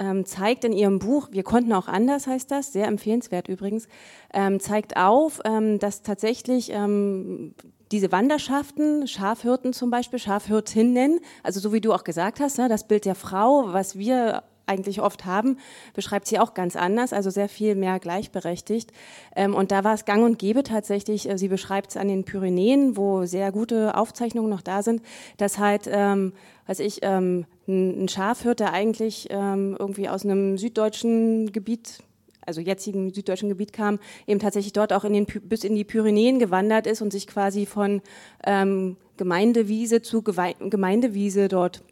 ähm, 0.00 0.24
zeigt 0.24 0.64
in 0.64 0.72
ihrem 0.72 0.98
Buch, 0.98 1.28
wir 1.30 1.44
konnten 1.44 1.72
auch 1.72 1.86
anders, 1.86 2.26
heißt 2.26 2.50
das, 2.50 2.72
sehr 2.72 2.88
empfehlenswert 2.88 3.48
übrigens, 3.48 3.86
ähm, 4.32 4.58
zeigt 4.58 4.96
auf, 4.96 5.40
ähm, 5.44 5.78
dass 5.78 6.02
tatsächlich 6.02 6.70
ähm, 6.72 7.54
diese 7.92 8.10
Wanderschaften, 8.10 9.06
Schafhirten 9.06 9.72
zum 9.72 9.90
Beispiel, 9.90 10.18
Schafhirtinnen, 10.18 11.20
also 11.42 11.60
so 11.60 11.72
wie 11.72 11.80
du 11.80 11.92
auch 11.92 12.04
gesagt 12.04 12.40
hast, 12.40 12.58
ne, 12.58 12.68
das 12.68 12.88
Bild 12.88 13.04
der 13.04 13.14
Frau, 13.14 13.72
was 13.72 13.98
wir 13.98 14.42
eigentlich 14.70 15.02
oft 15.02 15.26
haben, 15.26 15.58
beschreibt 15.94 16.26
sie 16.26 16.38
auch 16.38 16.54
ganz 16.54 16.76
anders, 16.76 17.12
also 17.12 17.28
sehr 17.28 17.48
viel 17.48 17.74
mehr 17.74 17.98
gleichberechtigt. 17.98 18.92
Ähm, 19.36 19.54
und 19.54 19.72
da 19.72 19.84
war 19.84 19.94
es 19.94 20.04
gang 20.04 20.24
und 20.24 20.38
gäbe 20.38 20.62
tatsächlich, 20.62 21.28
äh, 21.28 21.36
sie 21.36 21.48
beschreibt 21.48 21.90
es 21.90 21.96
an 21.96 22.08
den 22.08 22.24
Pyrenäen, 22.24 22.96
wo 22.96 23.26
sehr 23.26 23.52
gute 23.52 23.96
Aufzeichnungen 23.96 24.48
noch 24.48 24.62
da 24.62 24.82
sind, 24.82 25.02
dass 25.36 25.58
halt, 25.58 25.88
ähm, 25.92 26.32
weiß 26.66 26.80
ich, 26.80 27.00
ähm, 27.02 27.46
ein 27.68 28.08
Schafhirte 28.08 28.72
eigentlich 28.72 29.28
ähm, 29.30 29.76
irgendwie 29.78 30.08
aus 30.08 30.24
einem 30.24 30.56
süddeutschen 30.56 31.52
Gebiet 31.52 32.02
also 32.46 32.60
jetzigen 32.60 33.12
süddeutschen 33.12 33.48
Gebiet 33.48 33.72
kam, 33.72 34.00
eben 34.26 34.40
tatsächlich 34.40 34.72
dort 34.72 34.92
auch 34.92 35.04
in 35.04 35.12
den, 35.12 35.26
bis 35.26 35.62
in 35.62 35.76
die 35.76 35.84
Pyrenäen 35.84 36.38
gewandert 36.38 36.86
ist 36.86 37.00
und 37.00 37.12
sich 37.12 37.26
quasi 37.26 37.64
von 37.64 38.02
ähm, 38.44 38.96
Gemeindewiese 39.16 40.02
zu 40.02 40.22
Gemeindewiese 40.22 41.48
dort 41.48 41.82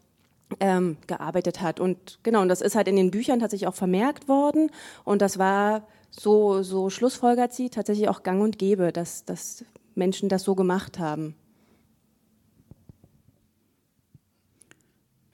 ähm, 0.61 0.96
gearbeitet 1.06 1.61
hat. 1.61 1.80
Und 1.80 2.18
genau, 2.22 2.42
und 2.42 2.48
das 2.48 2.61
ist 2.61 2.74
halt 2.74 2.88
in 2.88 2.96
den 2.96 3.11
Büchern 3.11 3.40
tatsächlich 3.40 3.68
auch 3.68 3.74
vermerkt 3.74 4.28
worden. 4.28 4.70
Und 5.04 5.22
das 5.22 5.38
war 5.38 5.87
so, 6.11 6.62
so 6.62 6.90
schlussfolgert 6.90 7.52
sie 7.52 7.70
tatsächlich 7.70 8.08
auch 8.08 8.22
gang 8.22 8.42
und 8.42 8.58
gäbe, 8.58 8.92
dass, 8.92 9.24
dass 9.24 9.64
Menschen 9.94 10.28
das 10.28 10.42
so 10.42 10.54
gemacht 10.54 10.98
haben. 10.98 11.34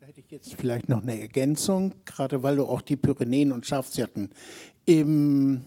Da 0.01 0.07
hätte 0.07 0.21
ich 0.21 0.31
jetzt 0.31 0.55
vielleicht 0.55 0.89
noch 0.89 1.03
eine 1.03 1.21
Ergänzung, 1.21 1.95
gerade 2.05 2.43
weil 2.43 2.57
du 2.57 2.67
auch 2.67 2.81
die 2.81 2.97
Pyrenäen 2.97 3.53
und 3.53 3.67
Schafshirten 3.67 4.31
im 4.87 5.65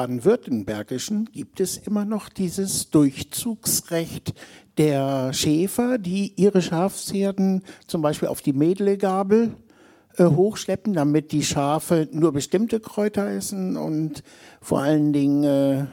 Baden-Württembergischen 0.00 1.26
gibt 1.26 1.60
es 1.60 1.76
immer 1.76 2.06
noch 2.06 2.30
dieses 2.30 2.88
Durchzugsrecht 2.88 4.32
der 4.78 5.34
Schäfer, 5.34 5.98
die 5.98 6.32
ihre 6.40 6.62
Schafsherden 6.62 7.62
zum 7.86 8.00
Beispiel 8.00 8.28
auf 8.28 8.40
die 8.40 8.54
Mädelegabel 8.54 9.52
äh, 10.16 10.24
hochschleppen, 10.24 10.94
damit 10.94 11.32
die 11.32 11.42
Schafe 11.42 12.08
nur 12.12 12.32
bestimmte 12.32 12.80
Kräuter 12.80 13.28
essen 13.28 13.76
und 13.76 14.22
vor 14.62 14.80
allen 14.80 15.12
Dingen 15.12 15.44
äh, 15.44 15.84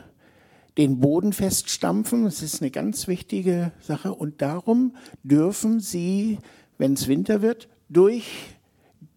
den 0.77 1.01
Boden 1.01 1.33
feststampfen. 1.33 2.23
Das 2.23 2.41
ist 2.41 2.61
eine 2.61 2.71
ganz 2.71 3.09
wichtige 3.09 3.73
Sache. 3.81 4.13
Und 4.13 4.41
darum 4.41 4.95
dürfen 5.23 5.81
sie, 5.81 6.37
wenn 6.77 6.93
es 6.93 7.09
Winter 7.09 7.41
wird, 7.41 7.67
durch 7.89 8.23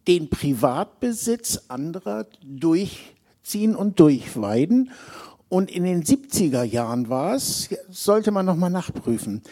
den 0.09 0.29
Privatbesitz 0.31 1.67
anderer 1.69 2.27
durchziehen 3.51 3.75
und 3.75 3.99
durchweiden. 3.99 4.91
Und 5.49 5.71
in 5.71 5.83
den 5.83 6.05
70er 6.05 6.63
Jahren 6.63 7.09
war 7.09 7.35
es, 7.35 7.69
sollte 7.89 8.31
man 8.31 8.47
nochmal 8.47 8.71
nachprüfen, 8.71 9.43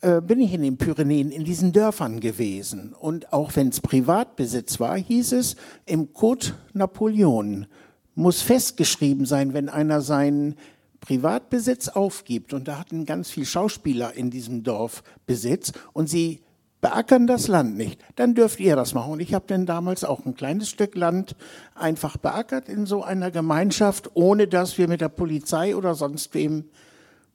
äh, 0.00 0.20
bin 0.20 0.40
ich 0.40 0.54
in 0.54 0.62
den 0.62 0.76
Pyrenäen, 0.76 1.32
in 1.32 1.44
diesen 1.44 1.72
Dörfern 1.72 2.20
gewesen. 2.20 2.94
Und 2.94 3.32
auch 3.32 3.56
wenn 3.56 3.68
es 3.68 3.80
Privatbesitz 3.80 4.78
war, 4.78 4.96
hieß 4.96 5.32
es, 5.32 5.56
im 5.86 6.12
Code 6.12 6.54
Napoleon 6.72 7.66
muss 8.14 8.42
festgeschrieben 8.42 9.26
sein, 9.26 9.52
wenn 9.54 9.68
einer 9.68 10.00
seinen 10.00 10.54
Privatbesitz 11.00 11.88
aufgibt. 11.88 12.52
Und 12.52 12.68
da 12.68 12.78
hatten 12.78 13.06
ganz 13.06 13.30
viele 13.30 13.46
Schauspieler 13.46 14.14
in 14.14 14.30
diesem 14.30 14.62
Dorf 14.62 15.02
Besitz 15.26 15.72
und 15.92 16.08
sie 16.08 16.42
beackern 16.82 17.26
das 17.26 17.48
Land 17.48 17.76
nicht, 17.76 18.02
dann 18.16 18.34
dürft 18.34 18.60
ihr 18.60 18.76
das 18.76 18.92
machen. 18.92 19.12
Und 19.12 19.20
ich 19.20 19.32
habe 19.32 19.46
dann 19.46 19.64
damals 19.64 20.04
auch 20.04 20.26
ein 20.26 20.34
kleines 20.34 20.68
Stück 20.68 20.94
Land 20.96 21.34
einfach 21.74 22.18
beackert 22.18 22.68
in 22.68 22.84
so 22.84 23.02
einer 23.02 23.30
Gemeinschaft, 23.30 24.10
ohne 24.14 24.48
dass 24.48 24.76
wir 24.76 24.88
mit 24.88 25.00
der 25.00 25.08
Polizei 25.08 25.74
oder 25.74 25.94
sonst 25.94 26.34
wem 26.34 26.64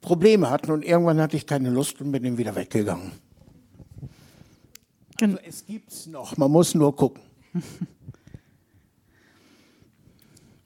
Probleme 0.00 0.48
hatten 0.50 0.70
und 0.70 0.84
irgendwann 0.84 1.20
hatte 1.20 1.36
ich 1.36 1.46
keine 1.46 1.70
Lust 1.70 2.00
und 2.00 2.12
bin 2.12 2.22
dann 2.22 2.38
wieder 2.38 2.54
weggegangen. 2.54 3.10
Also 5.20 5.38
es 5.44 5.66
gibt 5.66 5.90
es 5.90 6.06
noch, 6.06 6.36
man 6.36 6.52
muss 6.52 6.74
nur 6.76 6.94
gucken. 6.94 7.22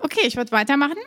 Okay, 0.05 0.27
ich 0.27 0.37
würde 0.37 0.51
weitermachen. 0.51 0.99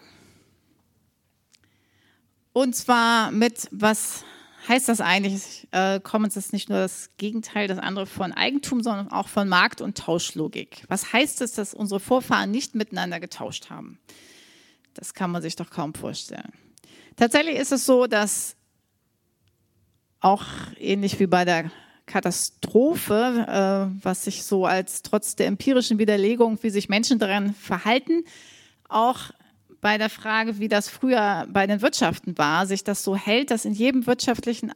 Und 2.54 2.78
zwar 2.78 3.30
mit, 3.32 3.68
was 3.72 4.24
heißt 4.68 4.90
das 4.90 5.02
eigentlich? 5.02 5.68
Äh, 5.72 6.00
Commons 6.00 6.38
ist 6.38 6.54
nicht 6.54 6.70
nur 6.70 6.80
das 6.80 7.10
Gegenteil, 7.18 7.68
das 7.68 7.78
andere 7.78 8.06
von 8.06 8.32
Eigentum, 8.32 8.82
sondern 8.82 9.12
auch 9.12 9.28
von 9.28 9.48
Markt- 9.48 9.82
und 9.82 9.98
Tauschlogik. 9.98 10.84
Was 10.88 11.14
heißt 11.14 11.42
es, 11.42 11.54
dass 11.54 11.74
unsere 11.74 12.00
Vorfahren 12.00 12.52
nicht 12.52 12.76
miteinander 12.76 13.20
getauscht 13.20 13.70
haben? 13.70 14.00
Das 14.94 15.14
kann 15.14 15.32
man 15.32 15.42
sich 15.42 15.56
doch 15.56 15.70
kaum 15.70 15.94
vorstellen. 15.94 16.54
Tatsächlich 17.16 17.58
ist 17.58 17.72
es 17.72 17.86
so, 17.86 18.08
dass 18.08 18.56
auch 20.20 20.46
ähnlich 20.80 21.20
wie 21.20 21.28
bei 21.28 21.46
der 21.46 21.72
Katastrophe, 22.06 23.46
äh, 23.94 24.04
was 24.04 24.26
sich 24.26 24.44
so 24.44 24.66
als 24.66 25.02
trotz 25.02 25.36
der 25.36 25.48
empirischen 25.48 26.00
Widerlegung, 26.00 26.60
wie 26.62 26.70
sich 26.70 26.90
Menschen 26.90 27.20
daran 27.20 27.54
verhalten, 27.54 28.24
auch 28.90 29.32
bei 29.86 30.00
der 30.00 30.10
Frage, 30.10 30.58
wie 30.58 30.68
das 30.68 30.90
früher 30.90 31.46
bei 31.48 31.68
den 31.68 31.80
Wirtschaften 31.84 32.36
war, 32.40 32.66
sich 32.66 32.84
das 32.84 33.04
so 33.04 33.16
hält, 33.16 33.52
dass 33.52 33.66
in 33.66 33.74
jedem 33.74 34.08
wirtschaftlichen 34.08 34.72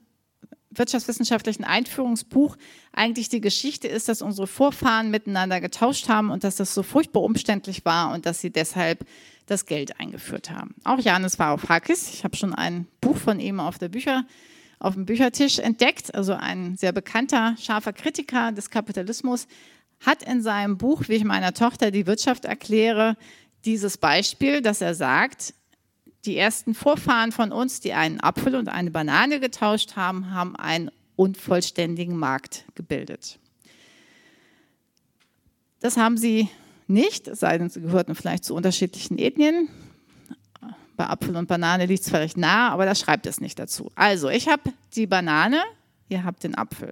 wirtschaftswissenschaftlichen 0.69 1.63
Einführungsbuch 1.63 2.55
eigentlich 2.93 3.27
die 3.27 3.41
Geschichte 3.41 3.87
ist, 3.87 4.07
dass 4.07 4.21
unsere 4.21 4.45
Vorfahren 4.45 5.09
miteinander 5.09 5.61
getauscht 5.61 6.09
haben 6.09 6.29
und 6.29 6.43
dass 6.43 6.57
das 6.57 6.75
so 6.75 6.83
furchtbar 6.83 7.23
umständlich 7.23 7.85
war 7.85 8.13
und 8.13 8.27
dass 8.27 8.39
sie 8.39 8.51
deshalb 8.51 9.03
das 9.47 9.65
Geld 9.65 9.99
eingeführt 9.99 10.51
haben. 10.51 10.75
Auch 10.83 10.99
Janis 10.99 11.39
Varoufakis, 11.39 12.13
ich 12.13 12.23
habe 12.23 12.37
schon 12.37 12.53
ein 12.53 12.85
Buch 13.01 13.17
von 13.17 13.39
ihm 13.39 13.59
auf 13.59 13.79
Bücher 13.79 14.25
auf 14.77 14.93
dem 14.93 15.07
Büchertisch 15.07 15.57
entdeckt, 15.57 16.13
also 16.13 16.33
ein 16.33 16.77
sehr 16.77 16.91
bekannter, 16.91 17.55
scharfer 17.59 17.93
Kritiker 17.93 18.51
des 18.51 18.69
Kapitalismus, 18.69 19.47
hat 20.05 20.21
in 20.21 20.43
seinem 20.43 20.77
Buch, 20.77 21.05
wie 21.07 21.15
ich 21.15 21.23
meiner 21.23 21.55
Tochter 21.55 21.89
die 21.89 22.05
Wirtschaft 22.05 22.45
erkläre, 22.45 23.17
dieses 23.65 23.97
Beispiel, 23.97 24.61
dass 24.61 24.81
er 24.81 24.95
sagt, 24.95 25.53
die 26.25 26.37
ersten 26.37 26.73
Vorfahren 26.73 27.31
von 27.31 27.51
uns, 27.51 27.79
die 27.79 27.93
einen 27.93 28.19
Apfel 28.19 28.55
und 28.55 28.67
eine 28.67 28.91
Banane 28.91 29.39
getauscht 29.39 29.95
haben, 29.95 30.31
haben 30.33 30.55
einen 30.55 30.91
unvollständigen 31.15 32.17
Markt 32.17 32.65
gebildet. 32.75 33.39
Das 35.79 35.97
haben 35.97 36.17
sie 36.17 36.49
nicht, 36.87 37.27
es 37.27 37.39
sei 37.39 37.57
denn, 37.57 37.69
sie 37.69 37.81
gehörten 37.81 38.15
vielleicht 38.15 38.43
zu 38.43 38.55
unterschiedlichen 38.55 39.17
Ethnien 39.17 39.69
bei 40.99 41.07
Apfel 41.07 41.37
und 41.37 41.47
Banane 41.47 41.85
liegt 41.85 42.03
es 42.03 42.09
vielleicht 42.09 42.35
nah, 42.35 42.69
aber 42.71 42.85
da 42.85 42.93
schreibt 42.93 43.25
es 43.25 43.39
nicht 43.39 43.57
dazu. 43.57 43.89
Also, 43.95 44.29
ich 44.29 44.49
habe 44.49 44.73
die 44.95 45.07
Banane, 45.07 45.63
ihr 46.09 46.25
habt 46.25 46.43
den 46.43 46.55
Apfel. 46.55 46.91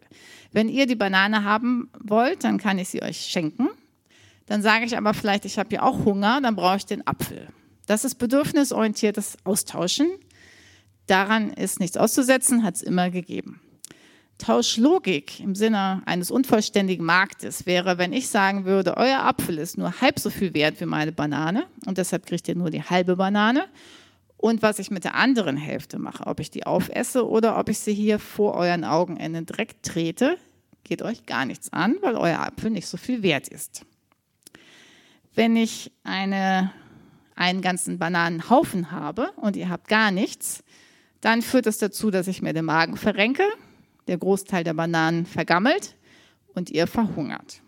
Wenn 0.53 0.69
ihr 0.69 0.87
die 0.87 0.95
Banane 0.95 1.43
haben 1.43 1.91
wollt, 1.99 2.45
dann 2.45 2.57
kann 2.57 2.79
ich 2.79 2.87
sie 2.87 3.03
euch 3.03 3.17
schenken. 3.17 3.67
Dann 4.47 4.61
sage 4.61 4.85
ich 4.85 4.97
aber 4.97 5.13
vielleicht, 5.13 5.45
ich 5.45 5.59
habe 5.59 5.75
ja 5.75 5.83
auch 5.83 6.05
Hunger, 6.05 6.41
dann 6.41 6.55
brauche 6.55 6.77
ich 6.77 6.85
den 6.85 7.05
Apfel. 7.05 7.47
Das 7.85 8.03
ist 8.03 8.15
bedürfnisorientiertes 8.15 9.37
Austauschen. 9.43 10.09
Daran 11.05 11.51
ist 11.51 11.79
nichts 11.79 11.95
auszusetzen, 11.95 12.63
hat 12.63 12.75
es 12.75 12.81
immer 12.81 13.09
gegeben. 13.09 13.61
Tauschlogik 14.37 15.39
im 15.39 15.55
Sinne 15.55 16.03
eines 16.05 16.29
unvollständigen 16.29 17.05
Marktes 17.05 17.65
wäre, 17.65 17.97
wenn 17.97 18.13
ich 18.13 18.29
sagen 18.29 18.65
würde, 18.65 18.97
euer 18.97 19.23
Apfel 19.23 19.57
ist 19.57 19.77
nur 19.77 19.99
halb 19.99 20.19
so 20.19 20.29
viel 20.29 20.53
wert 20.53 20.79
wie 20.79 20.85
meine 20.85 21.11
Banane 21.11 21.65
und 21.85 21.97
deshalb 21.97 22.25
kriegt 22.25 22.47
ihr 22.47 22.55
nur 22.55 22.69
die 22.69 22.83
halbe 22.83 23.15
Banane. 23.15 23.65
Und 24.37 24.61
was 24.61 24.77
ich 24.77 24.91
mit 24.91 25.03
der 25.03 25.15
anderen 25.15 25.57
Hälfte 25.57 25.97
mache, 25.97 26.27
ob 26.27 26.39
ich 26.39 26.51
die 26.51 26.67
aufesse 26.67 27.27
oder 27.27 27.57
ob 27.57 27.69
ich 27.69 27.79
sie 27.79 27.95
hier 27.95 28.19
vor 28.19 28.53
euren 28.53 28.83
Augen 28.83 29.17
in 29.17 29.33
den 29.33 29.47
Dreck 29.47 29.81
trete, 29.81 30.37
geht 30.83 31.01
euch 31.01 31.25
gar 31.25 31.45
nichts 31.45 31.73
an, 31.73 31.95
weil 32.01 32.15
euer 32.15 32.39
Apfel 32.39 32.69
nicht 32.69 32.87
so 32.87 32.97
viel 32.97 33.23
wert 33.23 33.47
ist. 33.47 33.85
Wenn 35.37 35.55
ich 35.55 35.91
eine, 36.03 36.71
einen 37.35 37.61
ganzen 37.61 37.99
Bananenhaufen 37.99 38.89
habe 38.89 39.29
und 39.35 39.55
ihr 39.55 39.69
habt 39.69 39.87
gar 39.87 40.09
nichts, 40.09 40.63
dann 41.21 41.43
führt 41.43 41.67
das 41.67 41.77
dazu, 41.77 42.09
dass 42.09 42.27
ich 42.27 42.41
mir 42.41 42.53
den 42.53 42.65
Magen 42.65 42.97
verrenke 42.97 43.43
der 44.07 44.17
Großteil 44.17 44.63
der 44.63 44.73
Bananen 44.73 45.27
vergammelt 45.27 45.95
und 46.55 46.71
ihr 46.71 46.87
verhungert. 46.87 47.61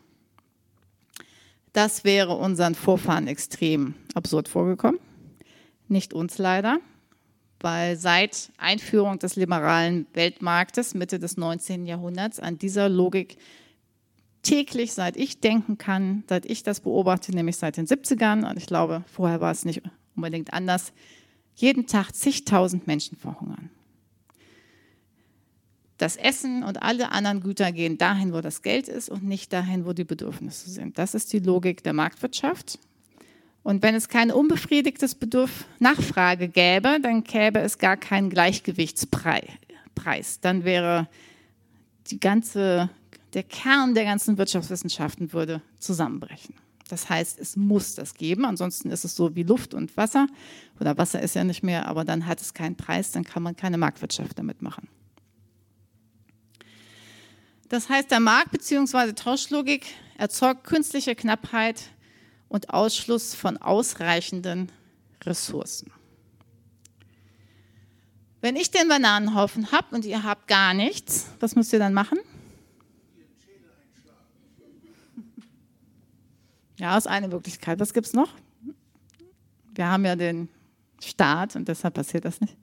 Das 1.72 2.04
wäre 2.04 2.38
unseren 2.38 2.74
Vorfahren 2.74 3.28
extrem 3.28 3.94
absurd 4.16 4.48
vorgekommen. 4.48 5.00
Nicht 5.88 6.12
uns 6.12 6.40
leider, 6.40 6.80
weil 7.60 7.98
seit 7.98 8.52
Einführung 8.58 9.20
des 9.20 9.36
liberalen 9.36 10.08
Weltmarktes 10.14 10.96
Mitte 10.96 11.20
des 11.20 11.38
19. 11.38 11.86
Jahrhunderts 11.86 12.40
an 12.40 12.58
dieser 12.58 12.90
Logik 12.90 13.38
täglich, 14.42 14.94
seit 14.94 15.18
ich 15.18 15.40
denken 15.40 15.78
kann, 15.78 16.24
seit 16.28 16.46
ich 16.46 16.64
das 16.64 16.80
beobachte, 16.80 17.34
nämlich 17.34 17.58
seit 17.58 17.78
den 17.78 17.88
70ern, 17.88 18.50
und 18.50 18.58
ich 18.58 18.68
glaube, 18.68 19.04
vorher 19.12 19.42
war 19.42 19.52
es 19.52 19.66
nicht 19.66 19.82
unbedingt 20.16 20.54
anders, 20.54 20.94
jeden 21.56 21.88
Tag 21.88 22.14
zigtausend 22.14 22.88
Menschen 22.88 23.18
verhungern 23.18 23.70
das 26.00 26.16
Essen 26.16 26.64
und 26.64 26.82
alle 26.82 27.12
anderen 27.12 27.42
Güter 27.42 27.72
gehen 27.72 27.98
dahin, 27.98 28.34
wo 28.34 28.42
das 28.42 28.62
Geld 28.62 28.88
ist 28.88 29.10
und 29.10 29.24
nicht 29.24 29.54
dahin, 29.54 29.86
wo 29.86 29.94
die 29.94 30.06
Bedürfnisse 30.06 30.70
sind. 30.70 30.98
Das 30.98 31.14
ist 31.14 31.32
die 31.34 31.40
Logik 31.40 31.84
der 31.84 31.94
Marktwirtschaft. 31.94 32.80
Und 33.64 33.84
wenn 33.84 33.94
es 33.94 34.08
kein 34.08 34.32
unbefriedigtes 34.32 35.16
Bedürf 35.16 35.66
Nachfrage 35.80 36.48
gäbe, 36.48 37.00
dann 37.02 37.24
gäbe 37.24 37.60
es 37.60 37.78
gar 37.78 37.98
keinen 37.98 38.30
Gleichgewichtspreis. 38.30 40.40
Dann 40.40 40.64
wäre 40.64 41.10
die 42.08 42.20
ganze, 42.20 42.90
der 43.34 43.44
Kern 43.44 43.94
der 43.94 44.06
ganzen 44.06 44.38
Wirtschaftswissenschaften 44.38 45.34
würde 45.34 45.62
zusammenbrechen. 45.80 46.56
Das 46.90 47.08
heißt, 47.08 47.40
es 47.40 47.56
muss 47.56 47.94
das 47.94 48.16
geben, 48.16 48.46
ansonsten 48.46 48.90
ist 48.90 49.06
es 49.06 49.16
so 49.16 49.36
wie 49.36 49.44
Luft 49.44 49.76
und 49.76 49.96
Wasser. 49.96 50.26
Oder 50.80 50.98
Wasser 50.98 51.22
ist 51.22 51.36
ja 51.36 51.44
nicht 51.44 51.62
mehr, 51.62 51.88
aber 51.88 52.04
dann 52.04 52.26
hat 52.26 52.42
es 52.42 52.56
keinen 52.56 52.76
Preis, 52.76 53.12
dann 53.12 53.24
kann 53.24 53.44
man 53.44 53.56
keine 53.56 53.78
Marktwirtschaft 53.78 54.40
damit 54.40 54.64
machen. 54.64 54.88
Das 57.70 57.88
heißt, 57.88 58.10
der 58.10 58.20
Markt 58.20 58.52
bzw. 58.52 59.14
Tauschlogik 59.14 59.86
erzeugt 60.18 60.64
künstliche 60.64 61.16
Knappheit 61.16 61.84
und 62.48 62.72
Ausschluss 62.72 63.36
von 63.36 63.58
ausreichenden 63.58 64.72
Ressourcen. 65.24 65.92
Wenn 68.42 68.56
ich 68.56 68.72
den 68.72 68.88
Bananenhaufen 68.88 69.72
habe 69.72 69.96
und 69.96 70.06
ihr 70.06 70.24
habt 70.24 70.48
gar 70.48 70.74
nichts, 70.74 71.28
was 71.40 71.56
müsst 71.56 71.72
ihr 71.74 71.80
dann 71.80 71.94
machen? 71.94 72.18
Ja, 76.80 76.98
ist 76.98 77.08
eine 77.08 77.28
Möglichkeit. 77.28 77.80
Was 77.80 77.94
gibt 77.94 78.08
es 78.08 78.14
noch? 78.14 78.30
Wir 79.76 79.88
haben 79.88 80.06
ja 80.06 80.16
den 80.16 80.48
Staat 81.04 81.58
und 81.58 81.68
deshalb 81.68 81.94
passiert 81.94 82.24
das 82.24 82.40
nicht. 82.40 82.56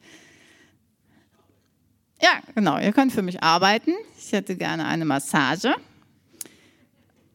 Ja, 2.21 2.41
genau. 2.55 2.79
Ihr 2.79 2.93
könnt 2.93 3.13
für 3.13 3.21
mich 3.21 3.43
arbeiten. 3.43 3.93
Ich 4.19 4.33
hätte 4.33 4.57
gerne 4.57 4.87
eine 4.87 5.05
Massage. 5.05 5.75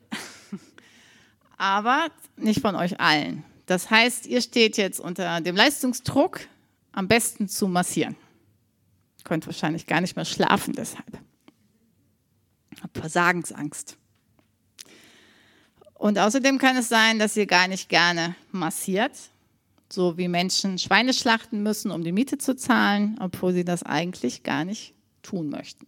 Aber 1.58 2.08
nicht 2.36 2.62
von 2.62 2.76
euch 2.76 3.00
allen. 3.00 3.44
Das 3.68 3.92
heißt, 3.92 4.26
ihr 4.26 4.42
steht 4.42 4.76
jetzt 4.78 5.00
unter 5.00 5.40
dem 5.40 5.56
Leistungsdruck, 5.56 6.42
am 6.94 7.08
besten 7.08 7.48
zu 7.48 7.68
massieren. 7.68 8.16
Ihr 9.20 9.24
könnt 9.24 9.46
wahrscheinlich 9.46 9.86
gar 9.86 10.02
nicht 10.02 10.16
mehr 10.16 10.26
schlafen 10.26 10.74
deshalb. 10.74 11.20
Habt 12.82 12.98
Versagensangst. 12.98 13.98
Und 16.02 16.18
außerdem 16.18 16.58
kann 16.58 16.78
es 16.78 16.90
sein, 16.90 17.20
dass 17.20 17.38
ihr 17.38 17.46
gar 17.46 17.68
nicht 17.68 17.88
gerne 17.88 18.36
massiert, 18.52 19.12
so 19.88 20.18
wie 20.18 20.28
Menschen 20.28 20.80
Schweine 20.80 21.14
schlachten 21.14 21.62
müssen, 21.62 21.92
um 21.92 22.04
die 22.04 22.12
Miete 22.12 22.40
zu 22.40 22.56
zahlen, 22.56 23.20
obwohl 23.20 23.54
sie 23.54 23.64
das 23.64 23.84
eigentlich 23.84 24.42
gar 24.42 24.66
nicht 24.66 24.96
tun 25.22 25.50
möchten. 25.50 25.86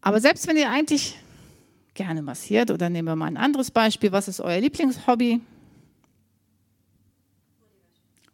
Aber 0.00 0.20
selbst 0.20 0.48
wenn 0.48 0.56
ihr 0.56 0.68
eigentlich 0.68 1.16
gerne 1.94 2.22
massiert, 2.22 2.72
oder 2.72 2.90
nehmen 2.90 3.06
wir 3.06 3.14
mal 3.14 3.26
ein 3.26 3.36
anderes 3.36 3.70
Beispiel, 3.70 4.10
was 4.10 4.26
ist 4.26 4.40
euer 4.40 4.60
Lieblingshobby? 4.60 5.40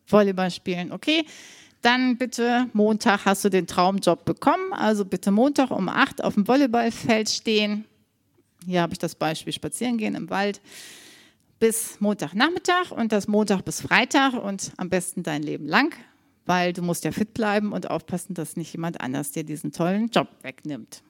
Volleyball 0.07 0.51
spielen, 0.51 0.93
okay. 0.93 1.27
Dann 1.83 2.17
bitte 2.17 2.71
Montag 2.73 3.27
hast 3.27 3.45
du 3.45 3.51
den 3.51 3.67
Traumjob 3.67 4.25
bekommen, 4.25 4.73
also 4.73 5.05
bitte 5.05 5.31
Montag 5.31 5.71
um 5.73 5.91
8 5.91 6.25
auf 6.25 6.33
dem 6.33 6.49
Volleyballfeld 6.49 7.29
stehen. 7.29 7.85
Hier 8.67 8.83
habe 8.83 8.93
ich 8.93 8.99
das 8.99 9.15
Beispiel 9.15 9.53
spazieren 9.53 9.99
gehen 9.99 10.15
im 10.15 10.31
Wald 10.31 10.61
bis 11.59 12.01
Montagnachmittag 12.01 12.91
und 12.91 13.13
das 13.13 13.29
Montag 13.29 13.63
bis 13.65 13.81
Freitag 13.81 14.35
und 14.35 14.73
am 14.77 14.91
besten 14.91 15.23
dein 15.23 15.43
Leben 15.43 15.67
lang, 15.67 15.95
weil 16.47 16.73
du 16.73 16.83
musst 16.83 17.05
ja 17.05 17.13
fit 17.13 17.35
bleiben 17.35 17.73
und 17.73 17.91
aufpassen, 17.91 18.35
dass 18.35 18.57
nicht 18.57 18.73
jemand 18.73 19.01
anders 19.01 19.33
dir 19.33 19.45
diesen 19.45 19.73
tollen 19.73 20.09
Job 20.09 20.29
wegnimmt. 20.43 21.03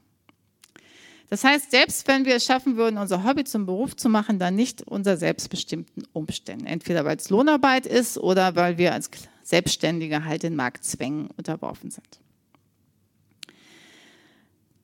Das 1.31 1.43
heißt, 1.43 1.71
selbst 1.71 2.07
wenn 2.07 2.25
wir 2.25 2.37
es 2.37 2.45
schaffen 2.45 2.77
würden, 2.77 2.99
unser 2.99 3.25
Hobby 3.25 3.45
zum 3.45 3.67
Beruf 3.67 3.97
zu 3.97 4.09
machen, 4.09 4.39
dann 4.39 4.55
nicht 4.55 4.83
unter 4.83 5.17
selbstbestimmten 5.17 6.07
Umständen. 6.13 6.67
Entweder 6.67 7.05
weil 7.05 7.17
es 7.17 7.31
Lohnarbeit 7.31 7.87
ist 7.87 8.19
oder 8.19 8.55
weil 8.57 8.79
wir 8.79 8.93
als 8.93 9.11
Selbstständige 9.43 10.25
halt 10.25 10.43
den 10.43 10.55
Marktzwängen 10.55 11.31
unterworfen 11.37 11.91
sind. 11.91 12.21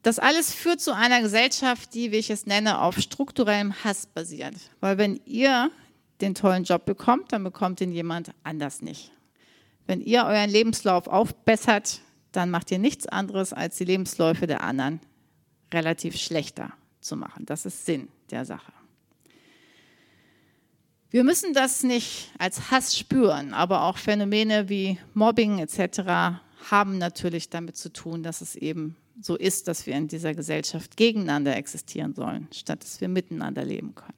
Das 0.02 0.18
alles 0.18 0.54
führt 0.54 0.80
zu 0.80 0.94
einer 0.94 1.20
Gesellschaft, 1.20 1.94
die, 1.94 2.10
wie 2.10 2.16
ich 2.16 2.30
es 2.30 2.46
nenne, 2.46 2.80
auf 2.80 2.98
strukturellem 2.98 3.84
Hass 3.84 4.06
basiert. 4.06 4.54
Weil 4.80 4.96
wenn 4.96 5.20
ihr 5.26 5.70
den 6.20 6.34
tollen 6.34 6.64
Job 6.64 6.86
bekommt, 6.86 7.32
dann 7.32 7.44
bekommt 7.44 7.80
ihn 7.80 7.92
jemand 7.92 8.32
anders 8.42 8.80
nicht. 8.82 9.12
Wenn 9.86 10.00
ihr 10.00 10.24
euren 10.24 10.50
Lebenslauf 10.50 11.06
aufbessert, 11.06 12.00
dann 12.32 12.50
macht 12.50 12.70
ihr 12.70 12.78
nichts 12.78 13.06
anderes, 13.06 13.52
als 13.52 13.76
die 13.76 13.84
Lebensläufe 13.84 14.46
der 14.46 14.62
anderen 14.62 15.00
relativ 15.72 16.16
schlechter 16.16 16.72
zu 17.00 17.16
machen. 17.16 17.44
Das 17.46 17.66
ist 17.66 17.84
Sinn 17.86 18.08
der 18.30 18.44
Sache. 18.44 18.72
Wir 21.10 21.24
müssen 21.24 21.54
das 21.54 21.82
nicht 21.82 22.30
als 22.38 22.70
Hass 22.70 22.96
spüren, 22.96 23.52
aber 23.52 23.82
auch 23.82 23.98
Phänomene 23.98 24.68
wie 24.68 24.98
Mobbing 25.12 25.58
etc. 25.58 26.38
haben 26.70 26.98
natürlich 26.98 27.50
damit 27.50 27.76
zu 27.76 27.92
tun, 27.92 28.22
dass 28.22 28.42
es 28.42 28.54
eben 28.54 28.96
so 29.20 29.36
ist, 29.36 29.68
dass 29.68 29.86
wir 29.86 29.94
in 29.94 30.08
dieser 30.08 30.34
Gesellschaft 30.34 30.96
gegeneinander 30.96 31.56
existieren 31.56 32.14
sollen, 32.14 32.48
statt 32.52 32.82
dass 32.82 33.00
wir 33.00 33.08
miteinander 33.08 33.64
leben 33.64 33.94
können. 33.94 34.14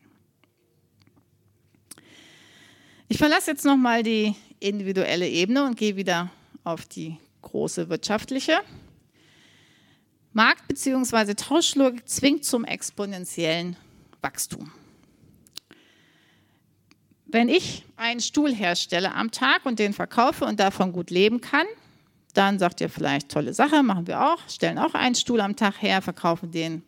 Ich 3.08 3.18
verlasse 3.18 3.50
jetzt 3.50 3.64
nochmal 3.64 4.02
die 4.02 4.34
individuelle 4.60 5.28
Ebene 5.28 5.66
und 5.66 5.76
gehe 5.76 5.96
wieder 5.96 6.30
auf 6.64 6.86
die 6.86 7.18
große 7.42 7.88
wirtschaftliche. 7.88 8.60
Markt- 10.32 10.66
bzw. 10.68 11.34
Tauschlogik 11.34 12.08
zwingt 12.08 12.44
zum 12.44 12.64
exponentiellen 12.64 13.76
Wachstum. 14.22 14.72
Wenn 17.26 17.48
ich 17.48 17.84
einen 17.96 18.20
Stuhl 18.20 18.54
herstelle 18.54 19.14
am 19.14 19.30
Tag 19.30 19.66
und 19.66 19.78
den 19.78 19.92
verkaufe 19.92 20.44
und 20.44 20.60
davon 20.60 20.92
gut 20.92 21.10
leben 21.10 21.40
kann, 21.40 21.66
dann 22.34 22.58
sagt 22.58 22.80
ihr 22.80 22.88
vielleicht, 22.88 23.28
tolle 23.28 23.52
Sache, 23.52 23.82
machen 23.82 24.06
wir 24.06 24.32
auch, 24.32 24.48
stellen 24.48 24.78
auch 24.78 24.94
einen 24.94 25.14
Stuhl 25.14 25.40
am 25.40 25.56
Tag 25.56 25.82
her, 25.82 26.00
verkaufen 26.02 26.50
den. 26.50 26.82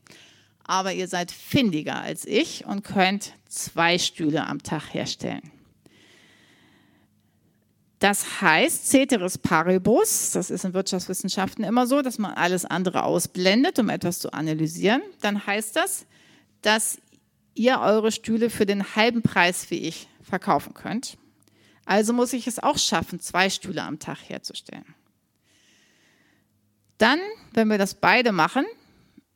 Aber 0.64 0.92
ihr 0.92 1.08
seid 1.08 1.30
findiger 1.30 2.00
als 2.00 2.24
ich 2.24 2.64
und 2.64 2.84
könnt 2.84 3.34
zwei 3.46 3.98
Stühle 3.98 4.46
am 4.46 4.62
Tag 4.62 4.94
herstellen. 4.94 5.50
Das 7.98 8.40
heißt, 8.42 8.90
Ceteris 8.90 9.38
Paribus, 9.38 10.32
das 10.32 10.50
ist 10.50 10.64
in 10.64 10.74
Wirtschaftswissenschaften 10.74 11.64
immer 11.64 11.86
so, 11.86 12.02
dass 12.02 12.18
man 12.18 12.32
alles 12.34 12.64
andere 12.64 13.04
ausblendet, 13.04 13.78
um 13.78 13.88
etwas 13.88 14.18
zu 14.18 14.32
analysieren. 14.32 15.02
Dann 15.20 15.46
heißt 15.46 15.76
das, 15.76 16.06
dass 16.60 16.98
ihr 17.54 17.80
eure 17.80 18.12
Stühle 18.12 18.50
für 18.50 18.66
den 18.66 18.96
halben 18.96 19.22
Preis 19.22 19.70
wie 19.70 19.78
ich 19.78 20.08
verkaufen 20.22 20.74
könnt. 20.74 21.16
Also 21.86 22.12
muss 22.12 22.32
ich 22.32 22.46
es 22.46 22.58
auch 22.58 22.78
schaffen, 22.78 23.20
zwei 23.20 23.48
Stühle 23.50 23.82
am 23.82 23.98
Tag 23.98 24.18
herzustellen. 24.28 24.94
Dann, 26.98 27.18
wenn 27.52 27.68
wir 27.68 27.78
das 27.78 27.94
beide 27.94 28.32
machen, 28.32 28.64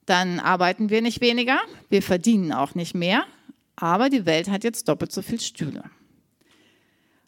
dann 0.07 0.41
arbeiten 0.41 0.91
wir 0.91 1.03
nicht 1.03 1.21
weniger, 1.21 1.61
wir 1.91 2.03
verdienen 2.03 2.53
auch 2.53 2.75
nicht 2.75 2.95
mehr, 2.95 3.25
aber 3.77 4.09
die 4.09 4.27
Welt 4.27 4.49
hat 4.49 4.65
jetzt 4.65 4.89
doppelt 4.89 5.13
so 5.13 5.23
viele 5.23 5.41
Stühle. 5.41 5.85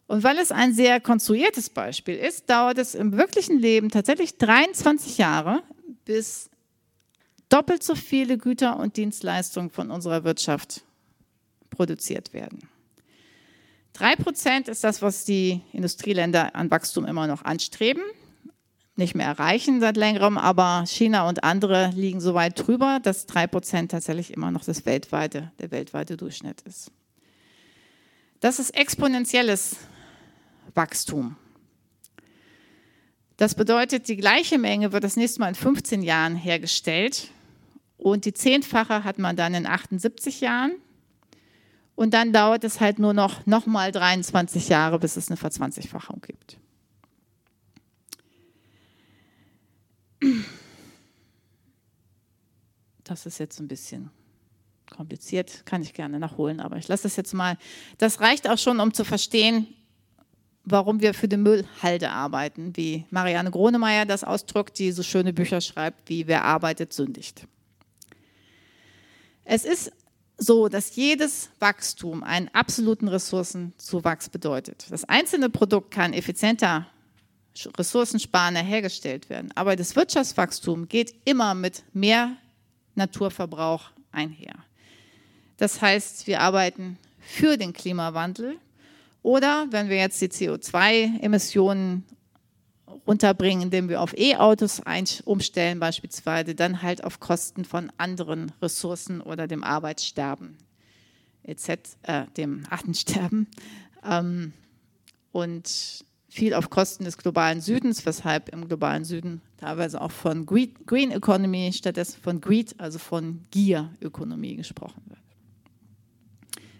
Und 0.07 0.23
weil 0.23 0.37
es 0.39 0.51
ein 0.51 0.73
sehr 0.73 0.99
konstruiertes 0.99 1.69
Beispiel 1.69 2.15
ist, 2.15 2.49
dauert 2.49 2.77
es 2.77 2.95
im 2.95 3.13
wirklichen 3.13 3.59
Leben 3.59 3.89
tatsächlich 3.89 4.37
23 4.37 5.17
Jahre, 5.17 5.63
bis 6.03 6.49
doppelt 7.47 7.83
so 7.83 7.95
viele 7.95 8.37
Güter 8.37 8.77
und 8.77 8.97
Dienstleistungen 8.97 9.69
von 9.69 9.91
unserer 9.91 10.23
Wirtschaft 10.23 10.81
produziert 11.69 12.33
werden. 12.33 12.67
Drei 13.93 14.15
Prozent 14.15 14.67
ist 14.67 14.83
das, 14.83 15.01
was 15.01 15.25
die 15.25 15.61
Industrieländer 15.73 16.55
an 16.55 16.71
Wachstum 16.71 17.05
immer 17.05 17.27
noch 17.27 17.43
anstreben, 17.43 18.03
nicht 19.01 19.15
mehr 19.15 19.27
erreichen 19.27 19.81
seit 19.81 19.97
längerem, 19.97 20.37
aber 20.37 20.85
China 20.87 21.27
und 21.27 21.43
andere 21.43 21.91
liegen 21.95 22.21
so 22.21 22.33
weit 22.33 22.65
drüber, 22.65 22.99
dass 23.01 23.25
drei 23.25 23.47
Prozent 23.47 23.91
tatsächlich 23.91 24.31
immer 24.31 24.51
noch 24.51 24.63
das 24.63 24.85
weltweite, 24.85 25.51
der 25.59 25.71
weltweite 25.71 26.15
Durchschnitt 26.15 26.61
ist. 26.61 26.91
Das 28.39 28.59
ist 28.59 28.71
exponentielles 28.71 29.75
Wachstum. 30.73 31.35
Das 33.37 33.55
bedeutet, 33.55 34.07
die 34.07 34.17
gleiche 34.17 34.57
Menge 34.57 34.93
wird 34.93 35.03
das 35.03 35.17
nächste 35.17 35.39
Mal 35.39 35.49
in 35.49 35.55
15 35.55 36.03
Jahren 36.03 36.35
hergestellt 36.35 37.29
und 37.97 38.25
die 38.25 38.33
zehnfache 38.33 39.03
hat 39.03 39.19
man 39.19 39.35
dann 39.35 39.53
in 39.53 39.65
78 39.65 40.41
Jahren. 40.41 40.73
Und 41.95 42.13
dann 42.13 42.33
dauert 42.33 42.63
es 42.63 42.79
halt 42.79 42.97
nur 42.97 43.13
noch, 43.13 43.45
noch 43.45 43.65
mal 43.65 43.91
23 43.91 44.69
Jahre, 44.69 44.97
bis 44.97 45.17
es 45.17 45.27
eine 45.27 45.37
Verzwanzigfachung 45.37 46.21
gibt. 46.21 46.57
Das 53.03 53.25
ist 53.25 53.39
jetzt 53.39 53.59
ein 53.59 53.67
bisschen 53.67 54.09
kompliziert, 54.89 55.65
kann 55.65 55.81
ich 55.81 55.93
gerne 55.93 56.19
nachholen, 56.19 56.59
aber 56.59 56.77
ich 56.77 56.87
lasse 56.87 57.03
das 57.03 57.15
jetzt 57.15 57.33
mal. 57.33 57.57
Das 57.97 58.19
reicht 58.19 58.47
auch 58.47 58.57
schon, 58.57 58.79
um 58.79 58.93
zu 58.93 59.03
verstehen, 59.03 59.67
warum 60.63 61.01
wir 61.01 61.13
für 61.13 61.27
die 61.27 61.37
Müllhalde 61.37 62.11
arbeiten, 62.11 62.75
wie 62.75 63.05
Marianne 63.09 63.51
Gronemeyer 63.51 64.05
das 64.05 64.23
ausdrückt, 64.23 64.77
die 64.79 64.91
so 64.91 65.03
schöne 65.03 65.33
Bücher 65.33 65.61
schreibt, 65.61 66.09
wie 66.09 66.27
Wer 66.27 66.43
arbeitet, 66.43 66.93
sündigt. 66.93 67.47
Es 69.43 69.65
ist 69.65 69.91
so, 70.37 70.69
dass 70.69 70.95
jedes 70.95 71.49
Wachstum 71.59 72.23
einen 72.23 72.49
absoluten 72.49 73.07
Ressourcenzuwachs 73.07 74.29
bedeutet. 74.29 74.85
Das 74.89 75.03
einzelne 75.03 75.49
Produkt 75.49 75.91
kann 75.91 76.13
effizienter, 76.13 76.87
ressourcensparender 77.77 78.61
hergestellt 78.61 79.29
werden, 79.29 79.51
aber 79.55 79.75
das 79.75 79.95
Wirtschaftswachstum 79.95 80.87
geht 80.87 81.13
immer 81.25 81.53
mit 81.53 81.83
mehr 81.93 82.37
Naturverbrauch 82.95 83.91
einher. 84.11 84.55
Das 85.57 85.81
heißt, 85.81 86.27
wir 86.27 86.41
arbeiten 86.41 86.97
für 87.19 87.57
den 87.57 87.73
Klimawandel, 87.73 88.57
oder 89.23 89.67
wenn 89.69 89.89
wir 89.89 89.97
jetzt 89.97 90.19
die 90.21 90.29
CO2-Emissionen 90.29 92.03
runterbringen, 93.07 93.63
indem 93.63 93.89
wir 93.89 94.01
auf 94.01 94.17
E-Autos 94.17 94.81
umstellen 95.25 95.79
beispielsweise, 95.79 96.55
dann 96.55 96.81
halt 96.81 97.03
auf 97.03 97.19
Kosten 97.19 97.65
von 97.65 97.91
anderen 97.97 98.51
Ressourcen 98.61 99.21
oder 99.21 99.47
dem 99.47 99.63
Arbeitssterben, 99.63 100.57
etc., 101.43 101.69
äh, 102.03 102.25
dem 102.37 102.63
Artensterben. 102.69 103.47
Ähm, 104.03 104.53
und 105.31 106.03
viel 106.31 106.53
auf 106.53 106.69
Kosten 106.69 107.03
des 107.03 107.17
globalen 107.17 107.59
Südens, 107.59 108.05
weshalb 108.05 108.49
im 108.49 108.65
globalen 108.69 109.03
Süden 109.03 109.41
teilweise 109.57 109.99
auch 109.99 110.11
von 110.11 110.45
Green 110.45 111.11
Economy 111.11 111.71
stattdessen 111.73 112.21
von 112.21 112.39
Greed, 112.39 112.73
also 112.79 112.99
von 112.99 113.43
Gier-Ökonomie 113.51 114.55
gesprochen 114.55 115.03
wird. 115.07 115.19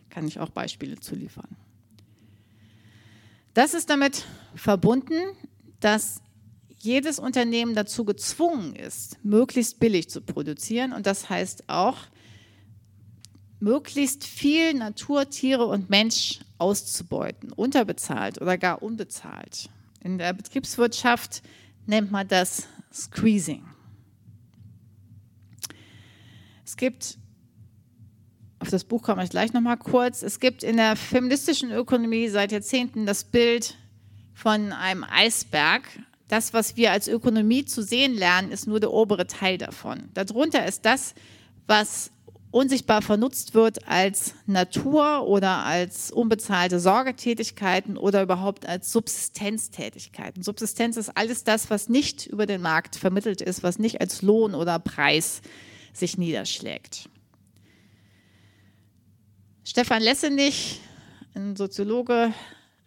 Kann 0.09 0.25
ich 0.25 0.39
auch 0.39 0.49
Beispiele 0.49 0.99
zu 1.01 1.15
liefern. 1.15 1.57
Das 3.53 3.73
ist 3.73 3.89
damit 3.89 4.25
verbunden, 4.55 5.19
dass 5.81 6.21
jedes 6.79 7.19
Unternehmen 7.19 7.75
dazu 7.75 8.05
gezwungen 8.05 8.73
ist, 8.73 9.17
möglichst 9.21 9.81
billig 9.81 10.09
zu 10.09 10.21
produzieren. 10.21 10.93
Und 10.93 11.05
das 11.05 11.29
heißt 11.29 11.67
auch, 11.67 11.97
möglichst 13.59 14.23
viel 14.23 14.73
Natur, 14.75 15.29
Tiere 15.29 15.65
und 15.65 15.89
Mensch 15.89 16.39
auszubeuten, 16.61 17.51
unterbezahlt 17.51 18.39
oder 18.39 18.57
gar 18.57 18.81
unbezahlt. 18.81 19.69
In 19.99 20.17
der 20.17 20.33
Betriebswirtschaft 20.33 21.41
nennt 21.85 22.11
man 22.11 22.27
das 22.27 22.67
Squeezing. 22.93 23.65
Es 26.63 26.77
gibt 26.77 27.17
auf 28.59 28.69
das 28.69 28.83
Buch 28.83 29.01
komme 29.01 29.23
ich 29.23 29.31
gleich 29.31 29.53
nochmal 29.53 29.77
kurz. 29.77 30.21
Es 30.21 30.39
gibt 30.39 30.61
in 30.61 30.77
der 30.77 30.95
feministischen 30.95 31.71
Ökonomie 31.71 32.27
seit 32.27 32.51
Jahrzehnten 32.51 33.07
das 33.07 33.23
Bild 33.23 33.75
von 34.35 34.71
einem 34.71 35.03
Eisberg. 35.03 35.81
Das, 36.27 36.53
was 36.53 36.77
wir 36.77 36.91
als 36.91 37.07
Ökonomie 37.07 37.65
zu 37.65 37.81
sehen 37.81 38.13
lernen, 38.13 38.51
ist 38.51 38.67
nur 38.67 38.79
der 38.79 38.93
obere 38.93 39.25
Teil 39.25 39.57
davon. 39.57 40.09
Darunter 40.13 40.63
ist 40.65 40.85
das, 40.85 41.15
was 41.65 42.11
unsichtbar 42.51 43.01
vernutzt 43.01 43.53
wird 43.53 43.87
als 43.87 44.33
Natur 44.45 45.25
oder 45.27 45.65
als 45.65 46.11
unbezahlte 46.11 46.79
Sorgetätigkeiten 46.79 47.97
oder 47.97 48.21
überhaupt 48.21 48.65
als 48.65 48.91
Subsistenztätigkeiten. 48.91 50.43
Subsistenz 50.43 50.97
ist 50.97 51.17
alles 51.17 51.45
das, 51.45 51.69
was 51.69 51.87
nicht 51.87 52.27
über 52.27 52.45
den 52.45 52.61
Markt 52.61 52.97
vermittelt 52.97 53.41
ist, 53.41 53.63
was 53.63 53.79
nicht 53.79 54.01
als 54.01 54.21
Lohn 54.21 54.53
oder 54.53 54.79
Preis 54.79 55.41
sich 55.93 56.17
niederschlägt. 56.17 57.09
Stefan 59.63 60.01
Lessenich, 60.01 60.81
ein 61.33 61.55
Soziologe, 61.55 62.33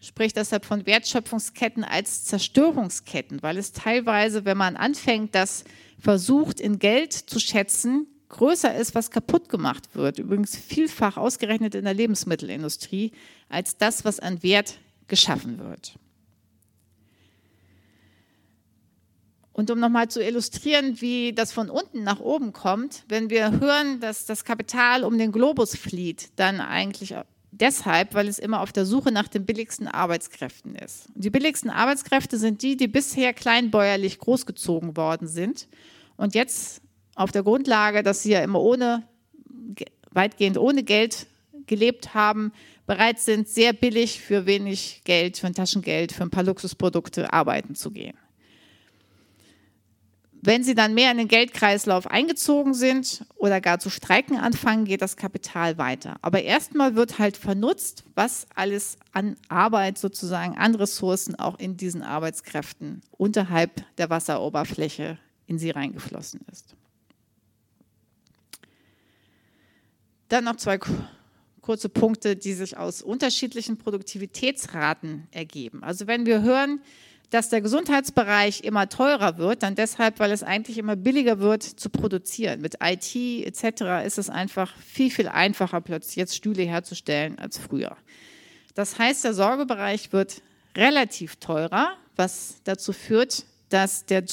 spricht 0.00 0.36
deshalb 0.36 0.66
von 0.66 0.84
Wertschöpfungsketten 0.84 1.84
als 1.84 2.24
Zerstörungsketten, 2.24 3.42
weil 3.42 3.56
es 3.56 3.72
teilweise, 3.72 4.44
wenn 4.44 4.58
man 4.58 4.76
anfängt, 4.76 5.34
das 5.34 5.64
versucht 5.98 6.60
in 6.60 6.78
Geld 6.78 7.14
zu 7.14 7.40
schätzen, 7.40 8.06
größer 8.28 8.74
ist, 8.74 8.94
was 8.94 9.10
kaputt 9.10 9.48
gemacht 9.48 9.94
wird. 9.94 10.18
Übrigens 10.18 10.56
vielfach 10.56 11.16
ausgerechnet 11.16 11.74
in 11.74 11.84
der 11.84 11.94
Lebensmittelindustrie, 11.94 13.12
als 13.48 13.76
das, 13.76 14.04
was 14.04 14.20
an 14.20 14.42
Wert 14.42 14.78
geschaffen 15.06 15.58
wird. 15.58 15.98
Und 19.52 19.70
um 19.70 19.78
nochmal 19.78 20.08
zu 20.08 20.20
illustrieren, 20.20 21.00
wie 21.00 21.32
das 21.32 21.52
von 21.52 21.70
unten 21.70 22.02
nach 22.02 22.18
oben 22.18 22.52
kommt, 22.52 23.04
wenn 23.08 23.30
wir 23.30 23.60
hören, 23.60 24.00
dass 24.00 24.26
das 24.26 24.44
Kapital 24.44 25.04
um 25.04 25.16
den 25.16 25.30
Globus 25.30 25.76
flieht, 25.76 26.30
dann 26.36 26.60
eigentlich 26.60 27.14
deshalb, 27.52 28.14
weil 28.14 28.26
es 28.26 28.40
immer 28.40 28.60
auf 28.60 28.72
der 28.72 28.84
Suche 28.84 29.12
nach 29.12 29.28
den 29.28 29.46
billigsten 29.46 29.86
Arbeitskräften 29.86 30.74
ist. 30.74 31.06
Die 31.14 31.30
billigsten 31.30 31.70
Arbeitskräfte 31.70 32.36
sind 32.36 32.62
die, 32.62 32.76
die 32.76 32.88
bisher 32.88 33.32
kleinbäuerlich 33.32 34.18
großgezogen 34.18 34.96
worden 34.96 35.28
sind 35.28 35.68
und 36.16 36.34
jetzt 36.34 36.82
auf 37.14 37.32
der 37.32 37.42
Grundlage, 37.42 38.02
dass 38.02 38.22
sie 38.22 38.30
ja 38.32 38.42
immer 38.42 38.60
ohne, 38.60 39.02
weitgehend 40.10 40.58
ohne 40.58 40.82
Geld 40.82 41.26
gelebt 41.66 42.14
haben, 42.14 42.52
bereit 42.86 43.18
sind, 43.18 43.48
sehr 43.48 43.72
billig 43.72 44.20
für 44.20 44.46
wenig 44.46 45.02
Geld, 45.04 45.38
für 45.38 45.46
ein 45.46 45.54
Taschengeld, 45.54 46.12
für 46.12 46.22
ein 46.22 46.30
paar 46.30 46.44
Luxusprodukte 46.44 47.32
arbeiten 47.32 47.74
zu 47.74 47.90
gehen. 47.90 48.16
Wenn 50.46 50.62
sie 50.62 50.74
dann 50.74 50.92
mehr 50.92 51.10
in 51.10 51.16
den 51.16 51.28
Geldkreislauf 51.28 52.06
eingezogen 52.06 52.74
sind 52.74 53.24
oder 53.36 53.62
gar 53.62 53.78
zu 53.78 53.88
streiken 53.88 54.36
anfangen, 54.36 54.84
geht 54.84 55.00
das 55.00 55.16
Kapital 55.16 55.78
weiter. 55.78 56.16
Aber 56.20 56.42
erstmal 56.42 56.96
wird 56.96 57.18
halt 57.18 57.38
vernutzt, 57.38 58.04
was 58.14 58.46
alles 58.54 58.98
an 59.12 59.36
Arbeit 59.48 59.96
sozusagen, 59.96 60.58
an 60.58 60.74
Ressourcen 60.74 61.34
auch 61.34 61.58
in 61.58 61.78
diesen 61.78 62.02
Arbeitskräften 62.02 63.00
unterhalb 63.12 63.86
der 63.96 64.10
Wasseroberfläche 64.10 65.16
in 65.46 65.58
sie 65.58 65.70
reingeflossen 65.70 66.42
ist. 66.52 66.76
Dann 70.34 70.42
noch 70.42 70.56
zwei 70.56 70.80
kurze 71.60 71.88
Punkte, 71.88 72.34
die 72.34 72.54
sich 72.54 72.76
aus 72.76 73.02
unterschiedlichen 73.02 73.76
Produktivitätsraten 73.76 75.28
ergeben. 75.30 75.84
Also 75.84 76.08
wenn 76.08 76.26
wir 76.26 76.42
hören, 76.42 76.80
dass 77.30 77.50
der 77.50 77.60
Gesundheitsbereich 77.60 78.64
immer 78.64 78.88
teurer 78.88 79.38
wird, 79.38 79.62
dann 79.62 79.76
deshalb, 79.76 80.18
weil 80.18 80.32
es 80.32 80.42
eigentlich 80.42 80.76
immer 80.76 80.96
billiger 80.96 81.38
wird 81.38 81.62
zu 81.62 81.88
produzieren. 81.88 82.60
Mit 82.62 82.78
IT 82.82 83.14
etc. 83.14 84.04
ist 84.04 84.18
es 84.18 84.28
einfach 84.28 84.76
viel, 84.78 85.12
viel 85.12 85.28
einfacher, 85.28 85.80
plötzlich 85.80 86.16
jetzt 86.16 86.34
Stühle 86.34 86.64
herzustellen 86.64 87.38
als 87.38 87.56
früher. 87.56 87.96
Das 88.74 88.98
heißt, 88.98 89.22
der 89.22 89.34
Sorgebereich 89.34 90.12
wird 90.12 90.42
relativ 90.76 91.36
teurer, 91.36 91.92
was 92.16 92.56
dazu 92.64 92.92
führt, 92.92 93.44
dass 93.68 94.04
der 94.04 94.24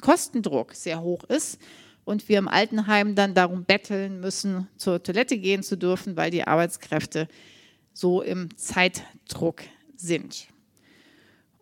Kostendruck 0.00 0.74
sehr 0.74 1.00
hoch 1.00 1.22
ist 1.22 1.60
und 2.08 2.26
wir 2.30 2.38
im 2.38 2.48
Altenheim 2.48 3.14
dann 3.14 3.34
darum 3.34 3.64
betteln 3.64 4.20
müssen, 4.20 4.66
zur 4.78 5.02
Toilette 5.02 5.36
gehen 5.36 5.62
zu 5.62 5.76
dürfen, 5.76 6.16
weil 6.16 6.30
die 6.30 6.42
Arbeitskräfte 6.42 7.28
so 7.92 8.22
im 8.22 8.48
Zeitdruck 8.56 9.60
sind. 9.94 10.46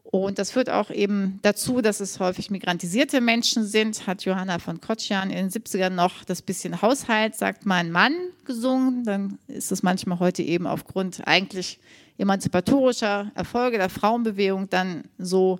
Und 0.04 0.38
das 0.38 0.52
führt 0.52 0.70
auch 0.70 0.90
eben 0.90 1.40
dazu, 1.42 1.80
dass 1.80 1.98
es 1.98 2.20
häufig 2.20 2.48
migrantisierte 2.52 3.20
Menschen 3.20 3.66
sind, 3.66 4.06
hat 4.06 4.24
Johanna 4.24 4.60
von 4.60 4.80
Kotschan 4.80 5.30
in 5.30 5.36
den 5.36 5.50
70ern 5.50 5.90
noch 5.90 6.22
das 6.22 6.42
bisschen 6.42 6.80
Haushalt, 6.80 7.34
sagt 7.34 7.66
mein 7.66 7.90
Mann, 7.90 8.14
gesungen. 8.44 9.02
Dann 9.02 9.38
ist 9.48 9.72
es 9.72 9.82
manchmal 9.82 10.20
heute 10.20 10.44
eben 10.44 10.68
aufgrund 10.68 11.26
eigentlich 11.26 11.80
emanzipatorischer 12.18 13.32
Erfolge 13.34 13.78
der 13.78 13.88
Frauenbewegung 13.88 14.70
dann 14.70 15.02
so, 15.18 15.58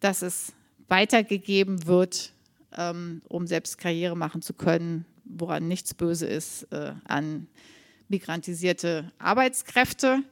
dass 0.00 0.22
es 0.22 0.52
weitergegeben 0.88 1.86
wird, 1.86 2.33
ähm, 2.76 3.22
um 3.28 3.46
selbst 3.46 3.78
Karriere 3.78 4.16
machen 4.16 4.42
zu 4.42 4.54
können, 4.54 5.04
woran 5.24 5.68
nichts 5.68 5.94
böse 5.94 6.26
ist, 6.26 6.64
äh, 6.72 6.92
an 7.04 7.46
migrantisierte 8.08 9.12
Arbeitskräfte. 9.18 10.22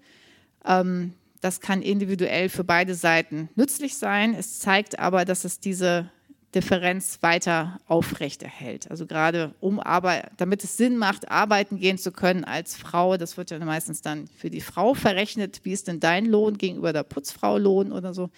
Ähm, 0.65 1.15
das 1.41 1.61
kann 1.61 1.83
individuell 1.83 2.49
für 2.49 2.65
beide 2.65 2.95
Seiten 2.95 3.49
nützlich 3.57 3.97
sein. 3.97 4.35
Es 4.35 4.61
zeigt 4.61 4.99
aber, 4.99 5.25
dass 5.25 5.45
es 5.45 5.59
diese 5.59 6.11
Differenz 6.55 7.19
weiter 7.23 7.81
aufrechterhält. 7.87 8.91
Also 8.91 9.07
gerade 9.07 9.55
um 9.61 9.81
Arbeit, 9.81 10.31
damit 10.37 10.63
es 10.63 10.77
Sinn 10.77 10.99
macht, 10.99 11.31
arbeiten 11.31 11.79
gehen 11.79 11.99
zu 11.99 12.13
können 12.13 12.45
als 12.45 12.77
Frau, 12.77 13.17
das 13.17 13.37
wird 13.37 13.51
ja 13.51 13.59
meistens 13.59 14.03
dann 14.03 14.29
für 14.29 14.51
die 14.51 14.61
Frau 14.61 14.95
verrechnet, 14.95 15.61
wie 15.65 15.73
ist 15.73 15.89
denn 15.89 15.99
dein 15.99 16.27
Lohn 16.27 16.59
gegenüber 16.59 16.93
der 16.93 17.05
Putzfrau 17.05 17.57
Lohn 17.57 17.91
oder 17.91 18.13
so. 18.13 18.29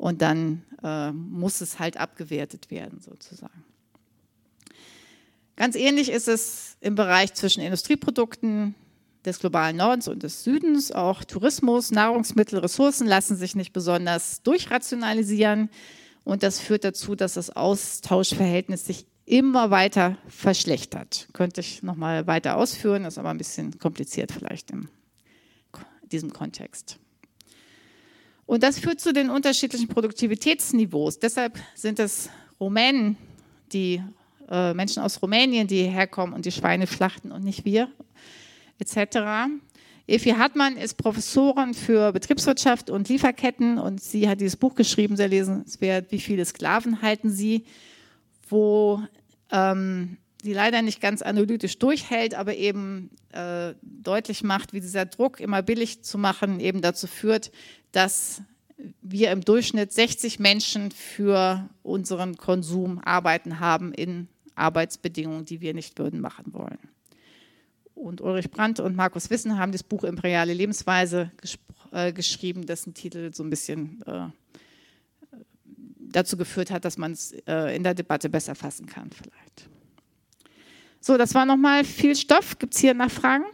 Und 0.00 0.22
dann 0.22 0.64
äh, 0.82 1.12
muss 1.12 1.60
es 1.60 1.78
halt 1.78 1.98
abgewertet 1.98 2.70
werden 2.70 3.00
sozusagen. 3.00 3.64
Ganz 5.56 5.76
ähnlich 5.76 6.10
ist 6.10 6.26
es 6.26 6.78
im 6.80 6.94
Bereich 6.94 7.34
zwischen 7.34 7.60
Industrieprodukten, 7.62 8.74
des 9.26 9.40
globalen 9.40 9.76
Nordens 9.76 10.08
und 10.08 10.22
des 10.22 10.42
Südens. 10.42 10.90
Auch 10.90 11.22
Tourismus, 11.24 11.90
Nahrungsmittel, 11.90 12.60
Ressourcen 12.60 13.06
lassen 13.06 13.36
sich 13.36 13.54
nicht 13.54 13.74
besonders 13.74 14.42
durchrationalisieren. 14.42 15.68
Und 16.24 16.42
das 16.42 16.60
führt 16.60 16.84
dazu, 16.84 17.14
dass 17.14 17.34
das 17.34 17.50
Austauschverhältnis 17.50 18.86
sich 18.86 19.04
immer 19.26 19.70
weiter 19.70 20.16
verschlechtert. 20.28 21.28
Könnte 21.34 21.60
ich 21.60 21.82
noch 21.82 21.96
mal 21.96 22.26
weiter 22.26 22.56
ausführen, 22.56 23.04
ist 23.04 23.18
aber 23.18 23.28
ein 23.28 23.36
bisschen 23.36 23.78
kompliziert 23.78 24.32
vielleicht 24.32 24.70
in 24.70 24.88
diesem 26.10 26.32
Kontext. 26.32 26.98
Und 28.50 28.64
das 28.64 28.80
führt 28.80 28.98
zu 28.98 29.12
den 29.12 29.30
unterschiedlichen 29.30 29.86
Produktivitätsniveaus. 29.86 31.20
Deshalb 31.20 31.56
sind 31.76 32.00
es 32.00 32.30
Rumänen, 32.58 33.16
die 33.72 34.02
äh, 34.50 34.74
Menschen 34.74 35.04
aus 35.04 35.22
Rumänien, 35.22 35.68
die 35.68 35.82
hierher 35.82 36.08
kommen 36.08 36.32
und 36.32 36.44
die 36.44 36.50
Schweine 36.50 36.88
schlachten 36.88 37.30
und 37.30 37.44
nicht 37.44 37.64
wir 37.64 37.88
etc. 38.80 39.52
Evi 40.08 40.30
Hartmann 40.30 40.76
ist 40.76 40.96
Professorin 40.96 41.74
für 41.74 42.10
Betriebswirtschaft 42.10 42.90
und 42.90 43.08
Lieferketten 43.08 43.78
und 43.78 44.02
sie 44.02 44.28
hat 44.28 44.40
dieses 44.40 44.56
Buch 44.56 44.74
geschrieben, 44.74 45.16
sehr 45.16 45.28
lesenswert, 45.28 46.10
Wie 46.10 46.18
viele 46.18 46.44
Sklaven 46.44 47.02
halten 47.02 47.30
Sie, 47.30 47.66
wo 48.48 49.00
ähm, 49.52 50.16
sie 50.42 50.54
leider 50.54 50.82
nicht 50.82 51.00
ganz 51.00 51.22
analytisch 51.22 51.78
durchhält, 51.78 52.34
aber 52.34 52.56
eben 52.56 53.10
äh, 53.32 53.74
deutlich 53.82 54.42
macht, 54.42 54.72
wie 54.72 54.80
dieser 54.80 55.06
Druck, 55.06 55.38
immer 55.38 55.62
billig 55.62 56.02
zu 56.02 56.18
machen, 56.18 56.58
eben 56.58 56.80
dazu 56.80 57.06
führt, 57.06 57.52
dass 57.92 58.42
wir 59.02 59.30
im 59.30 59.42
Durchschnitt 59.42 59.92
60 59.92 60.38
Menschen 60.38 60.90
für 60.90 61.68
unseren 61.82 62.36
Konsum 62.36 62.98
arbeiten 62.98 63.60
haben 63.60 63.92
in 63.92 64.28
Arbeitsbedingungen, 64.54 65.44
die 65.44 65.60
wir 65.60 65.74
nicht 65.74 65.98
würden 65.98 66.20
machen 66.20 66.52
wollen 66.52 66.78
und 68.00 68.20
Ulrich 68.20 68.50
Brandt 68.50 68.80
und 68.80 68.96
Markus 68.96 69.30
Wissen 69.30 69.58
haben 69.58 69.72
das 69.72 69.82
Buch 69.82 70.04
Imperiale 70.04 70.54
Lebensweise 70.54 71.30
äh, 71.92 72.12
geschrieben, 72.12 72.66
dessen 72.66 72.94
Titel 72.94 73.32
so 73.32 73.42
ein 73.44 73.50
bisschen 73.50 74.02
äh, 74.06 74.26
dazu 75.98 76.36
geführt 76.36 76.70
hat, 76.70 76.84
dass 76.84 76.96
man 76.96 77.12
es 77.12 77.32
äh, 77.46 77.76
in 77.76 77.84
der 77.84 77.94
Debatte 77.94 78.28
besser 78.28 78.54
fassen 78.54 78.86
kann 78.86 79.10
vielleicht. 79.10 79.68
So, 81.00 81.16
das 81.16 81.34
war 81.34 81.46
nochmal 81.46 81.84
viel 81.84 82.16
Stoff. 82.16 82.58
Gibt 82.58 82.74
es 82.74 82.80
hier 82.80 82.94
Nachfragen? 82.94 83.44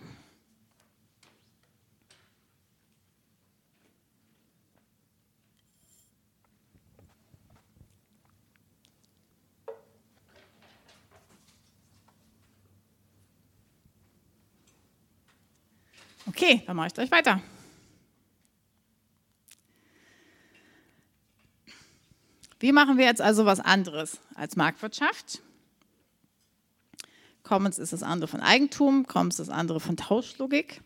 Okay, 16.37 16.63
dann 16.67 16.77
mache 16.77 16.89
ich 16.89 16.93
gleich 16.93 17.11
weiter. 17.11 17.41
Wie 22.59 22.73
machen 22.73 22.99
wir 22.99 23.07
jetzt 23.07 23.23
also 23.23 23.47
was 23.47 23.59
anderes 23.59 24.19
als 24.35 24.55
Marktwirtschaft? 24.55 25.41
Commons 27.43 27.79
ist 27.79 27.95
das 27.95 28.03
andere 28.03 28.29
von 28.29 28.41
Eigentum, 28.41 29.07
Commons 29.07 29.39
ist 29.39 29.49
das 29.49 29.57
andere 29.57 29.81
von 29.81 29.97
Tauschlogik. 29.97 30.83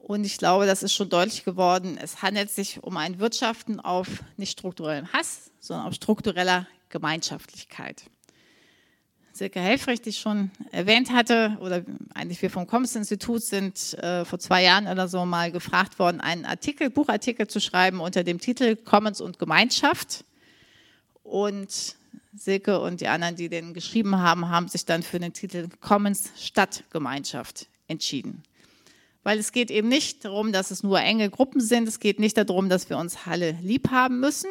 Und 0.00 0.24
ich 0.24 0.38
glaube, 0.38 0.66
das 0.66 0.82
ist 0.82 0.92
schon 0.92 1.08
deutlich 1.08 1.44
geworden. 1.44 1.96
Es 1.96 2.22
handelt 2.22 2.50
sich 2.50 2.82
um 2.82 2.96
ein 2.96 3.20
Wirtschaften 3.20 3.78
auf 3.78 4.08
nicht 4.36 4.58
strukturellem 4.58 5.12
Hass, 5.12 5.52
sondern 5.60 5.86
auf 5.86 5.94
struktureller 5.94 6.66
Gemeinschaftlichkeit. 6.88 8.10
Silke 9.42 9.58
Helfrich, 9.58 10.00
die 10.00 10.10
ich 10.10 10.20
schon 10.20 10.52
erwähnt 10.70 11.10
hatte, 11.10 11.56
oder 11.60 11.82
eigentlich 12.14 12.40
wir 12.42 12.48
vom 12.48 12.64
Commons-Institut 12.64 13.42
sind 13.42 13.92
äh, 13.94 14.24
vor 14.24 14.38
zwei 14.38 14.62
Jahren 14.62 14.86
oder 14.86 15.08
so 15.08 15.26
mal 15.26 15.50
gefragt 15.50 15.98
worden, 15.98 16.20
einen 16.20 16.44
Artikel, 16.44 16.90
Buchartikel 16.90 17.48
zu 17.48 17.58
schreiben 17.58 17.98
unter 17.98 18.22
dem 18.22 18.38
Titel 18.38 18.76
Commons 18.76 19.20
und 19.20 19.40
Gemeinschaft. 19.40 20.24
Und 21.24 21.96
Silke 22.36 22.78
und 22.78 23.00
die 23.00 23.08
anderen, 23.08 23.34
die 23.34 23.48
den 23.48 23.74
geschrieben 23.74 24.18
haben, 24.18 24.48
haben 24.48 24.68
sich 24.68 24.84
dann 24.84 25.02
für 25.02 25.18
den 25.18 25.32
Titel 25.32 25.66
Commons 25.80 26.30
Stadtgemeinschaft 26.38 27.66
entschieden. 27.88 28.44
Weil 29.24 29.40
es 29.40 29.50
geht 29.50 29.72
eben 29.72 29.88
nicht 29.88 30.24
darum, 30.24 30.52
dass 30.52 30.70
es 30.70 30.84
nur 30.84 31.00
enge 31.00 31.30
Gruppen 31.30 31.60
sind. 31.60 31.88
Es 31.88 31.98
geht 31.98 32.20
nicht 32.20 32.36
darum, 32.36 32.68
dass 32.68 32.88
wir 32.90 32.96
uns 32.96 33.16
alle 33.26 33.58
lieb 33.60 33.90
haben 33.90 34.20
müssen. 34.20 34.50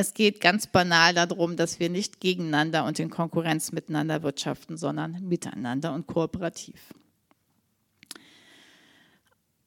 Es 0.00 0.14
geht 0.14 0.40
ganz 0.40 0.68
banal 0.68 1.12
darum, 1.12 1.56
dass 1.56 1.80
wir 1.80 1.90
nicht 1.90 2.20
gegeneinander 2.20 2.84
und 2.84 3.00
in 3.00 3.10
Konkurrenz 3.10 3.72
miteinander 3.72 4.22
wirtschaften, 4.22 4.76
sondern 4.76 5.26
miteinander 5.26 5.92
und 5.92 6.06
kooperativ. 6.06 6.94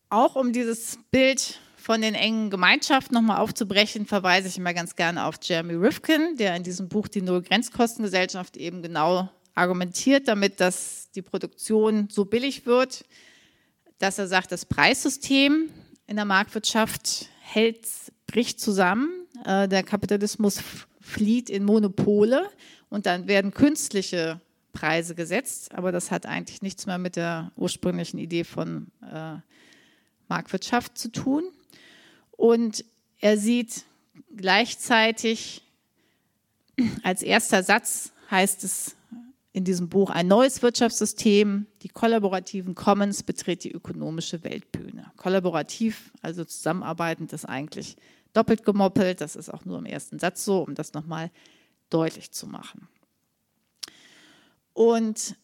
Auch 0.07 0.37
um 0.37 0.53
dieses 0.53 0.99
Bild 1.11 1.59
von 1.75 1.99
den 1.99 2.15
engen 2.15 2.49
Gemeinschaften 2.49 3.13
nochmal 3.13 3.39
aufzubrechen, 3.39 4.05
verweise 4.05 4.47
ich 4.47 4.57
immer 4.57 4.73
ganz 4.73 4.95
gerne 4.95 5.25
auf 5.25 5.35
Jeremy 5.41 5.73
Rifkin, 5.73 6.37
der 6.37 6.55
in 6.55 6.63
diesem 6.63 6.87
Buch 6.87 7.09
die 7.09 7.21
Null-Grenzkostengesellschaft 7.21 8.55
eben 8.55 8.81
genau 8.81 9.29
argumentiert 9.53 10.29
damit, 10.29 10.61
dass 10.61 11.11
die 11.11 11.23
Produktion 11.23 12.07
so 12.09 12.23
billig 12.23 12.65
wird, 12.65 13.03
dass 13.99 14.17
er 14.17 14.29
sagt, 14.29 14.53
das 14.53 14.63
Preissystem 14.63 15.69
in 16.07 16.15
der 16.15 16.23
Marktwirtschaft 16.23 17.27
hält, 17.41 17.85
bricht 18.27 18.61
zusammen. 18.61 19.20
Äh, 19.45 19.67
der 19.67 19.83
Kapitalismus 19.83 20.61
flieht 20.99 21.49
in 21.49 21.63
Monopole 21.63 22.49
und 22.89 23.05
dann 23.05 23.27
werden 23.27 23.51
künstliche 23.51 24.39
Preise 24.73 25.15
gesetzt, 25.15 25.73
aber 25.73 25.91
das 25.91 26.11
hat 26.11 26.25
eigentlich 26.25 26.61
nichts 26.61 26.85
mehr 26.85 26.97
mit 26.97 27.15
der 27.15 27.51
ursprünglichen 27.57 28.17
Idee 28.17 28.43
von 28.43 28.87
äh, 29.01 29.35
Marktwirtschaft 30.29 30.97
zu 30.97 31.11
tun. 31.11 31.43
Und 32.31 32.85
er 33.19 33.37
sieht 33.37 33.83
gleichzeitig 34.35 35.63
als 37.03 37.21
erster 37.21 37.63
Satz 37.63 38.11
heißt 38.29 38.63
es 38.63 38.95
in 39.53 39.65
diesem 39.65 39.89
Buch 39.89 40.09
ein 40.09 40.27
neues 40.27 40.61
Wirtschaftssystem, 40.61 41.65
die 41.81 41.89
kollaborativen 41.89 42.73
Commons 42.73 43.23
betritt 43.23 43.65
die 43.65 43.71
ökonomische 43.71 44.45
Weltbühne. 44.45 45.11
Kollaborativ, 45.17 46.11
also 46.21 46.45
zusammenarbeitend, 46.45 47.33
ist 47.33 47.45
eigentlich 47.45 47.97
doppelt 48.33 48.63
gemoppelt. 48.63 49.21
Das 49.21 49.35
ist 49.35 49.53
auch 49.53 49.65
nur 49.65 49.79
im 49.79 49.85
ersten 49.85 50.19
Satz 50.19 50.45
so, 50.45 50.59
um 50.59 50.75
das 50.75 50.93
nochmal 50.93 51.31
deutlich 51.89 52.31
zu 52.31 52.47
machen. 52.47 52.87
Und 54.73 55.35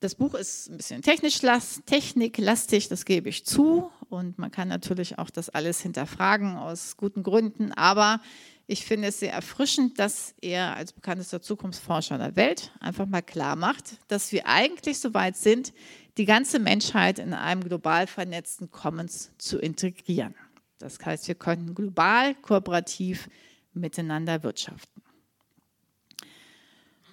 das 0.00 0.14
Buch 0.14 0.34
ist 0.34 0.68
ein 0.68 0.76
bisschen 0.76 1.02
technisch 1.02 1.40
techniklastig, 1.86 2.88
das 2.88 3.04
gebe 3.04 3.28
ich 3.28 3.46
zu. 3.46 3.90
Und 4.08 4.38
man 4.38 4.50
kann 4.50 4.68
natürlich 4.68 5.18
auch 5.18 5.30
das 5.30 5.48
alles 5.48 5.80
hinterfragen 5.80 6.56
aus 6.56 6.96
guten 6.96 7.22
Gründen. 7.22 7.72
Aber 7.72 8.20
ich 8.66 8.84
finde 8.84 9.08
es 9.08 9.20
sehr 9.20 9.32
erfrischend, 9.32 9.98
dass 9.98 10.34
er 10.40 10.76
als 10.76 10.92
bekanntester 10.92 11.40
Zukunftsforscher 11.40 12.18
der 12.18 12.36
Welt 12.36 12.72
einfach 12.80 13.06
mal 13.06 13.22
klar 13.22 13.56
macht, 13.56 13.98
dass 14.08 14.32
wir 14.32 14.46
eigentlich 14.46 14.98
so 14.98 15.14
weit 15.14 15.36
sind, 15.36 15.72
die 16.18 16.24
ganze 16.24 16.58
Menschheit 16.58 17.18
in 17.18 17.32
einem 17.32 17.62
global 17.62 18.06
vernetzten 18.06 18.70
Commons 18.70 19.30
zu 19.38 19.58
integrieren. 19.58 20.34
Das 20.78 20.98
heißt, 21.04 21.28
wir 21.28 21.34
könnten 21.34 21.74
global, 21.74 22.34
kooperativ 22.36 23.28
miteinander 23.72 24.42
wirtschaften. 24.42 25.02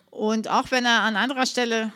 Und 0.09 0.47
auch 0.47 0.72
wenn 0.72 0.86
er 0.86 1.01
an 1.01 1.16
anderer 1.16 1.45
Stelle 1.45 1.91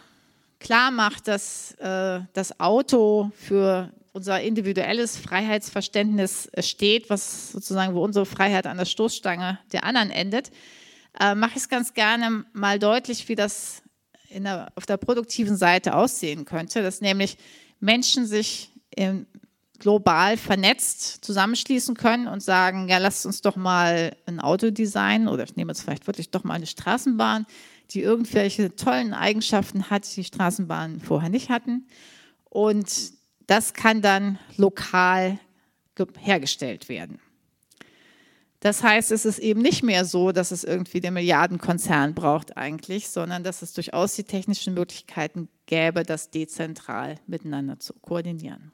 klar 0.59 0.91
macht, 0.91 1.28
dass 1.28 1.74
äh, 1.74 2.22
das 2.34 2.59
Auto 2.59 3.32
für 3.36 3.91
unser 4.13 4.41
individuelles 4.41 5.18
Freiheitsverständnis 5.18 6.49
steht, 6.59 7.09
was 7.09 7.51
sozusagen, 7.51 7.93
wo 7.93 8.03
unsere 8.03 8.26
Freiheit 8.26 8.65
an 8.65 8.78
der 8.78 8.86
Stoßstange 8.86 9.59
der 9.72 9.84
anderen 9.84 10.09
endet, 10.09 10.51
äh, 11.20 11.36
mache 11.36 11.51
ich 11.51 11.57
es 11.57 11.70
ganz 11.70 11.93
gerne 11.93 12.45
mal 12.53 12.80
deutlich, 12.80 13.30
wie 13.30 13.36
das 13.36 13.84
der, 14.32 14.72
auf 14.76 14.86
der 14.86 14.97
produktiven 14.97 15.55
Seite 15.55 15.95
aussehen 15.95 16.45
könnte, 16.45 16.82
dass 16.82 17.01
nämlich 17.01 17.38
Menschen 17.80 18.26
sich 18.26 18.72
im, 18.95 19.28
global 19.80 20.38
vernetzt 20.38 21.23
zusammenschließen 21.23 21.95
können 21.95 22.28
und 22.28 22.41
sagen, 22.41 22.88
ja, 22.89 22.97
lasst 22.97 23.25
uns 23.25 23.41
doch 23.41 23.55
mal 23.55 24.15
ein 24.25 24.39
Auto 24.39 24.71
designen 24.71 25.28
oder 25.28 25.43
ich 25.43 25.55
nehme 25.55 25.71
jetzt 25.71 25.82
vielleicht 25.82 26.07
wirklich 26.07 26.32
doch 26.32 26.43
mal 26.43 26.55
eine 26.55 26.67
Straßenbahn, 26.67 27.45
die 27.91 28.01
irgendwelche 28.01 28.75
tollen 28.75 29.13
Eigenschaften 29.13 29.89
hat, 29.89 30.15
die 30.15 30.23
Straßenbahnen 30.23 30.99
vorher 30.99 31.30
nicht 31.30 31.49
hatten. 31.49 31.88
Und 32.45 33.13
das 33.47 33.73
kann 33.73 34.01
dann 34.01 34.39
lokal 34.57 35.39
hergestellt 36.19 36.89
werden. 36.89 37.19
Das 38.59 38.84
heißt, 38.84 39.11
es 39.11 39.25
ist 39.25 39.39
eben 39.39 39.61
nicht 39.61 39.84
mehr 39.84 40.03
so, 40.03 40.32
dass 40.32 40.51
es 40.51 40.63
irgendwie 40.63 40.99
den 40.99 41.13
Milliardenkonzern 41.13 42.15
braucht 42.15 42.57
eigentlich, 42.57 43.07
sondern 43.07 43.43
dass 43.43 43.61
es 43.61 43.73
durchaus 43.73 44.15
die 44.15 44.23
technischen 44.23 44.73
Möglichkeiten 44.73 45.47
gäbe, 45.67 46.03
das 46.03 46.32
dezentral 46.32 47.19
miteinander 47.28 47.80
zu 47.80 47.93
koordinieren. 47.93 48.71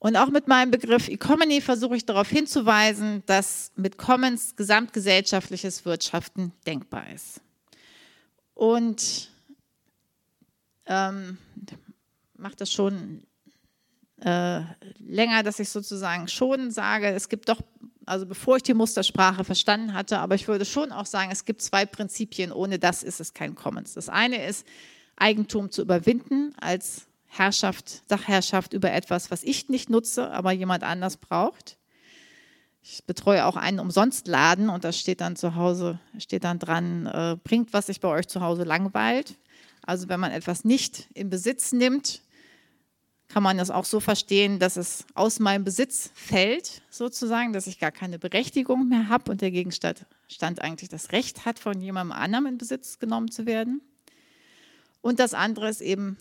Und 0.00 0.16
auch 0.16 0.30
mit 0.30 0.46
meinem 0.46 0.70
Begriff 0.70 1.08
Economy 1.08 1.60
versuche 1.60 1.96
ich 1.96 2.06
darauf 2.06 2.28
hinzuweisen, 2.28 3.22
dass 3.26 3.72
mit 3.74 3.98
Commons 3.98 4.54
gesamtgesellschaftliches 4.54 5.84
Wirtschaften 5.84 6.52
denkbar 6.66 7.10
ist. 7.10 7.40
Und 8.54 9.30
ähm, 10.86 11.38
mache 12.36 12.56
das 12.56 12.72
schon 12.72 13.24
äh, 14.20 14.60
länger, 14.98 15.42
dass 15.42 15.58
ich 15.58 15.68
sozusagen 15.68 16.28
schon 16.28 16.70
sage, 16.70 17.08
es 17.08 17.28
gibt 17.28 17.48
doch, 17.48 17.60
also 18.06 18.24
bevor 18.24 18.56
ich 18.56 18.62
die 18.62 18.74
Mustersprache 18.74 19.44
verstanden 19.44 19.94
hatte, 19.94 20.18
aber 20.18 20.36
ich 20.36 20.46
würde 20.46 20.64
schon 20.64 20.92
auch 20.92 21.06
sagen, 21.06 21.30
es 21.32 21.44
gibt 21.44 21.60
zwei 21.60 21.86
Prinzipien, 21.86 22.52
ohne 22.52 22.78
das 22.78 23.02
ist 23.02 23.20
es 23.20 23.34
kein 23.34 23.56
Commons. 23.56 23.94
Das 23.94 24.08
eine 24.08 24.46
ist, 24.46 24.66
Eigentum 25.16 25.70
zu 25.72 25.82
überwinden 25.82 26.54
als 26.60 27.07
Herrschaft, 27.28 28.02
Sachherrschaft 28.08 28.72
über 28.72 28.92
etwas, 28.92 29.30
was 29.30 29.42
ich 29.42 29.68
nicht 29.68 29.90
nutze, 29.90 30.30
aber 30.30 30.52
jemand 30.52 30.82
anders 30.82 31.16
braucht. 31.16 31.76
Ich 32.82 33.04
betreue 33.04 33.44
auch 33.44 33.56
einen 33.56 33.80
Umsonstladen 33.80 34.70
und 34.70 34.82
da 34.84 34.92
steht 34.92 35.20
dann 35.20 35.36
zu 35.36 35.54
Hause, 35.54 36.00
steht 36.18 36.44
dann 36.44 36.58
dran, 36.58 37.06
äh, 37.06 37.36
bringt, 37.42 37.72
was 37.72 37.86
sich 37.86 38.00
bei 38.00 38.08
euch 38.08 38.28
zu 38.28 38.40
Hause 38.40 38.64
langweilt. 38.64 39.36
Also 39.82 40.08
wenn 40.08 40.20
man 40.20 40.32
etwas 40.32 40.64
nicht 40.64 41.08
in 41.14 41.28
Besitz 41.28 41.72
nimmt, 41.72 42.22
kann 43.28 43.42
man 43.42 43.58
das 43.58 43.70
auch 43.70 43.84
so 43.84 44.00
verstehen, 44.00 44.58
dass 44.58 44.76
es 44.76 45.04
aus 45.14 45.38
meinem 45.38 45.64
Besitz 45.64 46.10
fällt, 46.14 46.80
sozusagen, 46.88 47.52
dass 47.52 47.66
ich 47.66 47.78
gar 47.78 47.92
keine 47.92 48.18
Berechtigung 48.18 48.88
mehr 48.88 49.08
habe 49.10 49.30
und 49.30 49.42
der 49.42 49.50
Gegenstand 49.50 50.06
eigentlich 50.60 50.88
das 50.88 51.12
Recht 51.12 51.44
hat, 51.44 51.58
von 51.58 51.80
jemandem 51.80 52.12
anderem 52.12 52.46
in 52.46 52.58
Besitz 52.58 52.98
genommen 52.98 53.30
zu 53.30 53.44
werden. 53.44 53.82
Und 55.02 55.20
das 55.20 55.34
andere 55.34 55.68
ist 55.68 55.82
eben 55.82 56.16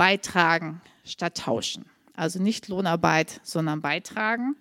beitragen 0.00 0.80
statt 1.04 1.36
tauschen. 1.36 1.84
Also 2.14 2.42
nicht 2.42 2.68
Lohnarbeit, 2.68 3.38
sondern 3.42 3.82
beitragen. 3.82 4.56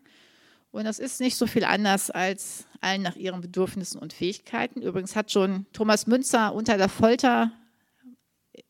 Und 0.74 0.84
das 0.84 1.00
ist 1.00 1.22
nicht 1.22 1.38
so 1.38 1.48
viel 1.48 1.64
anders 1.64 2.12
als 2.12 2.66
allen 2.82 3.04
nach 3.04 3.16
ihren 3.16 3.40
Bedürfnissen 3.40 4.02
und 4.02 4.12
Fähigkeiten. 4.12 4.82
Übrigens 4.82 5.16
hat 5.16 5.32
schon 5.32 5.66
Thomas 5.72 6.08
Münzer 6.08 6.54
unter 6.54 6.78
der 6.78 6.90
Folter 6.90 7.54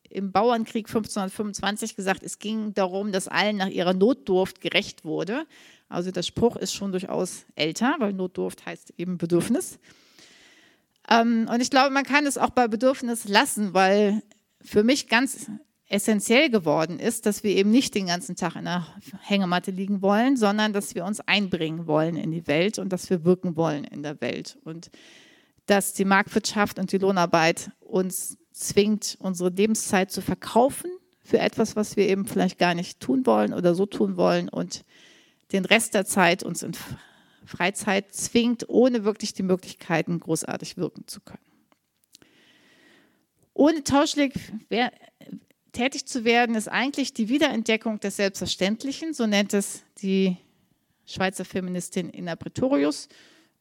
im 0.08 0.30
Bauernkrieg 0.30 0.86
1525 0.86 1.96
gesagt, 1.96 2.22
es 2.22 2.38
ging 2.38 2.72
darum, 2.72 3.10
dass 3.10 3.26
allen 3.26 3.56
nach 3.56 3.66
ihrer 3.66 3.92
Notdurft 3.92 4.60
gerecht 4.60 5.04
wurde. 5.04 5.46
Also 5.88 6.12
der 6.12 6.22
Spruch 6.22 6.54
ist 6.54 6.72
schon 6.72 6.92
durchaus 6.92 7.46
älter, 7.56 7.96
weil 7.98 8.12
Notdurft 8.12 8.64
heißt 8.64 8.94
eben 8.96 9.18
Bedürfnis. 9.18 9.80
Ähm, 11.08 11.48
und 11.52 11.60
ich 11.60 11.70
glaube, 11.70 11.92
man 11.92 12.04
kann 12.04 12.26
es 12.26 12.38
auch 12.38 12.50
bei 12.50 12.68
Bedürfnis 12.68 13.26
lassen, 13.26 13.74
weil 13.74 14.22
für 14.62 14.84
mich 14.84 15.08
ganz 15.08 15.50
essentiell 15.90 16.50
geworden 16.50 17.00
ist, 17.00 17.26
dass 17.26 17.42
wir 17.42 17.50
eben 17.50 17.70
nicht 17.70 17.94
den 17.94 18.06
ganzen 18.06 18.36
Tag 18.36 18.54
in 18.54 18.64
der 18.64 18.86
Hängematte 19.22 19.72
liegen 19.72 20.02
wollen, 20.02 20.36
sondern 20.36 20.72
dass 20.72 20.94
wir 20.94 21.04
uns 21.04 21.20
einbringen 21.20 21.86
wollen 21.86 22.16
in 22.16 22.30
die 22.30 22.46
Welt 22.46 22.78
und 22.78 22.92
dass 22.92 23.10
wir 23.10 23.24
wirken 23.24 23.56
wollen 23.56 23.84
in 23.84 24.02
der 24.02 24.20
Welt. 24.20 24.56
Und 24.64 24.90
dass 25.66 25.92
die 25.92 26.04
Marktwirtschaft 26.04 26.78
und 26.78 26.92
die 26.92 26.98
Lohnarbeit 26.98 27.72
uns 27.80 28.38
zwingt, 28.52 29.16
unsere 29.20 29.50
Lebenszeit 29.50 30.12
zu 30.12 30.22
verkaufen 30.22 30.90
für 31.22 31.40
etwas, 31.40 31.74
was 31.74 31.96
wir 31.96 32.08
eben 32.08 32.26
vielleicht 32.26 32.58
gar 32.58 32.74
nicht 32.74 33.00
tun 33.00 33.26
wollen 33.26 33.52
oder 33.52 33.74
so 33.74 33.84
tun 33.84 34.16
wollen 34.16 34.48
und 34.48 34.84
den 35.52 35.64
Rest 35.64 35.94
der 35.94 36.04
Zeit 36.04 36.44
uns 36.44 36.62
in 36.62 36.72
Freizeit 37.44 38.14
zwingt, 38.14 38.68
ohne 38.68 39.04
wirklich 39.04 39.34
die 39.34 39.42
Möglichkeiten 39.42 40.20
großartig 40.20 40.76
wirken 40.76 41.08
zu 41.08 41.20
können. 41.20 41.38
Ohne 43.54 43.82
Tauschleg 43.82 44.34
tätig 45.72 46.06
zu 46.06 46.24
werden, 46.24 46.54
ist 46.54 46.68
eigentlich 46.68 47.12
die 47.14 47.28
Wiederentdeckung 47.28 48.00
des 48.00 48.16
Selbstverständlichen, 48.16 49.14
so 49.14 49.26
nennt 49.26 49.54
es 49.54 49.82
die 50.02 50.36
Schweizer 51.06 51.44
Feministin 51.44 52.10
Inna 52.10 52.36
Pretorius. 52.36 53.08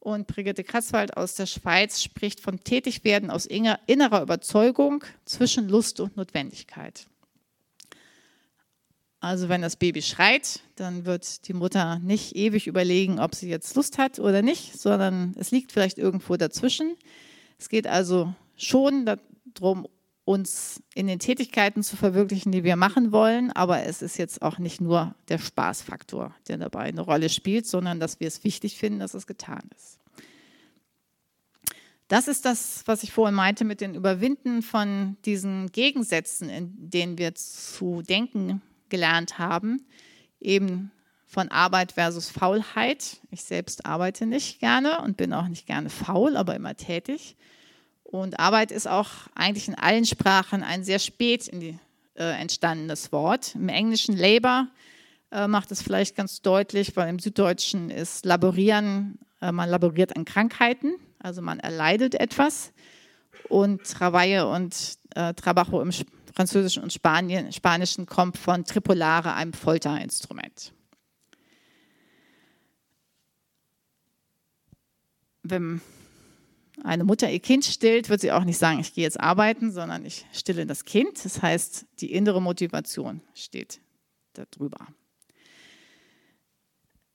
Und 0.02 0.28
Brigitte 0.28 0.64
Kratzwald 0.64 1.18
aus 1.18 1.36
der 1.36 1.46
Schweiz 1.46 2.02
spricht 2.02 2.40
vom 2.40 2.64
Tätigwerden 2.64 3.30
aus 3.30 3.46
innerer 3.46 4.22
Überzeugung 4.22 5.04
zwischen 5.26 5.68
Lust 5.68 6.00
und 6.00 6.16
Notwendigkeit. 6.16 7.06
Also 9.20 9.50
wenn 9.50 9.62
das 9.62 9.76
Baby 9.76 10.02
schreit, 10.02 10.62
dann 10.78 11.04
wird 11.06 11.50
die 11.50 11.54
Mutter 11.54 12.00
nicht 12.00 12.38
ewig 12.38 12.68
überlegen, 12.68 13.20
ob 13.20 13.36
sie 13.36 13.50
jetzt 13.50 13.76
Lust 13.76 13.98
hat 13.98 14.20
oder 14.20 14.42
nicht, 14.42 14.80
sondern 14.80 15.36
es 15.38 15.52
liegt 15.52 15.74
vielleicht 15.74 15.98
irgendwo 15.98 16.38
dazwischen. 16.38 16.96
Es 17.58 17.68
geht 17.68 17.86
also 17.86 18.34
schon 18.56 19.06
darum, 19.54 19.88
uns 20.30 20.84
in 20.94 21.08
den 21.08 21.18
Tätigkeiten 21.18 21.82
zu 21.82 21.98
verwirklichen, 21.98 22.52
die 22.52 22.64
wir 22.64 22.76
machen 22.76 23.12
wollen. 23.12 23.52
Aber 23.52 23.82
es 23.82 24.04
ist 24.04 24.20
jetzt 24.20 24.44
auch 24.44 24.60
nicht 24.60 24.80
nur 24.80 25.16
der 25.28 25.40
Spaßfaktor, 25.40 26.36
der 26.48 26.60
dabei 26.60 26.82
eine 26.82 27.02
Rolle 27.02 27.30
spielt, 27.30 27.66
sondern 27.66 28.00
dass 28.00 28.20
wir 28.20 28.28
es 28.28 28.44
wichtig 28.44 28.78
finden, 28.78 29.00
dass 29.00 29.16
es 29.16 29.26
getan 29.26 29.68
ist. 29.76 29.98
Das 32.10 32.28
ist 32.28 32.46
das, 32.46 32.84
was 32.86 33.02
ich 33.02 33.12
vorhin 33.12 33.34
meinte 33.34 33.66
mit 33.66 33.82
den 33.82 33.96
Überwinden 33.96 34.62
von 34.62 35.18
diesen 35.26 35.72
Gegensätzen, 35.72 36.48
in 36.48 36.74
denen 36.78 37.18
wir 37.18 37.34
zu 37.34 38.04
denken 38.04 38.62
gelernt 38.90 39.40
haben. 39.40 39.84
Eben 40.40 40.92
von 41.26 41.50
Arbeit 41.50 41.94
versus 41.94 42.30
Faulheit. 42.30 43.18
Ich 43.32 43.42
selbst 43.42 43.84
arbeite 43.84 44.28
nicht 44.28 44.60
gerne 44.60 45.02
und 45.02 45.18
bin 45.18 45.34
auch 45.34 45.48
nicht 45.48 45.66
gerne 45.66 45.90
faul, 45.90 46.38
aber 46.38 46.56
immer 46.56 46.76
tätig. 46.76 47.36
Und 48.12 48.40
Arbeit 48.40 48.72
ist 48.72 48.88
auch 48.88 49.10
eigentlich 49.36 49.68
in 49.68 49.76
allen 49.76 50.04
Sprachen 50.04 50.64
ein 50.64 50.84
sehr 50.84 50.98
spät 50.98 51.48
die, 51.54 51.78
äh, 52.16 52.42
entstandenes 52.42 53.12
Wort. 53.12 53.54
Im 53.54 53.70
Englischen 53.70 54.18
Labor 54.18 54.68
äh, 55.32 55.48
macht 55.48 55.72
es 55.72 55.84
vielleicht 55.84 56.16
ganz 56.16 56.42
deutlich, 56.42 56.96
weil 56.96 57.08
im 57.08 57.20
Süddeutschen 57.20 57.92
ist 57.92 58.26
Laborieren, 58.26 59.20
äh, 59.42 59.52
man 59.52 59.70
laboriert 59.70 60.16
an 60.16 60.26
Krankheiten, 60.26 60.96
also 61.20 61.44
man 61.44 61.60
erleidet 61.60 62.16
etwas. 62.16 62.72
Und 63.48 63.84
Travaille 63.84 64.48
und 64.48 64.98
äh, 65.14 65.36
Trabajo 65.36 65.80
im 65.80 65.92
Französischen 66.34 66.82
und 66.82 66.92
Spanien, 66.92 67.54
Spanischen 67.54 68.08
kommt 68.08 68.40
von 68.40 68.66
Tripolare, 68.66 69.36
einem 69.36 69.54
Folterinstrument. 69.54 70.74
Wenn 75.44 75.80
eine 76.84 77.04
Mutter 77.04 77.30
ihr 77.30 77.40
Kind 77.40 77.66
stillt, 77.66 78.10
wird 78.10 78.22
sie 78.22 78.32
auch 78.32 78.44
nicht 78.44 78.58
sagen, 78.58 78.80
ich 78.80 78.94
gehe 78.94 79.04
jetzt 79.04 79.20
arbeiten, 79.20 79.72
sondern 79.72 80.06
ich 80.06 80.26
stille 80.32 80.66
das 80.66 80.86
Kind. 80.86 81.24
Das 81.24 81.42
heißt, 81.42 81.86
die 82.00 82.12
innere 82.14 82.42
Motivation 82.42 83.22
steht 83.34 83.80
darüber. 84.34 84.88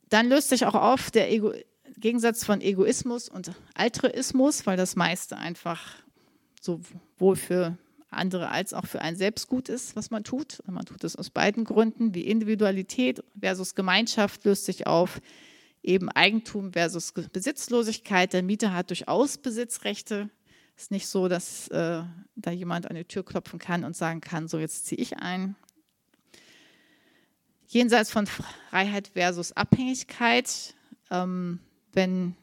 Dann 0.09 0.29
löst 0.29 0.51
sich 0.51 0.67
auch 0.67 0.75
auf 0.75 1.11
der 1.11 1.33
Ego 1.33 1.53
Gegensatz 1.97 2.45
von 2.45 2.61
Egoismus 2.61 3.29
und 3.29 3.53
Altruismus, 3.75 4.67
weil 4.67 4.77
das 4.77 4.97
meiste 4.97 5.37
einfach 5.37 5.81
sowohl 6.61 7.37
für 7.37 7.79
andere 8.11 8.49
als 8.49 8.75
auch 8.75 8.87
für 8.87 9.01
einen 9.01 9.17
selbst 9.17 9.49
gut 9.49 9.69
ist, 9.69 9.97
was 9.97 10.11
man 10.11 10.25
tut. 10.25 10.63
Man 10.67 10.85
tut 10.85 11.05
es 11.05 11.17
aus 11.17 11.31
beiden 11.31 11.65
Gründen, 11.65 12.15
wie 12.15 12.23
Individualität 12.23 13.23
versus 13.39 13.75
Gemeinschaft 13.75 14.45
löst 14.45 14.65
sich 14.65 14.87
auf 14.87 15.21
eben 15.85 16.09
Eigentum 16.09 16.73
versus 16.73 17.13
Besitzlosigkeit. 17.13 18.33
Der 18.33 18.43
Mieter 18.43 18.73
hat 18.73 18.91
durchaus 18.91 19.39
Besitzrechte. 19.39 20.31
Es 20.77 20.85
ist 20.85 20.91
nicht 20.91 21.07
so, 21.07 21.29
dass 21.29 21.69
äh, 21.69 22.03
da 22.35 22.51
jemand 22.51 22.89
an 22.89 22.97
die 22.97 23.05
Tür 23.05 23.25
klopfen 23.25 23.59
kann 23.59 23.85
und 23.85 23.95
sagen 23.95 24.21
kann, 24.21 24.49
so 24.49 24.59
jetzt 24.59 24.87
ziehe 24.87 25.01
ich 25.01 25.19
ein. 25.19 25.55
Jenseits 27.69 28.11
von 28.11 28.27
Freiheit 28.27 29.09
versus 29.09 29.53
Abhängigkeit. 29.53 30.75
Ähm, 31.11 31.61
wenn 31.93 32.35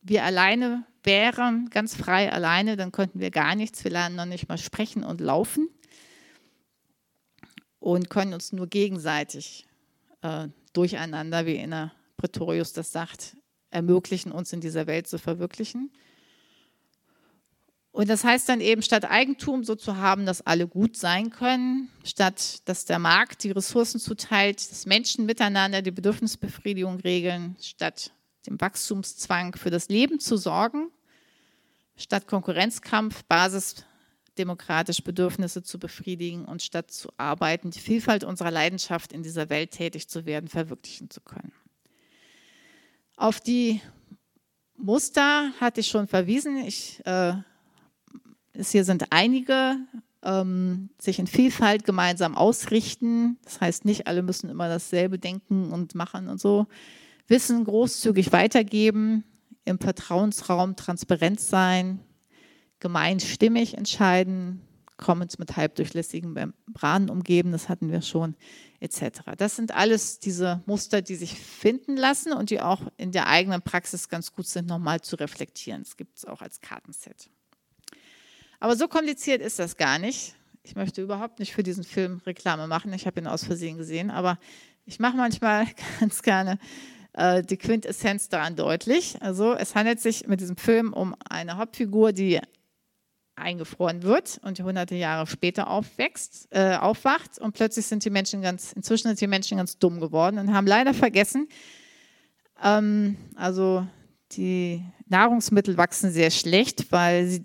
wir 0.00 0.24
alleine 0.24 0.86
wären, 1.02 1.68
ganz 1.70 1.94
frei 1.94 2.32
alleine, 2.32 2.76
dann 2.76 2.92
könnten 2.92 3.20
wir 3.20 3.30
gar 3.30 3.54
nichts. 3.54 3.84
Wir 3.84 3.90
lernen 3.90 4.16
noch 4.16 4.24
nicht 4.24 4.48
mal 4.48 4.58
sprechen 4.58 5.04
und 5.04 5.20
laufen 5.20 5.68
und 7.80 8.08
können 8.08 8.32
uns 8.32 8.52
nur 8.52 8.66
gegenseitig 8.66 9.66
äh, 10.22 10.48
durcheinander, 10.72 11.44
wie 11.44 11.56
in 11.56 11.70
der 11.70 11.92
Pretorius 12.24 12.72
das 12.72 12.90
sagt, 12.90 13.36
ermöglichen, 13.68 14.32
uns 14.32 14.50
in 14.54 14.62
dieser 14.62 14.86
Welt 14.86 15.06
zu 15.06 15.18
verwirklichen. 15.18 15.92
Und 17.92 18.08
das 18.08 18.24
heißt 18.24 18.48
dann 18.48 18.62
eben, 18.62 18.80
statt 18.80 19.04
Eigentum 19.04 19.62
so 19.62 19.74
zu 19.74 19.98
haben, 19.98 20.24
dass 20.24 20.40
alle 20.40 20.66
gut 20.66 20.96
sein 20.96 21.28
können, 21.28 21.90
statt 22.02 22.66
dass 22.66 22.86
der 22.86 22.98
Markt 22.98 23.44
die 23.44 23.50
Ressourcen 23.50 24.00
zuteilt, 24.00 24.58
dass 24.70 24.86
Menschen 24.86 25.26
miteinander 25.26 25.82
die 25.82 25.90
Bedürfnisbefriedigung 25.90 27.00
regeln, 27.00 27.56
statt 27.60 28.10
dem 28.46 28.58
Wachstumszwang 28.58 29.54
für 29.54 29.70
das 29.70 29.90
Leben 29.90 30.18
zu 30.18 30.38
sorgen, 30.38 30.88
statt 31.94 32.26
Konkurrenzkampf 32.26 33.22
basisdemokratisch 33.24 35.04
Bedürfnisse 35.04 35.62
zu 35.62 35.78
befriedigen 35.78 36.46
und 36.46 36.62
statt 36.62 36.90
zu 36.90 37.10
arbeiten, 37.18 37.70
die 37.70 37.80
Vielfalt 37.80 38.24
unserer 38.24 38.50
Leidenschaft 38.50 39.12
in 39.12 39.22
dieser 39.22 39.50
Welt 39.50 39.72
tätig 39.72 40.08
zu 40.08 40.24
werden, 40.24 40.48
verwirklichen 40.48 41.10
zu 41.10 41.20
können. 41.20 41.52
Auf 43.16 43.40
die 43.40 43.80
Muster 44.76 45.52
hatte 45.60 45.80
ich 45.80 45.88
schon 45.88 46.08
verwiesen. 46.08 46.56
Ich, 46.58 47.00
äh, 47.06 47.34
hier 48.54 48.84
sind 48.84 49.06
einige, 49.10 49.76
ähm, 50.22 50.90
sich 50.98 51.18
in 51.18 51.26
Vielfalt 51.26 51.84
gemeinsam 51.84 52.34
ausrichten. 52.34 53.38
Das 53.44 53.60
heißt, 53.60 53.84
nicht 53.84 54.06
alle 54.06 54.22
müssen 54.22 54.50
immer 54.50 54.68
dasselbe 54.68 55.18
denken 55.18 55.70
und 55.70 55.94
machen 55.94 56.28
und 56.28 56.40
so. 56.40 56.66
Wissen 57.28 57.64
großzügig 57.64 58.32
weitergeben, 58.32 59.24
im 59.64 59.78
Vertrauensraum 59.78 60.76
transparent 60.76 61.40
sein, 61.40 62.00
gemeinstimmig 62.80 63.78
entscheiden, 63.78 64.60
Commons 64.96 65.38
mit 65.38 65.56
halbdurchlässigen 65.56 66.32
Membranen 66.32 67.10
umgeben, 67.10 67.52
das 67.52 67.68
hatten 67.68 67.90
wir 67.90 68.02
schon, 68.02 68.36
etc. 68.80 69.20
Das 69.36 69.56
sind 69.56 69.74
alles 69.74 70.18
diese 70.18 70.62
Muster, 70.66 71.02
die 71.02 71.16
sich 71.16 71.38
finden 71.38 71.96
lassen 71.96 72.32
und 72.32 72.50
die 72.50 72.60
auch 72.60 72.82
in 72.96 73.12
der 73.12 73.28
eigenen 73.28 73.62
Praxis 73.62 74.08
ganz 74.08 74.32
gut 74.32 74.46
sind, 74.46 74.68
nochmal 74.68 75.00
zu 75.00 75.16
reflektieren. 75.16 75.82
Das 75.82 75.96
gibt 75.96 76.18
es 76.18 76.24
auch 76.24 76.42
als 76.42 76.60
Kartenset. 76.60 77.30
Aber 78.60 78.76
so 78.76 78.88
kompliziert 78.88 79.42
ist 79.42 79.58
das 79.58 79.76
gar 79.76 79.98
nicht. 79.98 80.34
Ich 80.62 80.74
möchte 80.74 81.02
überhaupt 81.02 81.38
nicht 81.38 81.52
für 81.52 81.62
diesen 81.62 81.84
Film 81.84 82.22
Reklame 82.24 82.66
machen. 82.66 82.92
Ich 82.92 83.06
habe 83.06 83.20
ihn 83.20 83.26
aus 83.26 83.44
Versehen 83.44 83.76
gesehen, 83.76 84.10
aber 84.10 84.38
ich 84.86 84.98
mache 84.98 85.16
manchmal 85.16 85.66
ganz 86.00 86.22
gerne 86.22 86.58
äh, 87.12 87.42
die 87.42 87.56
Quintessenz 87.56 88.28
daran 88.28 88.56
deutlich. 88.56 89.20
Also 89.20 89.54
es 89.54 89.74
handelt 89.74 90.00
sich 90.00 90.26
mit 90.26 90.40
diesem 90.40 90.56
Film 90.56 90.92
um 90.92 91.14
eine 91.28 91.56
Hauptfigur, 91.56 92.12
die 92.12 92.40
eingefroren 93.36 94.02
wird 94.02 94.40
und 94.42 94.60
hunderte 94.60 94.94
Jahre 94.94 95.26
später 95.26 95.68
aufwächst, 95.68 96.48
äh, 96.50 96.76
aufwacht 96.76 97.38
und 97.38 97.52
plötzlich 97.52 97.86
sind 97.86 98.04
die 98.04 98.10
Menschen 98.10 98.42
ganz, 98.42 98.72
inzwischen 98.72 99.08
sind 99.08 99.20
die 99.20 99.26
Menschen 99.26 99.58
ganz 99.58 99.78
dumm 99.78 100.00
geworden 100.00 100.38
und 100.38 100.54
haben 100.54 100.66
leider 100.66 100.94
vergessen, 100.94 101.48
ähm, 102.62 103.16
also 103.34 103.86
die 104.32 104.82
Nahrungsmittel 105.06 105.76
wachsen 105.76 106.10
sehr 106.10 106.30
schlecht, 106.30 106.90
weil 106.90 107.26
sie 107.26 107.44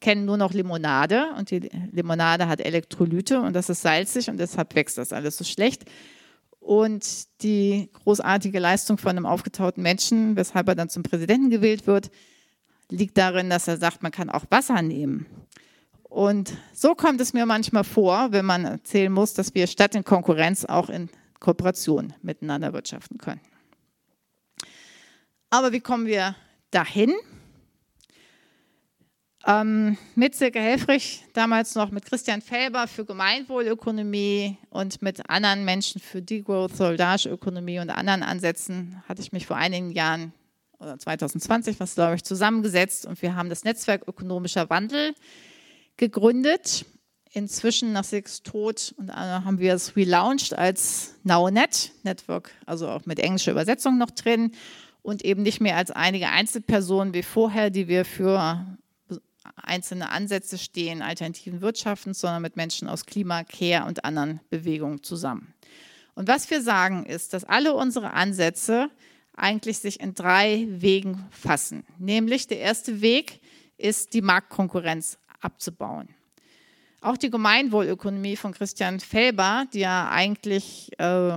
kennen 0.00 0.26
nur 0.26 0.36
noch 0.36 0.52
Limonade 0.52 1.28
und 1.38 1.50
die 1.50 1.70
Limonade 1.90 2.46
hat 2.46 2.60
Elektrolyte 2.60 3.40
und 3.40 3.54
das 3.54 3.70
ist 3.70 3.82
salzig 3.82 4.28
und 4.28 4.38
deshalb 4.38 4.74
wächst 4.74 4.98
das 4.98 5.12
alles 5.12 5.36
so 5.36 5.44
schlecht. 5.44 5.84
Und 6.60 7.42
die 7.42 7.90
großartige 7.92 8.58
Leistung 8.58 8.96
von 8.96 9.10
einem 9.10 9.26
aufgetauten 9.26 9.82
Menschen, 9.82 10.36
weshalb 10.36 10.68
er 10.68 10.74
dann 10.74 10.88
zum 10.88 11.02
Präsidenten 11.02 11.50
gewählt 11.50 11.86
wird, 11.86 12.10
liegt 12.90 13.18
darin, 13.18 13.50
dass 13.50 13.68
er 13.68 13.76
sagt, 13.76 14.02
man 14.02 14.12
kann 14.12 14.30
auch 14.30 14.44
Wasser 14.50 14.82
nehmen. 14.82 15.26
Und 16.02 16.56
so 16.72 16.94
kommt 16.94 17.20
es 17.20 17.32
mir 17.32 17.44
manchmal 17.44 17.84
vor, 17.84 18.30
wenn 18.30 18.44
man 18.44 18.64
erzählen 18.64 19.12
muss, 19.12 19.34
dass 19.34 19.54
wir 19.54 19.66
statt 19.66 19.94
in 19.94 20.04
Konkurrenz 20.04 20.64
auch 20.64 20.88
in 20.88 21.10
Kooperation 21.40 22.14
miteinander 22.22 22.72
wirtschaften 22.72 23.18
können. 23.18 23.40
Aber 25.50 25.72
wie 25.72 25.80
kommen 25.80 26.06
wir 26.06 26.36
dahin? 26.70 27.12
Ähm, 29.46 29.98
mit 30.14 30.34
Silke 30.34 30.58
Helfrich, 30.58 31.24
damals 31.34 31.74
noch 31.74 31.90
mit 31.90 32.06
Christian 32.06 32.40
Felber 32.40 32.86
für 32.86 33.04
Gemeinwohlökonomie 33.04 34.56
und 34.70 35.02
mit 35.02 35.28
anderen 35.28 35.64
Menschen 35.64 36.00
für 36.00 36.22
Degrowth, 36.22 36.76
Soldageökonomie 36.76 37.78
und 37.78 37.90
anderen 37.90 38.22
Ansätzen 38.22 39.02
hatte 39.06 39.20
ich 39.20 39.32
mich 39.32 39.46
vor 39.46 39.56
einigen 39.56 39.90
Jahren 39.90 40.32
oder 40.78 40.98
2020, 40.98 41.80
was 41.80 41.94
glaube 41.94 42.16
ich, 42.16 42.24
zusammengesetzt 42.24 43.06
und 43.06 43.20
wir 43.22 43.34
haben 43.34 43.48
das 43.48 43.64
Netzwerk 43.64 44.06
Ökonomischer 44.06 44.70
Wandel 44.70 45.14
gegründet. 45.96 46.86
Inzwischen 47.32 47.92
nach 47.92 48.04
Six 48.04 48.44
Tod 48.44 48.94
und 48.96 49.12
haben 49.12 49.58
wir 49.58 49.74
es 49.74 49.96
relaunched 49.96 50.56
als 50.56 51.16
NowNet 51.24 51.90
Network, 52.04 52.52
also 52.64 52.88
auch 52.88 53.06
mit 53.06 53.18
englischer 53.18 53.50
Übersetzung 53.50 53.98
noch 53.98 54.12
drin 54.12 54.52
und 55.02 55.24
eben 55.24 55.42
nicht 55.42 55.60
mehr 55.60 55.76
als 55.76 55.90
einige 55.90 56.28
Einzelpersonen 56.28 57.12
wie 57.12 57.24
vorher, 57.24 57.70
die 57.70 57.88
wir 57.88 58.04
für 58.04 58.64
einzelne 59.56 60.10
Ansätze 60.10 60.58
stehen, 60.58 61.02
alternativen 61.02 61.60
Wirtschaften, 61.60 62.14
sondern 62.14 62.42
mit 62.42 62.56
Menschen 62.56 62.88
aus 62.88 63.04
Klima, 63.04 63.42
Care 63.42 63.86
und 63.86 64.04
anderen 64.04 64.40
Bewegungen 64.48 65.02
zusammen. 65.02 65.54
Und 66.14 66.28
was 66.28 66.48
wir 66.50 66.62
sagen 66.62 67.04
ist, 67.04 67.34
dass 67.34 67.44
alle 67.44 67.74
unsere 67.74 68.12
Ansätze 68.12 68.90
eigentlich 69.36 69.78
sich 69.78 70.00
in 70.00 70.14
drei 70.14 70.66
Wegen 70.68 71.26
fassen. 71.30 71.84
Nämlich 71.98 72.46
der 72.46 72.60
erste 72.60 73.00
Weg 73.00 73.40
ist, 73.76 74.14
die 74.14 74.22
Marktkonkurrenz 74.22 75.18
abzubauen. 75.40 76.08
Auch 77.00 77.16
die 77.16 77.30
Gemeinwohlökonomie 77.30 78.36
von 78.36 78.52
Christian 78.52 79.00
Felber, 79.00 79.66
die 79.72 79.80
ja 79.80 80.08
eigentlich 80.10 80.90
äh, 80.98 81.36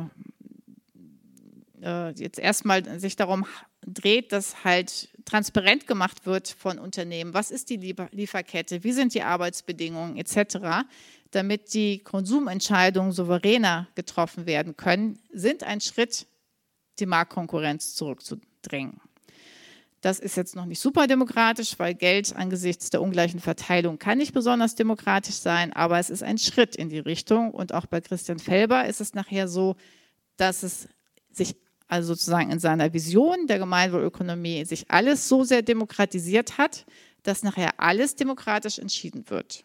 äh, 1.82 2.12
jetzt 2.12 2.40
erstmal 2.40 3.00
sich 3.00 3.16
darum 3.16 3.46
dreht, 3.86 4.32
dass 4.32 4.64
halt 4.64 5.10
transparent 5.26 5.88
gemacht 5.88 6.26
wird 6.26 6.48
von 6.48 6.80
Unternehmen. 6.80 7.34
Was 7.34 7.52
ist 7.52 7.70
die 7.70 7.96
Lieferkette? 8.12 8.84
Wie 8.84 8.92
sind 8.92 9.14
die 9.14 9.24
Arbeitsbedingungen 9.24 10.18
etc., 10.18 10.88
damit 11.32 11.74
die 11.74 12.00
Konsumentscheidungen 12.00 13.12
souveräner 13.12 13.88
getroffen 13.96 14.46
werden 14.46 14.78
können, 14.78 15.20
sind 15.34 15.64
ein 15.64 15.82
Schritt 15.82 16.26
die 17.00 17.06
Marktkonkurrenz 17.06 17.96
zurückzudrängen. 17.96 19.00
Das 20.02 20.20
ist 20.20 20.38
jetzt 20.38 20.56
noch 20.56 20.66
nicht 20.66 20.80
super 20.80 21.08
demokratisch, 21.08 21.80
weil 21.80 21.96
Geld 21.96 22.36
angesichts 22.36 22.92
der 22.92 23.02
ungleichen 23.02 23.40
Verteilung 23.40 23.98
kann 23.98 24.20
nicht 24.20 24.34
besonders 24.34 24.76
demokratisch 24.76 25.36
sein, 25.36 25.74
aber 25.74 25.98
es 25.98 26.10
ist 26.10 26.24
ein 26.24 26.38
Schritt 26.38 26.76
in 26.76 26.90
die 26.90 27.00
Richtung. 27.00 27.52
Und 27.52 27.74
auch 27.74 27.88
bei 27.88 28.00
Christian 28.00 28.40
Felber 28.40 28.86
ist 28.86 29.02
es 29.02 29.16
nachher 29.16 29.48
so, 29.48 29.76
dass 30.38 30.62
es 30.62 30.88
sich 31.32 31.56
also 31.88 32.14
sozusagen 32.14 32.52
in 32.52 32.60
seiner 32.60 32.94
Vision 32.94 33.48
der 33.48 33.60
Gemeinwohlökonomie, 33.60 34.66
sich 34.66 34.92
alles 34.92 35.28
so 35.28 35.44
sehr 35.44 35.62
demokratisiert 35.62 36.58
hat, 36.58 36.86
dass 37.24 37.44
nachher 37.44 37.80
alles 37.80 38.16
demokratisch 38.16 38.78
entschieden 38.78 39.30
wird. 39.30 39.64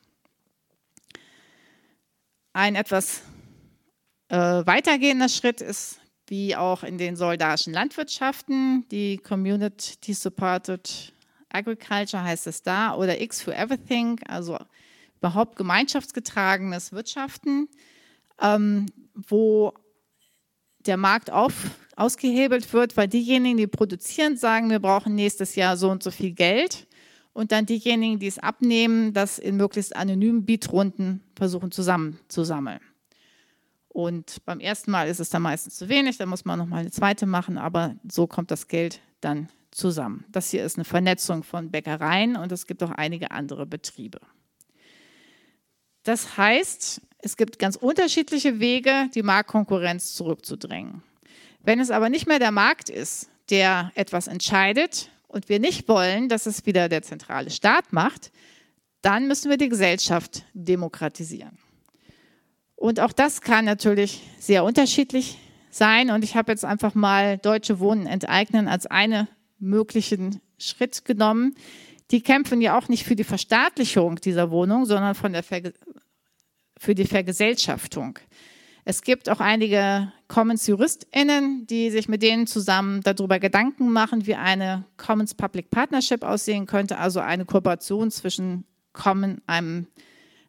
Ein 2.52 2.74
etwas 2.74 3.22
äh, 4.28 4.36
weitergehender 4.36 5.28
Schritt 5.28 5.60
ist, 5.60 5.98
wie 6.32 6.56
auch 6.56 6.82
in 6.82 6.96
den 6.96 7.14
soldarischen 7.14 7.74
Landwirtschaften, 7.74 8.86
die 8.90 9.18
Community 9.18 10.14
Supported 10.14 11.12
Agriculture 11.50 12.24
heißt 12.24 12.46
es 12.46 12.62
da, 12.62 12.94
oder 12.94 13.20
X 13.20 13.42
for 13.42 13.54
Everything, 13.54 14.18
also 14.26 14.56
überhaupt 15.18 15.56
gemeinschaftsgetragenes 15.56 16.92
Wirtschaften, 16.92 17.68
ähm, 18.40 18.86
wo 19.12 19.74
der 20.86 20.96
Markt 20.96 21.30
auf, 21.30 21.52
ausgehebelt 21.96 22.72
wird, 22.72 22.96
weil 22.96 23.08
diejenigen, 23.08 23.58
die 23.58 23.66
produzieren, 23.66 24.38
sagen, 24.38 24.70
wir 24.70 24.80
brauchen 24.80 25.14
nächstes 25.14 25.54
Jahr 25.54 25.76
so 25.76 25.90
und 25.90 26.02
so 26.02 26.10
viel 26.10 26.32
Geld. 26.32 26.86
Und 27.34 27.52
dann 27.52 27.66
diejenigen, 27.66 28.18
die 28.18 28.26
es 28.26 28.38
abnehmen, 28.38 29.12
das 29.12 29.38
in 29.38 29.58
möglichst 29.58 29.94
anonymen 29.94 30.46
Beatrunden 30.46 31.22
versuchen 31.36 31.72
zusammenzusammeln. 31.72 32.80
Und 33.92 34.42
beim 34.46 34.58
ersten 34.58 34.90
Mal 34.90 35.08
ist 35.08 35.20
es 35.20 35.28
dann 35.28 35.42
meistens 35.42 35.76
zu 35.76 35.90
wenig, 35.90 36.16
dann 36.16 36.30
muss 36.30 36.46
man 36.46 36.58
nochmal 36.58 36.80
eine 36.80 36.90
zweite 36.90 37.26
machen, 37.26 37.58
aber 37.58 37.94
so 38.10 38.26
kommt 38.26 38.50
das 38.50 38.66
Geld 38.66 39.02
dann 39.20 39.50
zusammen. 39.70 40.24
Das 40.32 40.50
hier 40.50 40.64
ist 40.64 40.78
eine 40.78 40.86
Vernetzung 40.86 41.42
von 41.42 41.70
Bäckereien 41.70 42.36
und 42.36 42.50
es 42.52 42.66
gibt 42.66 42.82
auch 42.82 42.90
einige 42.90 43.32
andere 43.32 43.66
Betriebe. 43.66 44.20
Das 46.04 46.38
heißt, 46.38 47.02
es 47.18 47.36
gibt 47.36 47.58
ganz 47.58 47.76
unterschiedliche 47.76 48.60
Wege, 48.60 49.10
die 49.14 49.22
Marktkonkurrenz 49.22 50.14
zurückzudrängen. 50.14 51.02
Wenn 51.60 51.78
es 51.78 51.90
aber 51.90 52.08
nicht 52.08 52.26
mehr 52.26 52.38
der 52.38 52.50
Markt 52.50 52.88
ist, 52.88 53.28
der 53.50 53.92
etwas 53.94 54.26
entscheidet 54.26 55.10
und 55.28 55.50
wir 55.50 55.60
nicht 55.60 55.86
wollen, 55.86 56.30
dass 56.30 56.46
es 56.46 56.64
wieder 56.64 56.88
der 56.88 57.02
zentrale 57.02 57.50
Staat 57.50 57.92
macht, 57.92 58.32
dann 59.02 59.28
müssen 59.28 59.50
wir 59.50 59.58
die 59.58 59.68
Gesellschaft 59.68 60.44
demokratisieren. 60.54 61.58
Und 62.82 62.98
auch 62.98 63.12
das 63.12 63.42
kann 63.42 63.64
natürlich 63.64 64.22
sehr 64.40 64.64
unterschiedlich 64.64 65.38
sein. 65.70 66.10
Und 66.10 66.24
ich 66.24 66.34
habe 66.34 66.50
jetzt 66.50 66.64
einfach 66.64 66.96
mal 66.96 67.38
Deutsche 67.38 67.78
Wohnen 67.78 68.06
enteignen 68.06 68.66
als 68.66 68.88
einen 68.88 69.28
möglichen 69.60 70.40
Schritt 70.58 71.04
genommen. 71.04 71.54
Die 72.10 72.22
kämpfen 72.22 72.60
ja 72.60 72.76
auch 72.76 72.88
nicht 72.88 73.04
für 73.04 73.14
die 73.14 73.22
Verstaatlichung 73.22 74.16
dieser 74.16 74.50
Wohnung, 74.50 74.84
sondern 74.84 75.14
von 75.14 75.32
der 75.32 75.44
für 76.76 76.96
die 76.96 77.04
Vergesellschaftung. 77.04 78.18
Es 78.84 79.02
gibt 79.02 79.28
auch 79.28 79.38
einige 79.38 80.12
Commons-JuristInnen, 80.26 81.68
die 81.68 81.88
sich 81.92 82.08
mit 82.08 82.20
denen 82.20 82.48
zusammen 82.48 83.00
darüber 83.02 83.38
Gedanken 83.38 83.92
machen, 83.92 84.26
wie 84.26 84.34
eine 84.34 84.86
Commons 84.96 85.34
Public 85.34 85.70
Partnership 85.70 86.24
aussehen 86.24 86.66
könnte, 86.66 86.98
also 86.98 87.20
eine 87.20 87.44
Kooperation 87.44 88.10
zwischen 88.10 88.64
Common, 88.92 89.40
einem 89.46 89.86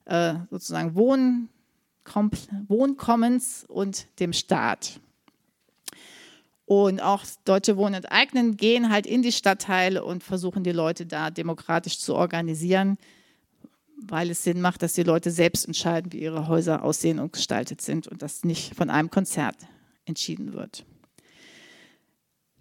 äh, 0.06 0.34
sozusagen 0.50 0.96
Wohn, 0.96 1.50
Wohncommons 2.06 3.66
und 3.68 4.08
dem 4.20 4.34
Staat. 4.34 5.00
Und 6.66 7.02
auch 7.02 7.24
Deutsche 7.46 7.78
Wohnen 7.78 7.96
enteignen 7.96 8.58
gehen 8.58 8.90
halt 8.90 9.06
in 9.06 9.22
die 9.22 9.32
Stadtteile 9.32 10.04
und 10.04 10.24
versuchen 10.24 10.64
die 10.64 10.72
Leute 10.72 11.06
da 11.06 11.30
demokratisch 11.30 12.00
zu 12.00 12.16
organisieren 12.16 12.98
weil 14.10 14.30
es 14.30 14.44
Sinn 14.44 14.62
macht, 14.62 14.82
dass 14.82 14.94
die 14.94 15.04
Leute 15.04 15.32
selbst 15.32 15.66
entscheiden, 15.66 16.12
wie 16.12 16.22
ihre 16.22 16.48
Häuser 16.48 16.84
aussehen 16.84 17.20
und 17.20 17.34
gestaltet 17.34 17.82
sind 17.82 18.08
und 18.08 18.22
das 18.22 18.44
nicht 18.44 18.76
von 18.76 18.90
einem 18.90 19.10
Konzert 19.10 19.56
entschieden 20.06 20.54
wird. 20.54 20.86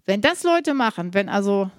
Wenn 0.05 0.21
das 0.21 0.43
Leute 0.43 0.73
machen, 0.73 1.13
wenn 1.13 1.29
also 1.29 1.69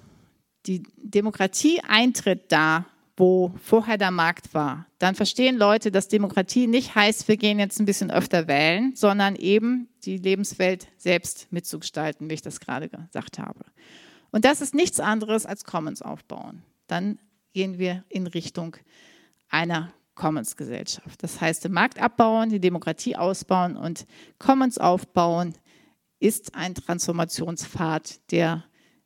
die 0.65 0.83
Demokratie 0.97 1.81
eintritt 1.81 2.51
da, 2.51 2.85
wo 3.17 3.53
vorher 3.63 3.97
der 3.97 4.11
Markt 4.11 4.53
war, 4.53 4.87
dann 4.99 5.15
verstehen 5.15 5.55
Leute, 5.55 5.91
dass 5.91 6.07
Demokratie 6.07 6.67
nicht 6.67 6.95
heißt, 6.95 7.27
wir 7.27 7.37
gehen 7.37 7.59
jetzt 7.59 7.79
ein 7.79 7.85
bisschen 7.85 8.11
öfter 8.11 8.47
wählen, 8.47 8.93
sondern 8.95 9.35
eben 9.35 9.87
die 10.03 10.17
Lebenswelt 10.17 10.87
selbst 10.97 11.47
mitzugestalten, 11.51 12.29
wie 12.29 12.33
ich 12.33 12.41
das 12.41 12.59
gerade 12.59 12.89
gesagt 12.89 13.39
habe. 13.39 13.65
Und 14.31 14.43
das 14.43 14.59
ist 14.59 14.75
nichts 14.75 14.99
anderes 14.99 15.45
als 15.45 15.63
Commons 15.63 16.01
aufbauen. 16.01 16.63
Dann 16.87 17.19
gehen 17.53 17.79
wir 17.79 18.03
in 18.09 18.27
Richtung 18.27 18.75
einer 19.49 19.93
Commons-Gesellschaft. 20.15 21.23
Das 21.23 21.39
heißt, 21.39 21.63
den 21.63 21.71
Markt 21.71 22.01
abbauen, 22.01 22.49
die 22.49 22.59
Demokratie 22.59 23.15
ausbauen 23.15 23.77
und 23.77 24.05
Commons 24.39 24.77
aufbauen 24.77 25.53
ist 26.19 26.55
ein 26.55 26.75
Transformationspfad, 26.75 28.31
der 28.31 28.65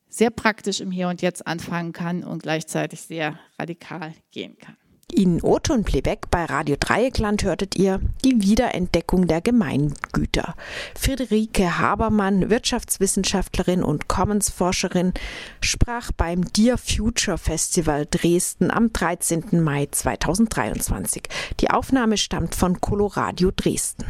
sehr 0.10 0.32
praktisch 0.32 0.82
im 0.82 0.92
Hier 0.92 1.08
und 1.08 1.22
Jetzt 1.22 1.46
anfangen 1.48 1.94
kann 1.94 2.24
und 2.24 2.44
gleichzeitig 2.44 3.02
sehr 3.02 3.40
radikal 3.58 4.14
gehen 4.32 4.58
kann. 4.58 4.76
In 5.12 5.42
Oton 5.42 5.84
Plebeck 5.84 6.30
bei 6.30 6.46
Radio 6.46 6.76
Dreieckland 6.80 7.44
hörtet 7.44 7.76
ihr 7.76 8.00
die 8.24 8.42
Wiederentdeckung 8.42 9.26
der 9.26 9.42
Gemeingüter. 9.42 10.54
Friederike 10.96 11.80
Habermann, 11.80 12.52
Wirtschaftswissenschaftlerin 12.52 13.84
und 13.84 14.08
Commons-Forscherin, 14.08 15.14
sprach 15.62 16.12
beim 16.12 16.46
Dear 16.54 16.78
Future 16.78 17.40
Festival 17.40 18.08
Dresden 18.10 18.70
am 18.70 18.94
13. 18.94 19.64
Mai 19.64 19.88
2023. 19.90 21.24
Die 21.60 21.72
Aufnahme 21.72 22.18
stammt 22.18 22.54
von 22.54 22.80
Coloradio 22.80 23.52
Dresden. 23.56 24.06